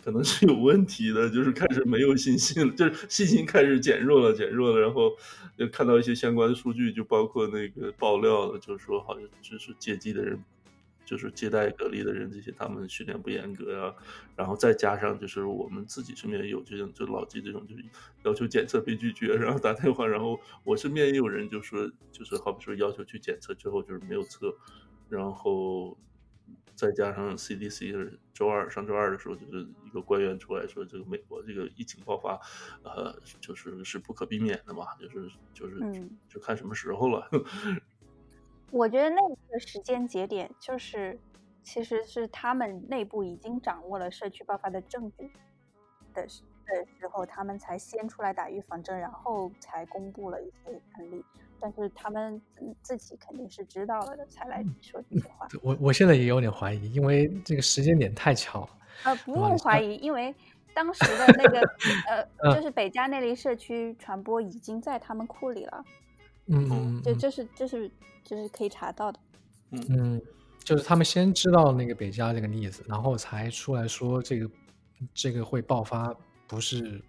[0.05, 4.81] 可能是有问题的，就是开始没有信心了，就是信心开始减弱了，减弱了。
[4.81, 5.11] 然后
[5.59, 10.41] 就看到一些相关的数据，就包括那个爆料的，就是说好像就是接机的人。
[11.09, 13.95] 就是接待隔离的人，这些他们训练不严格啊，
[14.37, 17.83] 然后再加上就是我们自己身边有这种，就老纪这种，就是
[18.25, 24.55] 要求检测被拒绝，然后打电话，然后我身边也有人就说，就是好比说要求去检测之后就是没有测，
[25.09, 25.97] 然后
[26.75, 32.39] 再加上 CDC 周二上周二的时候就是一个官员出来说，这个美国这个疫情爆发，
[32.83, 35.79] 呃，就是是不可避免的嘛，就是就是
[36.29, 37.27] 就看什么时候了。
[38.71, 39.21] 我觉得那
[39.51, 41.19] 个时间节点就是，
[41.63, 45.31] 其实是他们内部已经掌握了社区爆发的证据
[46.15, 51.25] 的的时候，他们才先出来打预防针，然后才公布了一些案例。
[51.61, 52.41] 但是他们
[52.83, 55.49] 自己肯定是知道了的，才来说这些话。
[55.63, 58.69] 我我现在也有点怀疑，因为这个时间点太巧了。
[59.05, 60.33] 呃，不用怀疑，因为
[60.73, 61.61] 当时的那个
[62.39, 65.85] 呃，就是北加那利社区传播已经在他们库里了。
[66.49, 67.91] 嗯，这这是这是
[68.25, 69.21] 这是可以查到的。
[69.71, 70.21] 嗯，
[70.65, 74.51] 就是他们先知道那个北加这个例子，然后才出来说这个
[75.13, 76.15] 这个会爆发，
[76.47, 77.03] 不是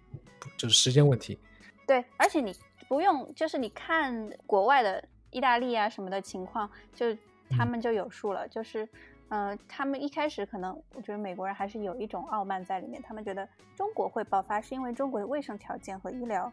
[0.58, 1.38] 就是时间问题。
[1.86, 2.54] 对，而且你
[2.86, 7.06] 不用，就是你看国外的意大利啊什么的情况，就
[7.48, 8.46] 他们就有数了。
[8.46, 8.86] 就是，
[9.30, 16.52] 嗯，他们一开始可能我觉得美国人还是有一种傲慢在里面，他们觉得中国会爆发是因为中国的卫生条件和医疗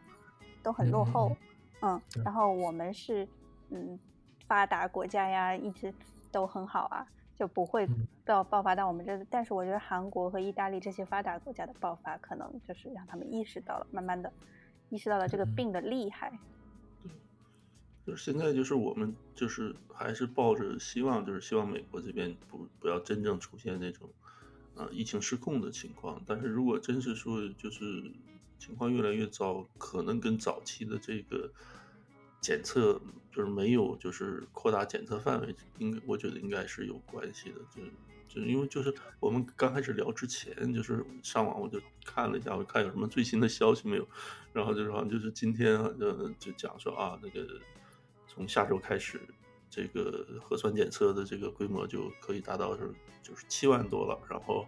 [0.64, 1.30] 都很落后。
[1.30, 1.38] 嗯，
[2.24, 3.28] 然后我们是
[3.70, 4.00] 嗯
[4.48, 5.94] 发达国家呀，一直
[6.32, 7.06] 都很好啊，
[7.36, 7.88] 就不会
[8.26, 9.24] 到爆发到我们这。
[9.30, 14.32] 但是我觉得韩国和意大利这些发达国家的爆发，可能就是让他们意识到了，慢慢的
[14.90, 16.32] 意识到了这个病的厉害。
[17.04, 17.12] 对，
[18.06, 24.10] 就是现在就是我们就是还是抱着希望，就是希望美国这边不不要真正出现那种
[24.76, 26.22] 呃疫情失控的情况。
[26.26, 28.12] 但是如果真是说就是
[28.58, 31.52] 情况越来越糟，可能跟早期的这个
[32.42, 33.02] 检测
[33.32, 37.60] 就是没有就是扩大检测范围，应该我觉得应该是有关系的。
[37.74, 37.82] 就
[38.28, 44.08] 就因为就是我们刚开始聊之前，就是上网我就看了一下，我看有什么最新的消息没有，
[44.54, 47.48] 然后就是好像就是今天呃就讲说啊那个
[48.28, 49.22] 从下周开始。
[49.70, 52.90] 这个核酸检测的这个规模就可以达到是
[53.22, 54.66] 就是七万多了，然后，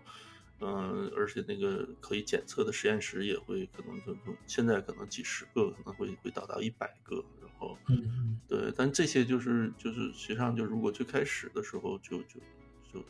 [0.62, 4.16] 嗯，而且那个可以检测的实验室也会可能就
[4.46, 12.40] 现在可能几十个，可能会会达到一百个，然后，嗯，对，但这些就是就是实际上就如果最开始的时候就就
[12.92, 13.06] 就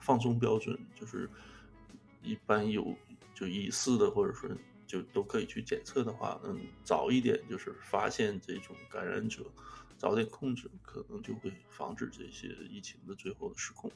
[0.00, 1.30] 放松标准，就是
[2.22, 2.96] 一般有
[3.34, 4.50] 就疑似的或者说
[4.86, 9.44] 就都可以去检测的话，嗯，早一点就是发现这种感染者。
[9.96, 13.90] 早点控制，可能就会防止这些疫情的最后的失控。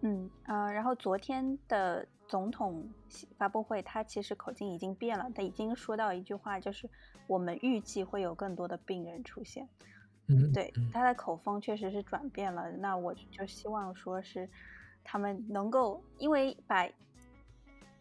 [0.00, 2.88] 嗯呃，然后昨天的总统
[3.36, 6.88] 发布会，他其实口径已经变了，他已经说到一句话，就是
[7.26, 9.68] 我们预计会有更多的病人出现。
[10.28, 12.70] 嗯，对，他的口风确实是转变了。
[12.72, 14.48] 那我就希望说是
[15.02, 16.88] 他们能够，因为把。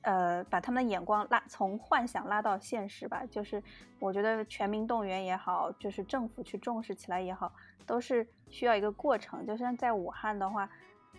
[0.03, 3.26] 呃，把他们的眼光拉从幻想拉到现实吧。
[3.30, 3.61] 就是
[3.99, 7.52] 我觉得全民动员也好，就是政府去重视起来也好，
[7.86, 9.45] 都是需要一个过程。
[9.45, 10.69] 就像在武汉的话，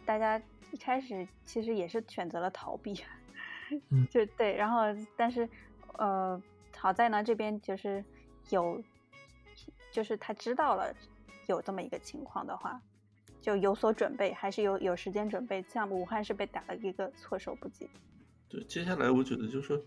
[0.08, 0.40] 大家
[0.72, 2.94] 一开始其实也是选择了逃避，
[4.08, 4.56] 就对。
[4.56, 4.84] 然后，
[5.18, 5.46] 但是
[5.98, 6.42] 呃，
[6.74, 8.02] 好在呢，这边就是
[8.48, 8.82] 有，
[9.92, 10.94] 就是他知道了
[11.46, 12.80] 有这么一个情况的话，
[13.42, 15.62] 就有所准备，还是有有时间准备。
[15.68, 17.86] 像武汉是被打了一个措手不及。
[18.48, 19.78] 对，接下来我觉得就是说，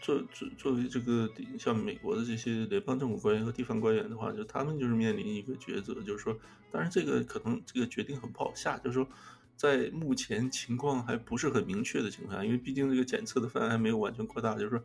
[0.00, 1.28] 作作作为这个
[1.58, 6.38] 像美国的这些联邦政府官员和地方官员的话，就他们就是面临一个抉择，就是说，
[6.70, 9.08] 当然这个可能这个决定很不好下，就是说，
[9.56, 14.84] 在目前情况还不是很明确的情况下，因为毕竟这个检测的范围还没有完全扩大，就是说，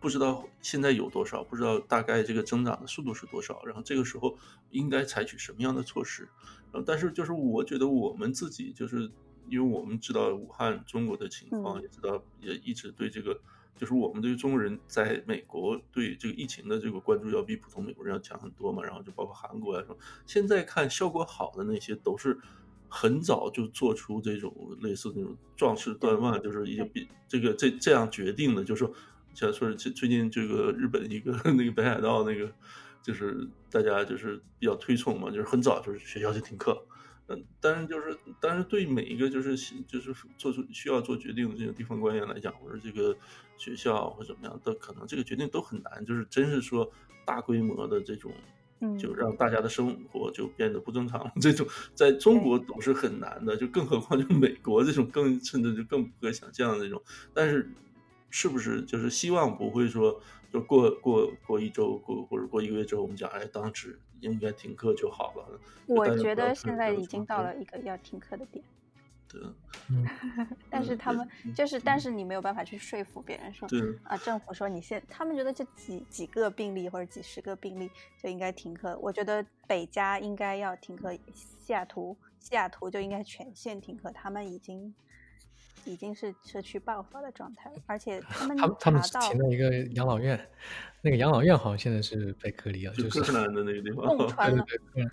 [0.00, 4.38] 不知道现在有多少，不知道大概这个增长的速度是多少，然后这个时候
[4.70, 6.28] 应该采取什么样的措施，
[6.72, 9.10] 然后但是就是我觉得我们自己就是。
[9.50, 13.40] 因为我们知道武汉中国的情况，也知道也一直对这个，
[13.78, 18.82] 就是我们对中国人在美国对这个疫情的这个关注要比普通美国人要强很多嘛。
[18.82, 19.96] 然后就包括韩国啊什么，
[20.26, 22.36] 现在看效果好的那些都是
[22.88, 24.52] 很早就做出这种
[24.82, 28.94] 类似那种壮士断腕，就是一些比这个这这样决定的，就是说
[29.34, 32.52] 像说最最近这个日本一个 那个北海道那个，
[33.02, 36.84] 就是大家就是比较推崇嘛，就是很早就是学校就停课。
[37.30, 39.54] 嗯，但是就是，但是对每一个就是
[39.86, 43.14] 就是做出需要做决定的这个地方官员来讲，或者这个
[43.58, 46.02] 学校或怎么样的，可能这个决定都很难。
[46.06, 46.90] 就是真是说
[47.26, 48.32] 大规模的这种，
[48.98, 57.02] 就让大家的生活就变得不正常，这种在中国都是很难的，就更何况就美国这种更甚至就更不可想象的那种。
[57.34, 57.70] 但是
[58.30, 60.18] 是不是就是希望不会说，
[60.50, 64.00] 就过过过一周过或者过一个月之后，我们讲哎当时。
[64.20, 65.60] 应该停课就好了。
[65.86, 68.64] 我觉得现在已经到了一个要停课的点。
[69.28, 69.40] 对。
[70.70, 73.68] 但是他们就是，但是你没有办法去说服别人说，
[74.04, 77.90] 啊，政府说你现，他们觉得这几几个病例或者几十个病例
[78.22, 78.98] 就应该停课。
[79.00, 84.10] 我觉得北加应该要停课，西雅图西雅图就应该全线停课。
[84.12, 84.94] 他们已经。
[85.84, 90.38] 已经是社区爆发的状态了，而且他们他他们停了一个养老院，
[91.02, 94.16] 那个养老院好像现在是被隔离了，就是困难的那个地方。
[94.16, 95.10] 对对对，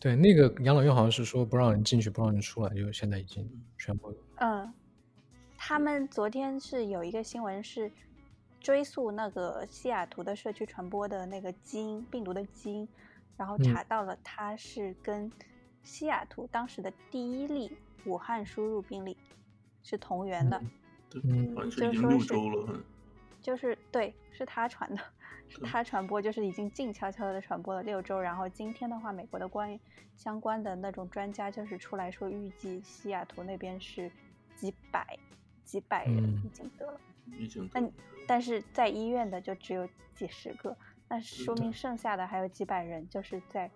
[0.00, 3.48] 对那个养老院好像是说不让人进去，不让人出来，就现在已经
[3.78, 4.16] 全部。
[4.36, 4.72] 嗯，
[5.56, 7.90] 他们昨天是有一个新闻是
[8.60, 12.88] 追溯那个西雅图的社区传播的那个基因病毒的基因，
[13.36, 15.30] 然后查到了它是跟
[15.82, 19.16] 西雅图当时的第一例武汉输入病例。
[19.82, 20.60] 是同源的，
[21.24, 22.80] 嗯，就是说六周了，
[23.40, 25.02] 就是对，是他传的，
[25.48, 28.20] 是他传播，就是已经静悄悄的传播了六周。
[28.20, 29.78] 然后今天的话，美国的关
[30.16, 34.10] 相关的那种专家就是出来说，预计西雅图那边是
[34.56, 35.18] 几百
[35.64, 37.00] 几百人已经得了，
[37.38, 37.92] 已经，但
[38.26, 40.76] 但是在医院的就只有几十个，
[41.08, 43.70] 那说明剩下的还有几百人就是在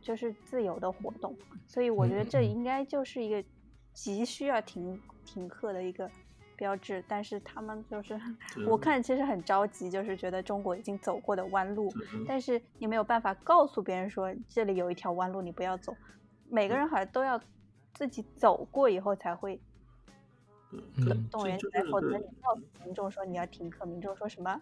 [0.00, 1.36] 就是自由的活动。
[1.66, 3.44] 所以我觉得这应该就是一个
[3.92, 5.00] 急需要停。
[5.22, 6.10] 停课的一个
[6.56, 8.20] 标志，但是他们就是
[8.66, 11.92] 我看其实很着急，就是觉得中国已经走过的弯路，
[12.26, 15.94] 但是你没有办法告诉别人说这里有一条弯路你不要走，
[16.48, 17.40] 每个人好像都要
[17.94, 19.60] 自己走过以后才会
[21.30, 24.60] 动员起来，否则你告诉民众说你要停课，民众说什么，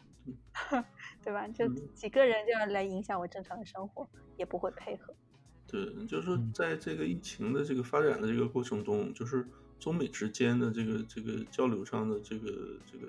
[1.25, 1.49] 对吧？
[1.49, 4.07] 就几个人就要来影响我正常的生活，
[4.37, 5.15] 也不会配合。
[5.69, 9.47] 对，就是说在这个疫情的这个发展的这个过程中，就是。
[9.81, 13.07] 中美之间的这个这个交流上的这个这个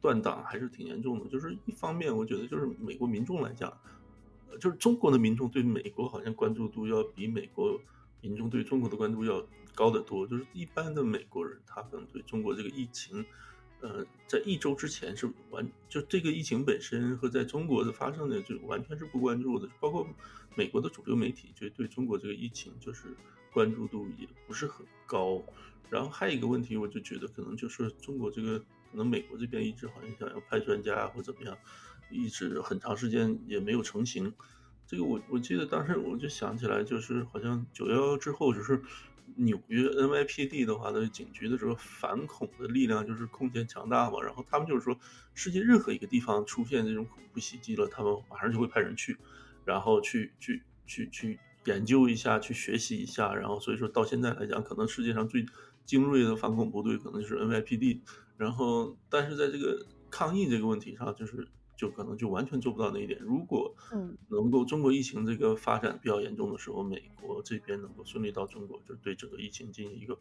[0.00, 1.28] 断档还是挺严重的。
[1.28, 3.70] 就是一方面，我觉得就是美国民众来讲，
[4.58, 7.78] 就是中国的民众对美国好像关注度要比美国
[8.22, 10.26] 民众对中国的关注要高得多。
[10.26, 13.22] 就是一般的美国人，他可能对中国这个疫情。
[13.80, 20.06] 呃，在一周之前是完，就这个疫情本身和在中国的发生的就完全是不关注的，包括
[20.54, 23.14] 美国的主流媒体就对中国这个疫情就是
[23.52, 25.42] 关注度也不是很高。
[25.90, 31.56] 然后还有一个问题，我就觉得可能就是中国这个，可能美国这边一直好像想要派专家或怎么样，
[32.10, 34.32] 一直很长时间也没有成型。
[34.86, 38.82] 这个我我记得当时我就想起来，就是好像九幺幺之后就是。
[39.34, 44.22] 纽约 NYPD 的话，呢，警局的时候反恐的力量就是空前强大嘛。
[44.22, 44.98] 然后他们就是说，
[45.34, 49.16] 世界任何一个地方出现这种恐怖袭击了，他们马上就会派人去，
[49.64, 53.34] 然后去去去去研究一下，去学习一下。
[53.34, 55.44] 然后所以说到现在来讲，可能世界上最
[55.84, 58.00] 精锐的反恐部队可能就是 NYPD。
[58.36, 61.48] 然后但是在这个抗疫这个问题上，就是。
[61.76, 63.20] 就可能就完全做不到那一点。
[63.20, 70.18] 如果嗯能够中国疫情这个发展比较严重的时候，美国这边能够顺利到中国，就对整个疫情进行一个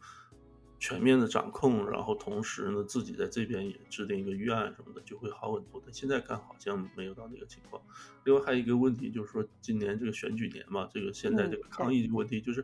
[0.77, 5.81] 全面的掌控，然后同时呢自己在这边也制定一个预案什么的，就会好很多。
[5.83, 7.81] 但现在看好像没有到那个情况。
[8.25, 12.63] 另外还有一个问题就是说，今年这个选举年嘛，这个现在这个抗疫这个问题就是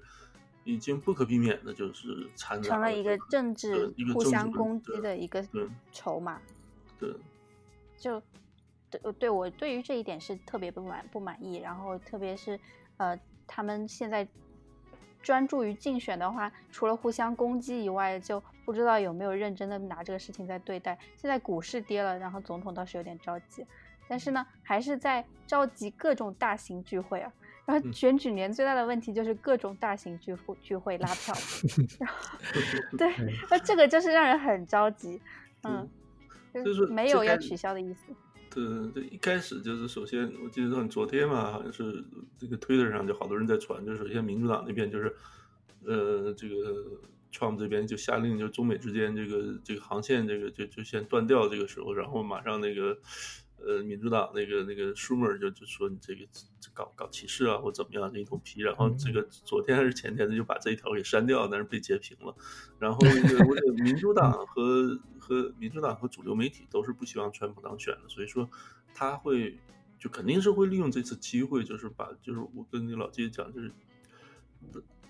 [0.66, 5.44] 已经不可避免的，就是掺成了一个政治互相攻击的一个
[5.94, 6.42] 筹码。
[7.00, 7.10] 对，
[7.98, 8.22] 就。
[8.92, 11.56] 对，对我对于这一点是特别不满不满意。
[11.56, 12.60] 然后，特别是，
[12.98, 14.28] 呃，他们现在
[15.24, 20.98] 专注于竞选的话，除了互相攻击以外，就不知道有没有认真的拿这个事情在对待。
[21.16, 23.66] 现在股市跌了，然后总统倒是有点着急，
[24.08, 27.32] 但是呢，还是在召集各种大型聚会啊。
[27.64, 31.34] 然后选举年最大的问题就是各种大型聚会聚会拉票。
[32.98, 33.14] 对，
[33.50, 35.22] 那这个就是让人很着急。
[35.64, 35.88] 嗯，
[36.52, 38.12] 就是没有要取消的意思。
[38.54, 38.64] 对，
[38.94, 42.04] 这一开始就是首先，我记得昨天嘛，好像是
[42.38, 45.16] 这个推特上就好多人在传，就首先民主党那边就是，
[45.86, 46.86] 呃，这个
[47.32, 52.98] Trump 这边就下令，就中美之间这个这个航线这个就就先断掉，这个时候，然后马上那个。
[53.66, 56.26] 呃，民主党那个那个 Schumer 就就说你这个
[56.74, 58.62] 搞搞歧视啊，或怎么样这，一通批。
[58.62, 62.36] 然后这个昨天还是前天的就把这一条给删掉，但是被截屏了。
[62.80, 68.50] 然后那个我觉得民主党和和民主党和主流媒体都是不希望川普当选的，所以说
[68.94, 69.60] 他会
[70.00, 73.72] 就肯定是会利用这次机会，就是把就是我跟那老季讲，就是。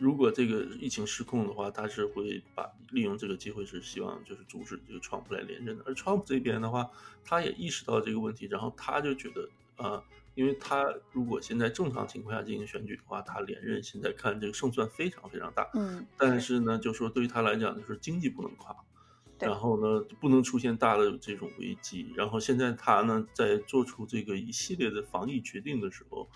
[0.02, 5.84] 如果这个疫情失控的话，他是会把利用这个机会，是希望就是阻止这个川普来连任的。
[5.86, 6.90] 而川普这边的话，
[7.23, 10.03] 他也意识到这个问题，然后他就觉得啊，
[10.34, 15.69] 因为他如果现在正常情况下进行选举的话，他连任现在看这个胜算非常非常大。
[15.76, 16.03] 嗯。
[16.18, 18.76] 但是呢，就说对于他来讲，就是经济不能垮，
[19.38, 22.11] 然后呢不能出现大的这种危机。
[22.15, 26.28] 然后现在他呢在做出这个一系列的防疫决定的时候，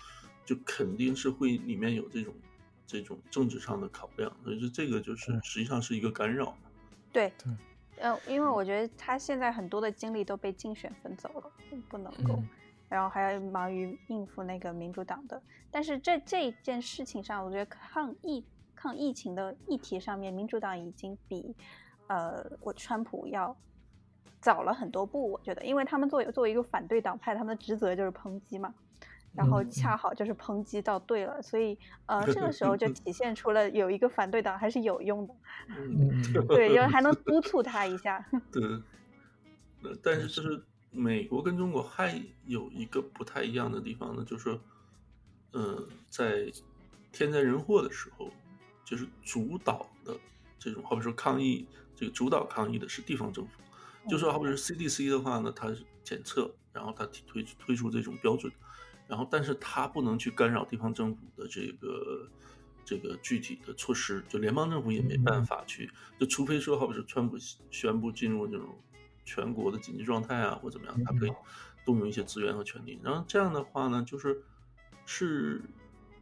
[0.44, 2.32] 就肯定是会里面有这种。
[2.86, 6.58] 这种政治上的考量，所以这个就是实际上是一个干扰嘛。
[7.12, 7.32] 对，
[7.98, 11.50] 呃，因为我觉得他现在很多的精力都被竞选分走了，
[11.88, 12.42] 不能够，
[12.88, 15.42] 然后还要忙于应付那个民主党的。
[15.70, 18.44] 但是这这件事情上，我觉得抗疫
[18.74, 21.54] 抗疫情的议题上面，民主党已经比
[22.06, 23.56] 呃我川普要
[24.40, 25.30] 早了很多步。
[25.32, 28.74] 我觉得，因为他们作为作为一个反对党派，他们的职责就是抨击嘛。
[29.36, 35.34] 然后恰好就是抨击到对了，所以呃，这个时候就体现出了有一个反对党还是有用的，
[36.48, 38.24] 对，因为还能督促他一下。
[38.50, 38.62] 对，
[40.02, 44.60] 但是就是美国跟中国还有一个不太一样的地方呢，就是说，
[45.52, 46.50] 呃，在
[47.12, 48.30] 天灾人祸的时候，
[48.84, 50.16] 就是主导的
[50.58, 53.60] 这种，好比说抗议，这个主导抗议的是地方政府，
[54.08, 58.50] 就说好比说 CDC 的话呢，它是检测，然后它推推出这种标准。
[59.08, 62.28] 然后，但是他不能去干扰地方政府的这个
[62.84, 65.88] 这个具体的措施，就联邦政府也没办法去，
[66.18, 67.36] 就除非说，好比是川普
[67.70, 68.76] 宣布进入这种
[69.24, 71.32] 全国的紧急状态啊，或怎么样，他可以
[71.84, 72.98] 动用一些资源和权力。
[73.02, 74.42] 然后这样的话呢，就是
[75.04, 75.62] 是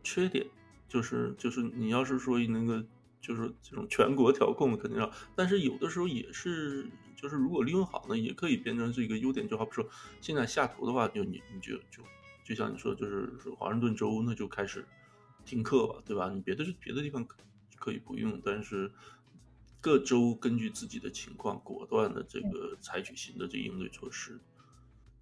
[0.03, 0.47] 缺点，
[0.87, 2.85] 就是就是你要是说那个
[3.21, 6.87] 就是这种全国调控肯定要，但是有的时候也是，
[7.17, 9.49] 就是如果利用好呢，也可以变成是一个优点。
[9.49, 9.89] 就好比说
[10.21, 12.03] 现在下图的话，就你你就就。
[12.45, 14.87] 就像你说，就是华盛顿州那就开始
[15.45, 16.31] 停课吧，对吧？
[16.31, 17.27] 你别的别的地方
[17.75, 18.93] 可以不用，但是
[19.81, 24.39] 各州根据自己的情况，果断的这个采取新的这应对措施。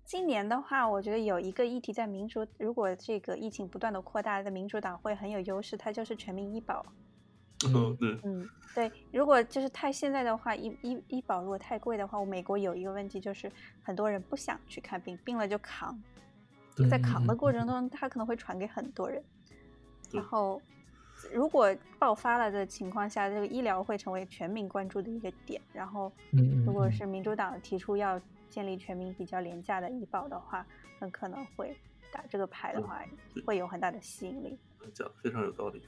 [0.05, 6.85] 今年的话，我觉得有一个议题在民主，如果这个疫情不断的扩大，在民主党会很有优势，它就是全民医保。
[7.65, 13.51] 嗯，对，嗯，对，如果就是太现在的话，医医医保如果太贵的话，我美国有一个问题就是
[13.85, 15.97] 很多人不想去看病，病了就扛，
[16.91, 19.23] 在扛的过程中，他可能会传给很多人，
[20.11, 20.61] 然后
[21.33, 26.13] 如果爆发了的情况下，这个医疗会成为全民关注的一个点，然后
[26.67, 27.07] 如果是。
[27.13, 30.67] 民主党提出要建立全民比较廉价的医保的话，
[30.99, 31.77] 很可能会
[32.11, 33.05] 打这个牌的话，
[33.45, 34.57] 会有很大的吸引力。
[34.95, 35.83] 讲非常有道理，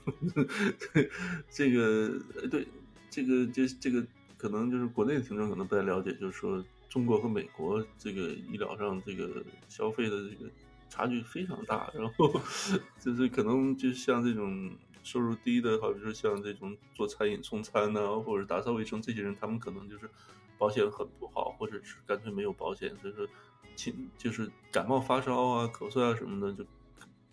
[1.50, 2.20] 这个
[2.50, 2.68] 对
[3.08, 4.04] 这个就这个
[4.36, 10.50] 可能就是国内的听众可能不太了解，就是说中国和美国这个医疗上这个消费的这个
[10.94, 12.40] 差距非常大，然后
[13.00, 14.70] 就是可能就像这种
[15.02, 20.08] 收入低的，好比说像这种做餐饮送餐呐，或者打扫卫生这些人，他们可能就是
[20.56, 23.26] 保险很不好，或者是干脆没有保险，所以说
[23.74, 26.64] 亲就是感冒发烧啊、咳嗽啊什么的就。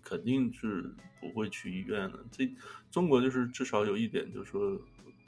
[0.04, 2.20] 肯定是不会去医院的。
[2.32, 2.52] 这
[2.90, 4.78] 中国就是至少有一点，就是说，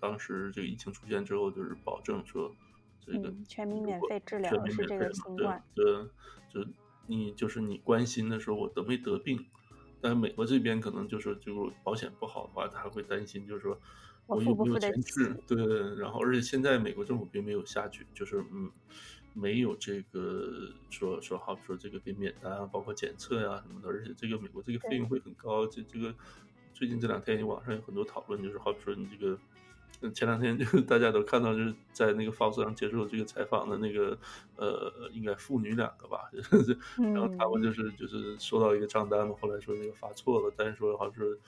[0.01, 2.53] 当时这个疫情出现之后，就是保证说，
[2.99, 5.64] 这个全民免费治疗是这个新冠。
[5.73, 5.85] 对，
[6.49, 6.65] 就
[7.07, 9.45] 你就是你关心的时候，我得没得病？
[10.01, 13.80] 但美国这边可能就是就保险不好的话，他会担心，就是说
[14.27, 15.34] 我有没有钱治？
[15.47, 18.71] 对，然后而且现在美国政府并没有下去，就是嗯。
[19.35, 25.65] 没有这个说说，好比说这个给免单啊，包括检测呀什么的，而且这个美国这个费用会很高。
[25.65, 26.13] 这这个
[26.71, 29.35] 最近这两天网上有很多讨论，就是好比说你这个，
[30.11, 34.17] 前两天就 大家都看到，就是在那个 Fox 上接受这个采访的那个
[34.55, 36.30] 呃，应该父女两个吧，
[36.97, 41.39] 然后他们就是就是收到一个账单嘛，后来说那个发错了，但是说好像是。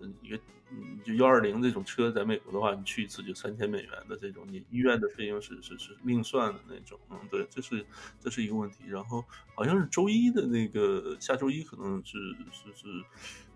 [0.00, 0.36] 嗯，一个
[0.72, 6.98] 嗯，就幺二零这种车，在美国的话，你去一次就三千美元的这种，你医院的费用是是是另算的那种。
[7.10, 7.86] 嗯，对，这是
[8.18, 8.82] 这是一个问题。
[8.88, 9.24] 然后
[9.54, 12.18] 好像是周一的那个下周一，可能是
[12.50, 13.04] 是是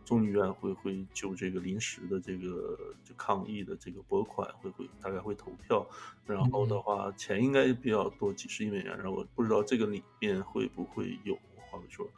[0.09, 5.87] 众议院会会就这个临时的这个就抗议的这个拨款会会大概会投票。
[6.25, 8.97] 然后的话，钱应该比较多，几十亿美元。
[8.97, 11.37] 然后我不知道这个里面会不会有，
[11.71, 12.09] 好比说。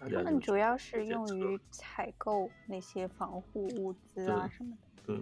[0.00, 5.02] 他们主要是用于采购那些防护物资啊什么的。
[5.06, 5.16] 对，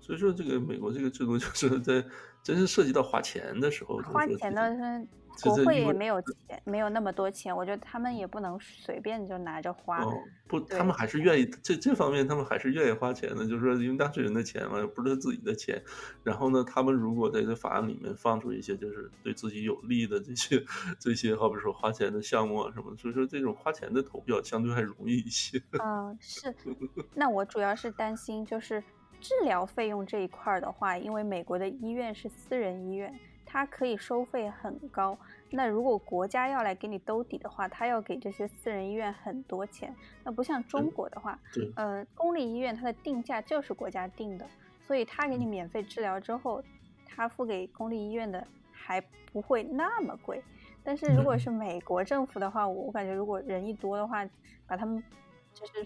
[0.00, 2.02] 所以说这个美国这个制度就是在
[2.42, 5.06] 真是涉及到花钱的时候，花钱的是。
[5.42, 10.04] 国会也没有钱，没有那么多钱，我觉得他们也不能随便就拿着花。
[10.46, 13.46] 不，他们还是愿意这这方面，他们还是愿意花钱的。
[13.46, 15.80] 就是说，因为纳税人的钱嘛，不是自己的钱。
[16.24, 20.60] 然后呢，他们如果在这法案里面放出一些就是对自己有利的这些
[20.98, 25.62] 这些，好比说花钱的项目啊什么，所以说这种花钱的投票相对还容易一些。
[25.82, 26.54] 嗯，是。
[27.14, 28.82] 那我主要是担心就是
[29.20, 33.14] 治疗费用这一块的话，因为美国的医院是私人医院。
[33.52, 35.18] 它可以收费很高，
[35.50, 39.92] 那如果国家要来给你兜底的话，他要给这些私人医院很多钱。
[40.22, 41.36] 那不像中国的话，
[41.74, 44.46] 呃，公立医院它的定价就是国家定的，
[44.86, 46.62] 所以他给你免费治疗之后，
[47.04, 49.00] 他付给公立医院的还
[49.32, 50.40] 不会那么贵。
[50.84, 54.24] 但是如果是美国政府的话，我我感觉如果人一多的话，
[54.68, 55.02] 把他们
[55.52, 55.84] 就是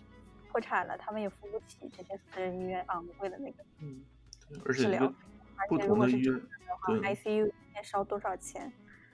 [0.53, 5.11] 破产了，他们也付不起这些私人医院昂贵的那个治疗。
[5.69, 6.41] 不同的医院
[6.87, 8.73] ，ICU 要烧多少钱？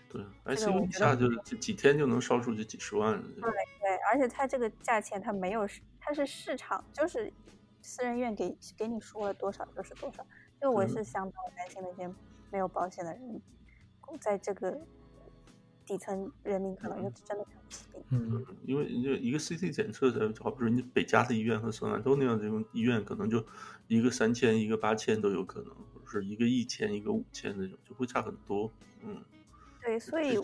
[0.08, 3.22] 对，ICU 一下就几几天就能烧出去几十万。
[3.22, 5.68] 对对，而且它这个价钱它没有，
[6.00, 7.32] 它是市场，就是
[7.80, 10.26] 私人院给给你说了多少就是多少。
[10.60, 12.12] 就我是相当担心那些
[12.50, 13.40] 没有保险的人，
[14.18, 14.78] 在这个
[15.86, 18.02] 底层人民可能就真的看不起病。
[18.10, 20.10] 嗯，因为就一个 CT 检测，
[20.40, 23.46] 好比说你北加的医院和圣安东尼奥这种医院，可能就
[23.86, 25.72] 一个三千，一个八千都有可能。
[26.10, 28.70] 是一个一千，一个五千那种，就会差很多。
[29.02, 29.22] 嗯，
[29.80, 30.38] 对，所以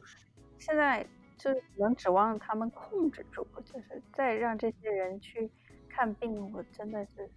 [0.59, 1.06] 现在
[1.36, 5.51] 就是能指望他们控制住，就是再让这些人去
[5.88, 7.28] 看病，我真的是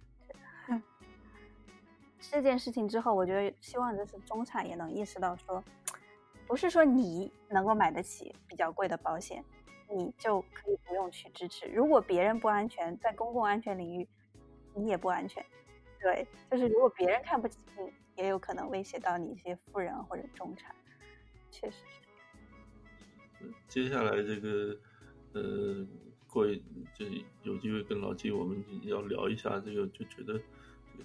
[2.20, 5.62] 这件事情之后，我觉得希望就是中产也能意识到，说
[6.46, 9.44] 不是说你能够买得起比较贵的保险，
[9.88, 11.66] 你就可以不用去支持。
[11.66, 14.08] 如果别人不安全，在公共安全领域，
[14.74, 15.44] 你也不安全。
[16.00, 17.92] 对，就是如果别人看不起你。
[18.20, 20.74] 也有可能威胁到你一些富人或者中产，
[21.50, 21.78] 确实
[23.38, 23.46] 是。
[23.66, 24.76] 接下来这个，
[25.32, 25.86] 呃，
[26.28, 27.06] 过就
[27.42, 30.38] 有机会跟老季我们要聊一下这个，就觉得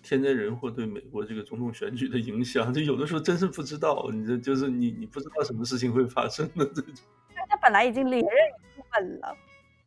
[0.04, 6.94] 天灾人祸对美国这个总统选举的影响，就有的时候真是不知道，你这就是你你不知道什么事情会发生的这种。
[7.48, 8.30] 他本来已经连任
[8.76, 9.38] 一稳了。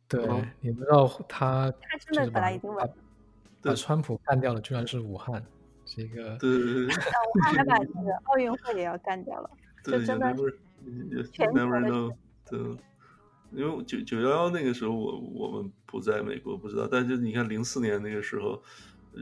[0.07, 0.25] 对，
[0.61, 2.93] 你不知道他他真的本来已经稳了，
[3.61, 5.45] 把川普干掉了，居然是武汉。
[5.95, 6.95] 这个对对对，
[7.33, 9.49] 我还把那个奥运会也要干掉了，
[9.83, 10.35] 就真的
[11.33, 12.15] 全国的。
[12.49, 12.59] 对，
[13.51, 16.87] 因为九九幺幺那个时候，我我们不在美国，不知道。
[16.89, 18.61] 但是你看零四年那个时候，
[19.13, 19.21] 呃，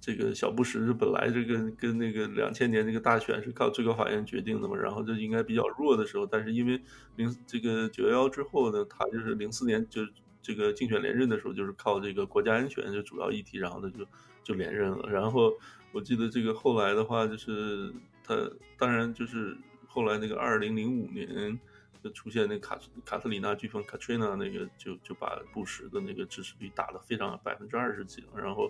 [0.00, 6.80] 这个小布什是本来这个跟那个两千年这个大选是靠最高法院决定的嘛，然后就应该比较弱的时候，但是因为
[7.16, 10.02] 零这个九幺幺之后呢，他就是零四年就
[10.42, 14.06] 这个竞选连任的时候，就是靠这个国家安全这主要议题，然后呢就
[14.42, 15.08] 就连任了。
[15.10, 15.52] 然后
[15.92, 17.92] 我记得这个后来的话，就是
[18.24, 18.36] 他
[18.78, 19.56] 当然就是
[19.86, 21.58] 后来那个二零零五年。
[22.02, 28.42] 就出现那卡卡特里娜飓风卡 a 娜那个就就把布什的那个支持率打得非常百分之二十几了。
[28.42, 28.68] 然后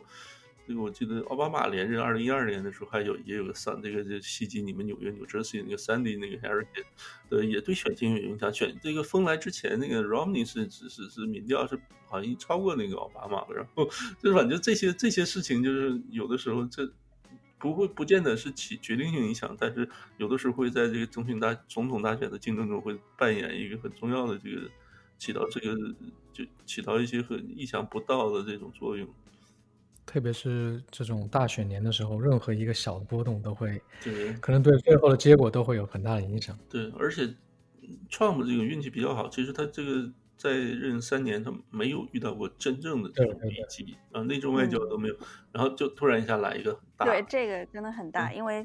[0.66, 6.84] 这个我记得奥巴马连任二零一二年的时候还有也有个三这个就袭击你们纽约 New Jersey 那个 Sandy 那个 Hurricane，
[7.28, 8.52] 对也对选情有影响。
[8.52, 13.48] 选这个风来之前那个 Romney 是是是是民调是好像超过那个奥巴马了。
[13.54, 13.84] 然后
[14.20, 16.90] 就是反正这些这些事情就是有的时候这。
[17.58, 24.68] 不会，不见得是起决定性影响，但是有的时候会在这个总统大总统大选的竞争中会扮演一个很重要的这个，
[25.16, 25.94] 起到这个
[26.32, 29.08] 就起到一些很意想不到的这种作用。
[30.04, 36.58] 特别是这种大选年的时候，任何一个小的波动都会，对，可能对最后的结果都会有很大的影响。
[36.68, 37.22] 对，而且
[38.10, 40.12] Trump 这个运气比较好，其实他这个。
[40.34, 45.14] 在任三年，他没有遇到过真正的这种危机啊，内政外交都没有，
[45.52, 47.06] 然后就突然一下来一个很大。
[47.06, 48.64] 对，这个真的很大，因为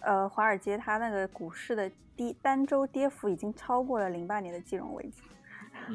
[0.00, 5.22] 呃，华尔街它那个股市的低单周跌幅已经超过了零八年的金融危机，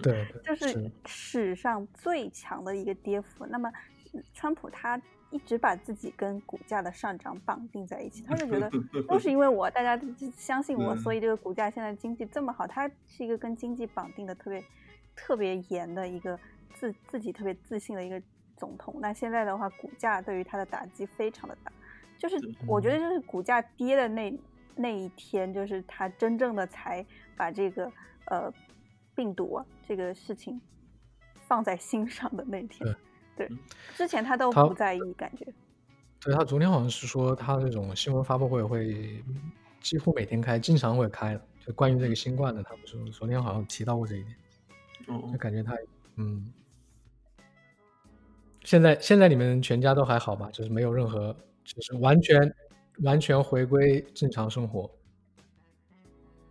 [0.01, 3.45] 对，就是史上最强的一个跌幅。
[3.47, 3.69] 那么，
[4.34, 8.69] 川普他一直把自己跟股价的上涨绑定在一起，他就觉得
[9.07, 9.99] 都是因为我，大家
[10.36, 12.68] 相信我，所以这个股价现在经济这么好。
[12.68, 14.64] 他是一个跟经济绑定的特别。
[15.22, 16.40] 特别严的一个
[16.73, 18.22] 自自己特别自信的一个
[18.56, 21.69] 总统，那现在的话，股价对于他的打击非常的大，
[22.18, 24.34] 就是我觉得就是股价跌的那
[24.77, 27.06] 那一天，就是他真正的才
[27.36, 27.91] 把这个
[28.27, 28.49] 呃
[29.14, 30.61] 病毒啊这个事情
[31.49, 32.88] 放在心上的那天。
[33.40, 33.49] 对，
[33.95, 35.48] 之前他都不在意，感觉。
[36.20, 39.24] 对他昨天好像是说他这种新闻发布会会
[39.80, 44.36] 几乎每天开，经常会开的，就关于这个新冠的，他不是昨天好像提到过这一点。
[45.32, 45.74] 就感觉他，
[46.18, 46.52] 嗯，
[48.66, 50.49] 现在现在你们全家都还好吧？
[50.52, 51.34] 就是没有任何，
[51.64, 52.53] 就是完全
[53.03, 54.91] 完全回归正常生活，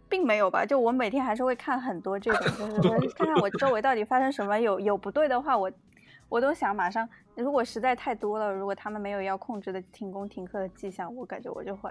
[0.09, 0.65] 并没有吧？
[0.65, 5.70] 就我每天还是会看很多这种，就是 看看我周围到底发生什么，有有不对的话，我
[6.28, 7.09] 我都想马上。
[7.34, 11.90] 如果实在太多了，如果他们没有要控制的停工停课的迹象，我感觉我就会。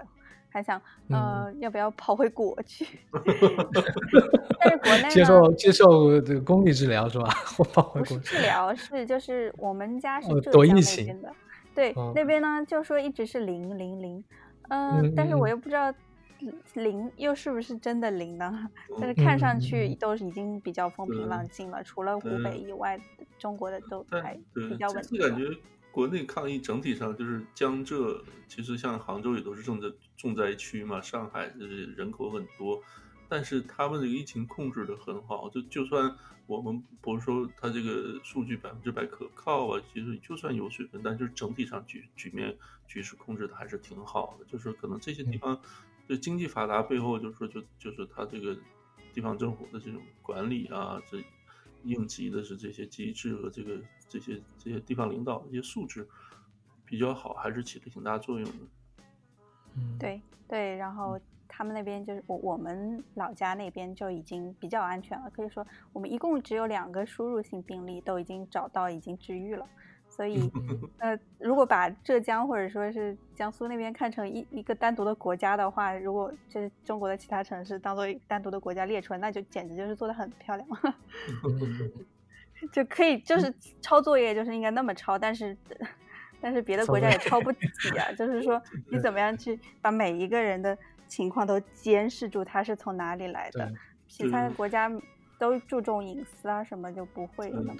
[0.50, 2.86] 还想，呃，要不要跑回国去？
[4.58, 7.28] 但是国内接受接受这个公立治疗是吧？
[7.58, 11.32] 我跑回国治疗是就是我们家是浙江那边的，
[11.74, 14.24] 对那边呢就说一直是零零零，
[14.70, 15.92] 嗯，但是我又不知道
[16.74, 18.68] 零又是不是真的零呢？
[19.00, 23.00] 但是看上去都已经比较风平浪静了，除了湖北以外，
[23.38, 25.20] 中国的都还比较稳定。
[25.20, 25.50] 感觉
[25.90, 31.00] 国内抗疫整体上就是江浙，其实像杭州也都是重灾重灾区嘛。
[31.00, 32.80] 上海就是人口很多，
[33.28, 35.48] 但是他们这个疫情控制的很好。
[35.50, 36.14] 就就算
[36.46, 42.56] 我们不是说他这个数据百分之百可靠啊，其实就算有水分，但就是整体上局局面
[42.86, 44.44] 局势控制的还是挺好的。
[44.44, 45.60] 就是可能这些地方
[46.08, 48.56] 就经济发达背后，就是说就就是他这个
[49.12, 51.22] 地方政府的这种管理啊，这
[51.84, 53.78] 应急的是这些机制和这个。
[54.10, 56.08] 这些这些地方领导的一些素质
[56.86, 58.56] 比较好，还是起了挺大作用的。
[59.74, 69.68] 嗯，对对，然后他们那边就是我我们老家那边就已经比较安全了，可以说我们一共只有两个输入性病例都已经找到，已经治愈了。
[70.18, 70.50] 所 以，
[70.98, 80.68] 呃，如果把浙江或者说是江苏那边看成一一个单独的国家的话，如果就是中国的其他城市当做单独的国家列出来，那就简直就是做的很漂亮。
[82.72, 85.56] 就可以，就是抄作业，就是应该那么抄，但是，
[86.40, 88.10] 但是别的国家也抄不起啊。
[88.18, 90.76] 就是说，你怎么样去把每一个人的
[91.06, 93.72] 情况都监视住，他是从哪里来的？
[94.08, 94.90] 其他的国家
[95.38, 97.72] 都注重隐私啊，什么就不会那么。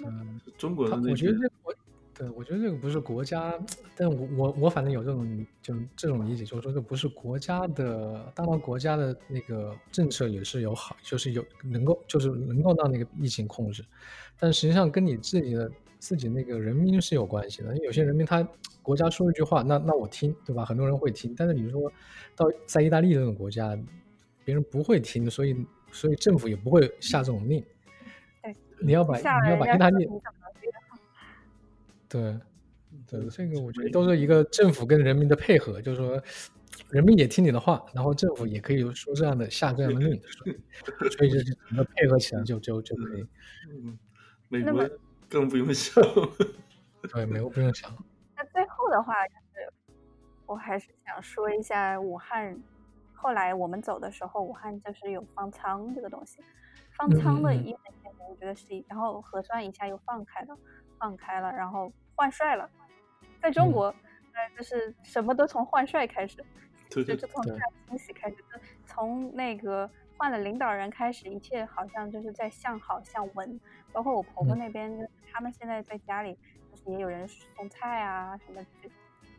[0.57, 1.75] 中国的我觉得我，
[2.19, 3.57] 对我觉得这个不是国家，
[3.95, 13.85] 但我我我反正有这种就这种理解，就是说这不是国家的，当然国家的那个政策也是有好，就是有能够就是能够让那个疫情控制。
[14.37, 17.73] 但实际上跟你自己的自己那个人民是有关系的。
[17.77, 18.45] 有些人民他
[18.81, 20.65] 国家说一句话，那那我听，对吧？
[20.65, 21.33] 很多人会听。
[21.37, 21.89] 但是你说
[22.35, 23.79] 到在意大利这种国家，
[24.43, 25.55] 别人不会听，所以
[25.89, 27.63] 所以政府也不会下这种令。
[28.43, 30.05] 对，你要把你要把意大利。
[32.09, 32.39] 对，
[33.07, 36.21] 对，这个我觉得都是一个政府跟人民的配合，就是说
[36.89, 40.59] 人民也听你的话，然后政府也可以说这样的下这样的令，所以
[41.11, 43.25] 所以就是整个配合起来就就就可以。
[43.69, 43.97] 嗯。
[44.51, 44.89] 美国
[45.29, 46.03] 更不用想，
[47.13, 47.95] 对，美国不用想。
[48.35, 49.71] 那最后的话，就是
[50.47, 52.59] 我还是想说一下武汉。
[53.13, 56.39] 后来我们走的时候，武汉就是有方舱这个东西，
[56.97, 57.79] 方舱的医院
[58.27, 60.57] 我觉得是，然后核酸一下又放开了，
[60.99, 62.69] 放开了，然后换帅了，
[63.41, 63.85] 在中国，
[64.33, 66.43] 呃，就是什么都从换帅开始，
[66.89, 68.37] 就就从大清洗开始，
[68.85, 73.59] 从那个换了领导人开始，一切好像就是在向好向稳。
[73.91, 76.37] 包括我婆婆那边，他们现在在家里，
[76.71, 78.63] 就是也有人送菜啊什么，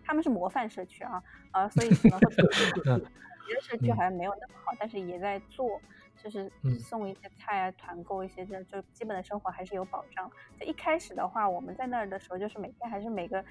[0.04, 1.22] 他们是模范社区啊，
[1.52, 3.00] 啊，所以可能会。
[3.46, 5.80] 别的社区好像没有那么好，但是也在做，
[6.22, 10.30] 就是送一些菜啊，团购一些，这就基本的生活还是有保障。
[10.58, 13.44] 就一开始的话，我们在那儿的时候，就是每天还是每个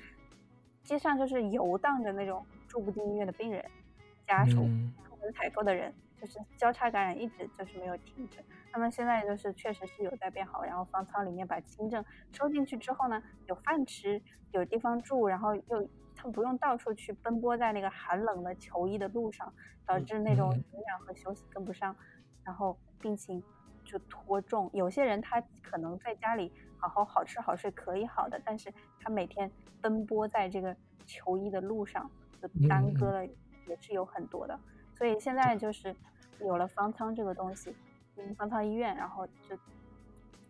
[0.83, 3.63] 街上就是游荡着那种住不进医院的病人
[4.27, 4.55] 家属，
[5.03, 8.39] 出门采购的人，就是交叉感染一直就是没有停止。
[8.71, 14.21] 那么现在就是确实是有在变好，然后方舱里面把轻症收进去之后呢，有饭吃，
[14.51, 15.89] 有地方住，然后又。
[16.21, 19.53] 他们不用到处去奔波在那个寒冷的求医的路上，
[19.85, 21.95] 导致那种营养和休息跟不上，
[22.49, 23.43] 然后病情
[23.85, 24.67] 就拖重。
[24.73, 32.09] 有些人他可能在家里好好好吃好睡可以好的，但是他每天奔波在这个求医的路上，
[32.41, 33.23] 就耽搁了
[33.67, 34.59] 也是有很多的。
[34.95, 35.95] 所以现在就是
[36.39, 37.75] 有了方舱这个东西，
[38.17, 39.55] 嗯，方舱医院，然后就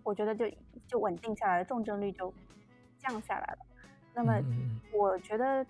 [0.01, 0.49] 我觉得就
[0.87, 2.33] 就稳定下来了，重症率就
[2.97, 3.59] 降下来了。
[4.13, 4.41] 那么，
[4.93, 5.65] 我觉得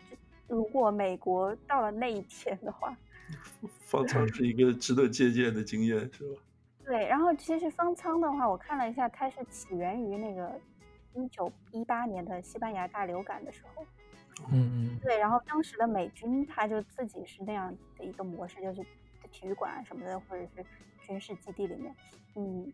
[0.47, 2.95] 如果美国到了那一天的话，
[3.81, 6.41] 方舱是一个值得借鉴的经验，是吧？
[6.85, 7.07] 对。
[7.07, 10.60] 然后，其实方舱的话，我看了一下，它是起源于那个
[11.14, 13.85] 一九一八年的西班牙大流感的时候。
[14.51, 14.99] 嗯嗯。
[15.01, 18.81] 对，然后当时的美军他就自己是那样的一个模式，就是
[19.31, 20.65] 体育馆什么的，或者是
[21.06, 21.95] 军事基地里面，
[22.35, 22.72] 嗯，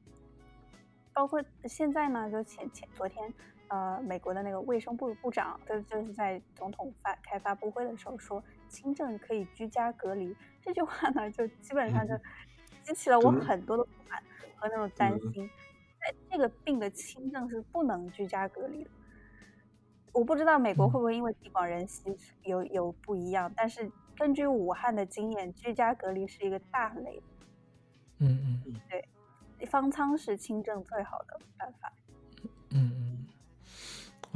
[1.14, 3.34] 包括现在呢，就前前昨天。
[3.68, 10.36] 呃，美国的那个卫生部部长，就就是在总统发开发布会的时候说，轻症可以居家隔离。
[10.62, 12.14] 这句话呢，就基本上就
[12.84, 14.22] 激起了我很多的不满
[14.56, 15.50] 和那种担心。
[16.00, 18.90] 在这个病的轻症是不能居家隔离的。
[20.14, 27.22] 我不知道美国会不会因为地广人稀有有不一样，但是根据武汉的经验，居家隔离是一个大雷。
[28.20, 31.92] 嗯嗯嗯，对，方舱是轻症最好的办法。
[32.70, 33.05] 嗯嗯。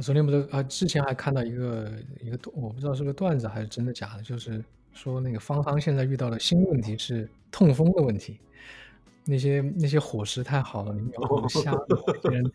[0.00, 4.64] 我昨天不是啊，之前还看到一个一个，我不知道是不是段子还是真的假的，就是
[4.94, 8.40] 说那个芳芳现在遇到的新问题是痛风的问题，
[9.26, 11.72] 那些那些伙食太好了，里面有虾，
[12.30, 12.50] 人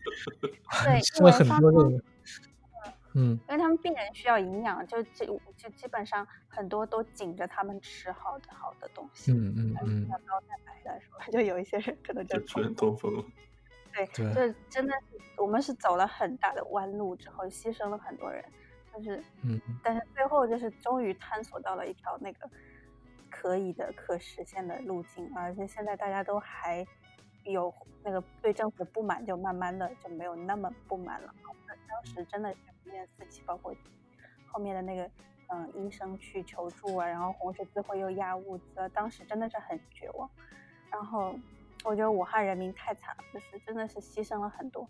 [1.00, 2.04] 吃了很多那个，
[3.14, 5.24] 嗯，因为他们病人需要营养，就就
[5.56, 11.26] 就基本上很多都紧着他们吃好的好的东西，嗯嗯嗯，要高蛋白的，是吧？
[11.30, 13.24] 就有一些人可能就出现痛风了。
[13.96, 18.44] 对，就真的是我们是走了很大的弯路之后，牺牲了很多人，
[18.92, 22.50] 就是，嗯，但是最后就是终于探索到了一条那个
[23.30, 26.86] 可以的、可实现的路径，而且现在大家都还
[27.44, 31.34] 有那个对政府的不满，就慢慢的就没有那么不满了。
[31.66, 33.74] 那当时真的是一面四起，包括
[34.46, 35.10] 后面的那个
[35.48, 40.28] 嗯医生去求助啊，然后红十字会又压物资，当时真的是很绝望，
[40.90, 41.34] 然后。
[41.86, 44.88] 我觉得武汉人民太惨了，就是真的是牺牲了很多。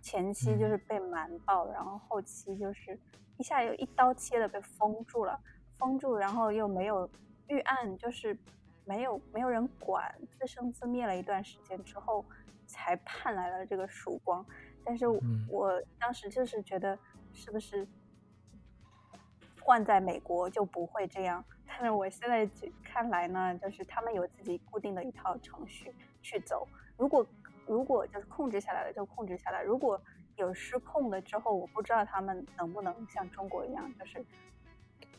[0.00, 2.96] 前期就是被瞒报，然后后期就是
[3.36, 5.40] 一下又一刀切的被封住了，
[5.76, 7.10] 封住，然后又没有
[7.48, 8.38] 预案，就是
[8.84, 12.24] 没有没有人管，自生自灭了一段时间之后，
[12.64, 14.46] 才盼来了这个曙光。
[14.84, 15.08] 但是
[15.48, 16.96] 我当时就是觉得，
[17.32, 17.84] 是不是
[19.60, 21.44] 换在美国就不会这样？
[21.66, 22.48] 但是我现在
[22.84, 25.92] 看来呢，就是他们有自己固定的一套程序。
[26.26, 26.66] 去走，
[26.96, 27.24] 如果
[27.66, 29.62] 如果就是控制下来了，就控制下来。
[29.62, 30.00] 如果
[30.34, 34.24] 有失控了之后，我不知道他们能不能像中国一样，就是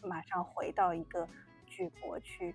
[0.02, 1.26] 马上回到一个
[1.66, 2.54] 举国去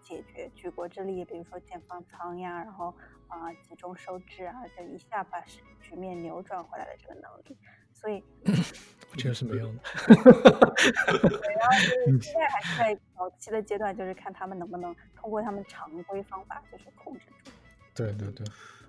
[0.00, 2.94] 解决举国之力，比如说建方舱呀，然后
[3.28, 5.38] 啊集中收治啊，就一下把
[5.82, 7.56] 局面扭转回来的这个能力。
[7.92, 8.24] 所以
[9.12, 9.78] 我觉得是没有的。
[10.06, 17.50] 对，然后就是现在还是在早期的阶段，就是看他们能不能通过他们常规方法，就是控制住。
[17.94, 18.46] 对对对，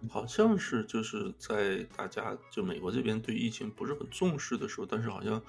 [0.09, 5.41] 好像是就是在大家就美国这边对疫情不是很重视的时候，但是好像，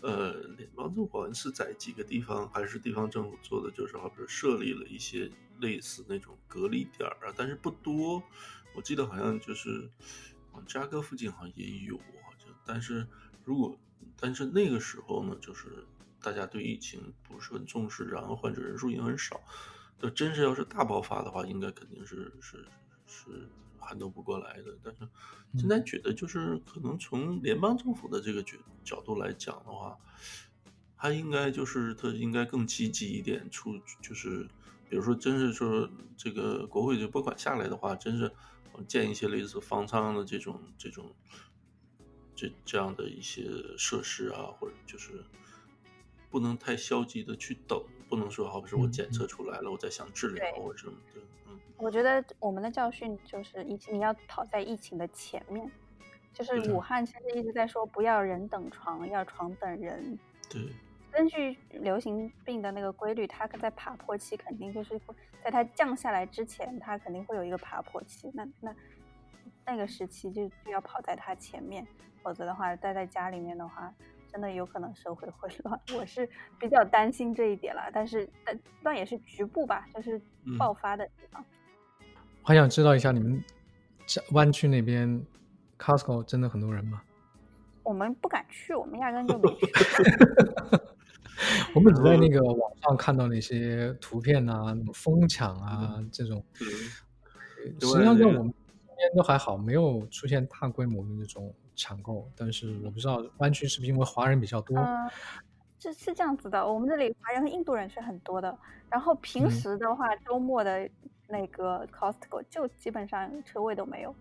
[0.00, 5.30] 呃，联邦政府好像是在几个地方还是地方政府做的，就是好比设立了一些
[5.60, 8.22] 类似那种隔离点啊，但是不多。
[8.72, 9.90] 我记得好像就是
[10.66, 13.04] 芝加哥附近好像也有，好像，但是
[13.44, 13.76] 如果
[14.16, 15.84] 但是那个时候呢，就是
[16.22, 19.40] 大家对疫情不是很重视，然后患者人数也很少。
[19.98, 22.64] 就真是要是大爆发的话，应该肯定是是。
[23.10, 25.08] 是撼动不过来的，但是
[25.58, 29.98] 现在觉得就是可能从联邦政府的这个角角度来讲的话，
[30.96, 34.48] 他应该就是他应该更积极一点，出就是
[34.88, 38.30] 比如说，真是说这个国会就拨款下来的话，真是
[38.86, 41.12] 建一些类似方舱的这种这种
[42.34, 45.24] 这这样的一些设施啊，或者就是
[46.30, 51.20] 不能太消极的去等，不能说好比说我检测出来了，我再想治疗或者什么的。
[51.80, 55.70] 嗯，我觉得我们的教训就是疫情，你要跑在疫情的前面。
[56.32, 60.18] 就是武汉其实一直在说不要人等床，要床等人。
[60.48, 60.72] 对。
[61.10, 68.30] 根据流行病的那个规律，它在爬坡期肯定就是会在它降下来之前，它肯定会有一个爬坡期。
[68.32, 68.72] 那那
[69.66, 71.84] 那个时期就就要跑在它前面，
[72.22, 73.92] 否则的话待在家里面的话，
[74.30, 75.80] 真的有可能社会会乱。
[75.96, 76.30] 我是
[76.60, 80.20] 比较担心这一点了，但是但但也是局部吧，就是
[80.56, 81.44] 爆发的地方。
[82.44, 83.42] 我想知道一下你们
[84.32, 85.24] 湾区那边。
[85.78, 87.00] Costco 真的很多人吗？
[87.82, 89.66] 我们不敢去，我们压根就没去。
[91.74, 96.44] 我们只在那个网上看到那些图片啊，疯抢啊这种。
[96.58, 102.30] 实际上在我们这边都还好，没有出现大规模的那种抢购。
[102.36, 104.76] 但是我不知道湾区是不是因为华人比较多？
[105.78, 108.54] 是是这样子的，我们这里华人和印度人是很多的。
[108.90, 110.86] 然后平时的话，周末的
[111.30, 114.14] 那个 Costco 就基本上车位都没有。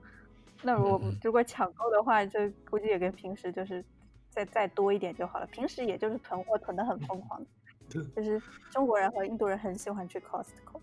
[0.62, 3.84] 那我如果抢购的话，就估计也跟平时就是
[4.30, 5.48] 再再多一点就好了。
[5.48, 7.46] 平时也就是囤货囤的很疯狂，
[7.90, 10.80] 就是中国人和印度人很喜欢去 Costco。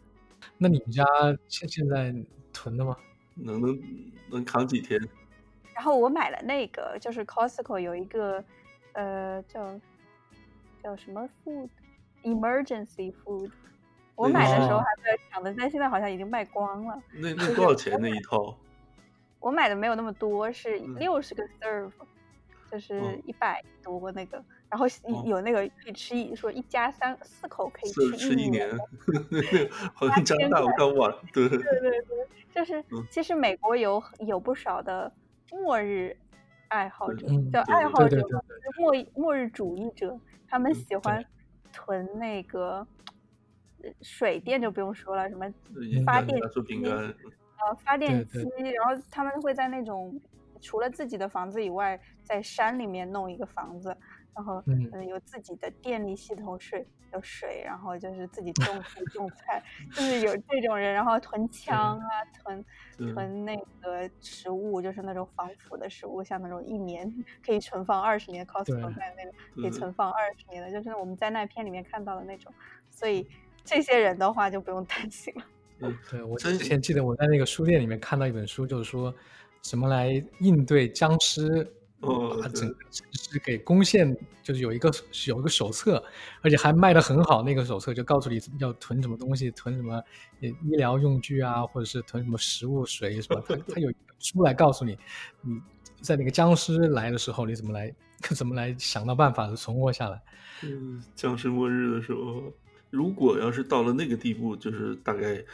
[0.58, 1.04] 那你们家
[1.48, 2.14] 现现在
[2.52, 2.96] 囤的吗？
[3.34, 3.78] 能能
[4.30, 4.98] 能扛几天？
[5.74, 8.42] 然后我买了那个，就是 Costco 有一个
[8.94, 9.78] 呃叫
[10.82, 11.68] 叫什么 food
[12.22, 13.50] emergency food，
[14.16, 17.00] 我买的时候还在抢的，但现在好像已经卖光了。
[17.12, 18.56] 那那多少钱那一套？
[19.38, 21.92] 我买的没有那么多，是六十个 serve，
[22.70, 24.86] 就是一百多那个，然后
[25.24, 28.68] 有那个可以吃一说一家三四口可以吃一年，
[29.94, 32.02] 好像加拿大刚完，对对对对，
[32.52, 35.12] 就是其实美国有有不少的
[35.52, 36.16] 末日
[36.68, 38.18] 爱好者，叫爱好者
[38.78, 40.18] 末末日主义者，
[40.48, 41.24] 他们喜欢
[41.72, 42.84] 囤那个
[44.02, 45.46] 水电就不用说了，什么
[46.04, 46.86] 发电机。
[47.58, 48.38] 呃，发电机，
[48.68, 50.20] 然后他们会在那种
[50.60, 53.96] 除了自己的房子以外，在山里面弄一个房子，
[54.34, 62.08] 然后嗯，有自己的电力系统，水有水，然后就是自己种菜种菜，就是有这种人，然后囤枪啊，
[62.38, 62.62] 囤
[62.98, 67.10] 囤那个食物，就是那种防腐的食物，像那种一年
[67.42, 72.52] 可以存放二十年，Costco 在那个可以存放二十年的，就是我们在那片里面看到的那种，
[72.90, 73.26] 所以
[73.66, 75.42] 这些人的话就不用担心了。
[75.80, 79.14] 嗯对，我之前记得我在那个书店里面看到一本书，就是说
[79.62, 80.10] 什么来
[80.40, 81.70] 应对僵尸，
[82.00, 84.90] 把整个城市给攻陷，就是有一个
[85.26, 86.02] 有一个手册，
[86.40, 87.42] 而且还卖的很好。
[87.42, 90.02] 那个手册就告诉你要囤什么东西，囤什么
[90.40, 93.44] 医疗用具啊，或者是囤什么食物、水什么。
[93.46, 94.96] 他他 有书来告诉你，
[95.42, 95.60] 你
[96.00, 97.94] 在那个僵尸来的时候，你怎么来
[98.34, 100.22] 怎么来想到办法存活下来。
[100.62, 102.50] 嗯，僵尸末日的时候，
[102.90, 105.44] 如果要是到了那个地步，就是大概。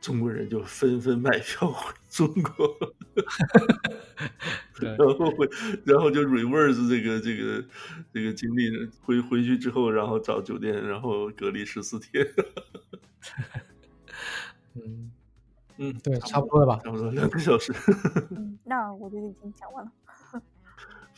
[0.00, 2.78] 中国人就纷纷买票回中国，
[4.80, 5.50] 然后回，
[5.84, 7.64] 然后就 reverse 这个这个
[8.14, 8.70] 这个经历，
[9.02, 12.24] 回回去之后，然后找酒店，然后隔离十四天。
[14.78, 15.10] 嗯
[15.78, 16.80] 嗯，对，差不多了吧？
[16.84, 17.72] 差不多两个小时。
[18.30, 19.90] 嗯，那我觉得已经讲完了。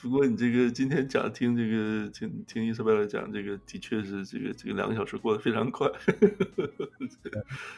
[0.02, 5.86] 不过你这个今天讲听这个听听伊莎贝尔讲这个，的确是这个这个两个小时过得非常快。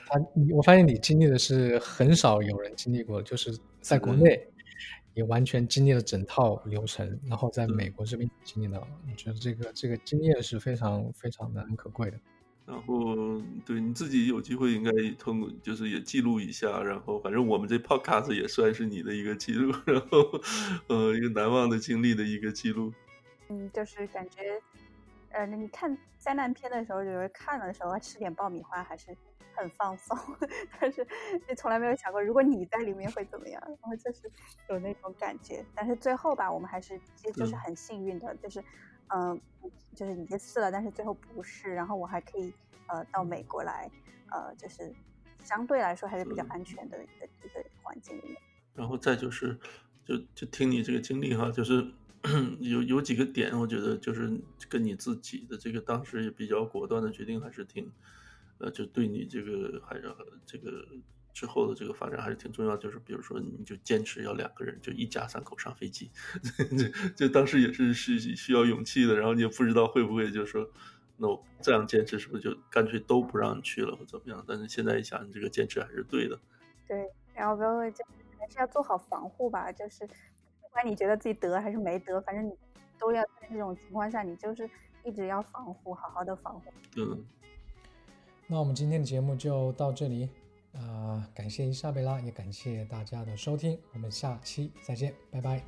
[0.07, 0.21] 他，
[0.51, 4.41] 我发现你经历的是很少有人经历过，就是在国内
[5.15, 12.19] 你完全经历了整套流程，然后在美国这边经历了，我觉得这个这个经验是非常非常难能可贵的。
[12.73, 13.15] 然后，
[13.67, 16.83] 对你自己有机会应该通过，就是也记录一下。
[16.83, 20.41] 然后，反正我们这 podcast 也算是你的一个记录， 然后，
[20.89, 22.91] 呃，一个难忘的经历的一个记录。
[23.51, 24.59] 嗯，就是感觉，
[25.33, 29.15] 呃，你看灾难片的时候，就是看的时候吃点爆米花还是
[29.55, 30.17] 很放松。
[30.81, 31.07] 但是
[31.47, 33.63] 你从来没有想过，如果你在里面会怎么样？
[33.67, 34.31] 然后就是
[34.71, 35.63] 有那种感觉。
[35.75, 38.65] 但是最后吧，我们还是其实就是很幸运的，就是。
[39.09, 39.41] 嗯，
[39.95, 42.53] 就是已经试了，但是最后不是，然后我还可以
[42.89, 43.91] 呃到美国来，
[44.33, 44.93] 呃，就是
[45.45, 48.37] 相对来说还是比较安全的一个一个环境里面。
[48.75, 49.59] 然后再就是，
[50.05, 51.87] 就就听你这个经历哈，就是
[52.61, 57.91] 有有几个点，我觉得就是跟你自己的这个当时也比较果断的决定，还是挺
[58.59, 60.15] 呃，就对你这个还是
[60.47, 60.87] 这个
[61.33, 62.77] 之后的这个发展还是挺重要。
[62.77, 66.11] 就是比如说，你就坚持要两个人，就一家三口上飞机，
[66.79, 69.17] 这这当时也是是需要勇气的。
[69.17, 70.69] 然后你也不知道会不会就是说，
[71.17, 74.45] 那我这样坚持是不是就干脆都不让你去了或怎么样？
[74.47, 76.39] 但是现在一想，你这个坚持还是对的。
[76.87, 78.05] 对，然后包括就
[78.39, 82.53] 还是要做好防护吧，就是不管你觉得自己得还是没得，反正你
[82.99, 84.69] 都要在这种情况下，你就是
[85.05, 86.73] 一直要防护，好好的防护。
[86.97, 87.25] 嗯。
[88.49, 90.29] 那我们今天的节目就到这里，
[90.73, 95.63] 啊，感谢伊莎贝拉，也感谢大家的收听，我们下期再见，拜拜。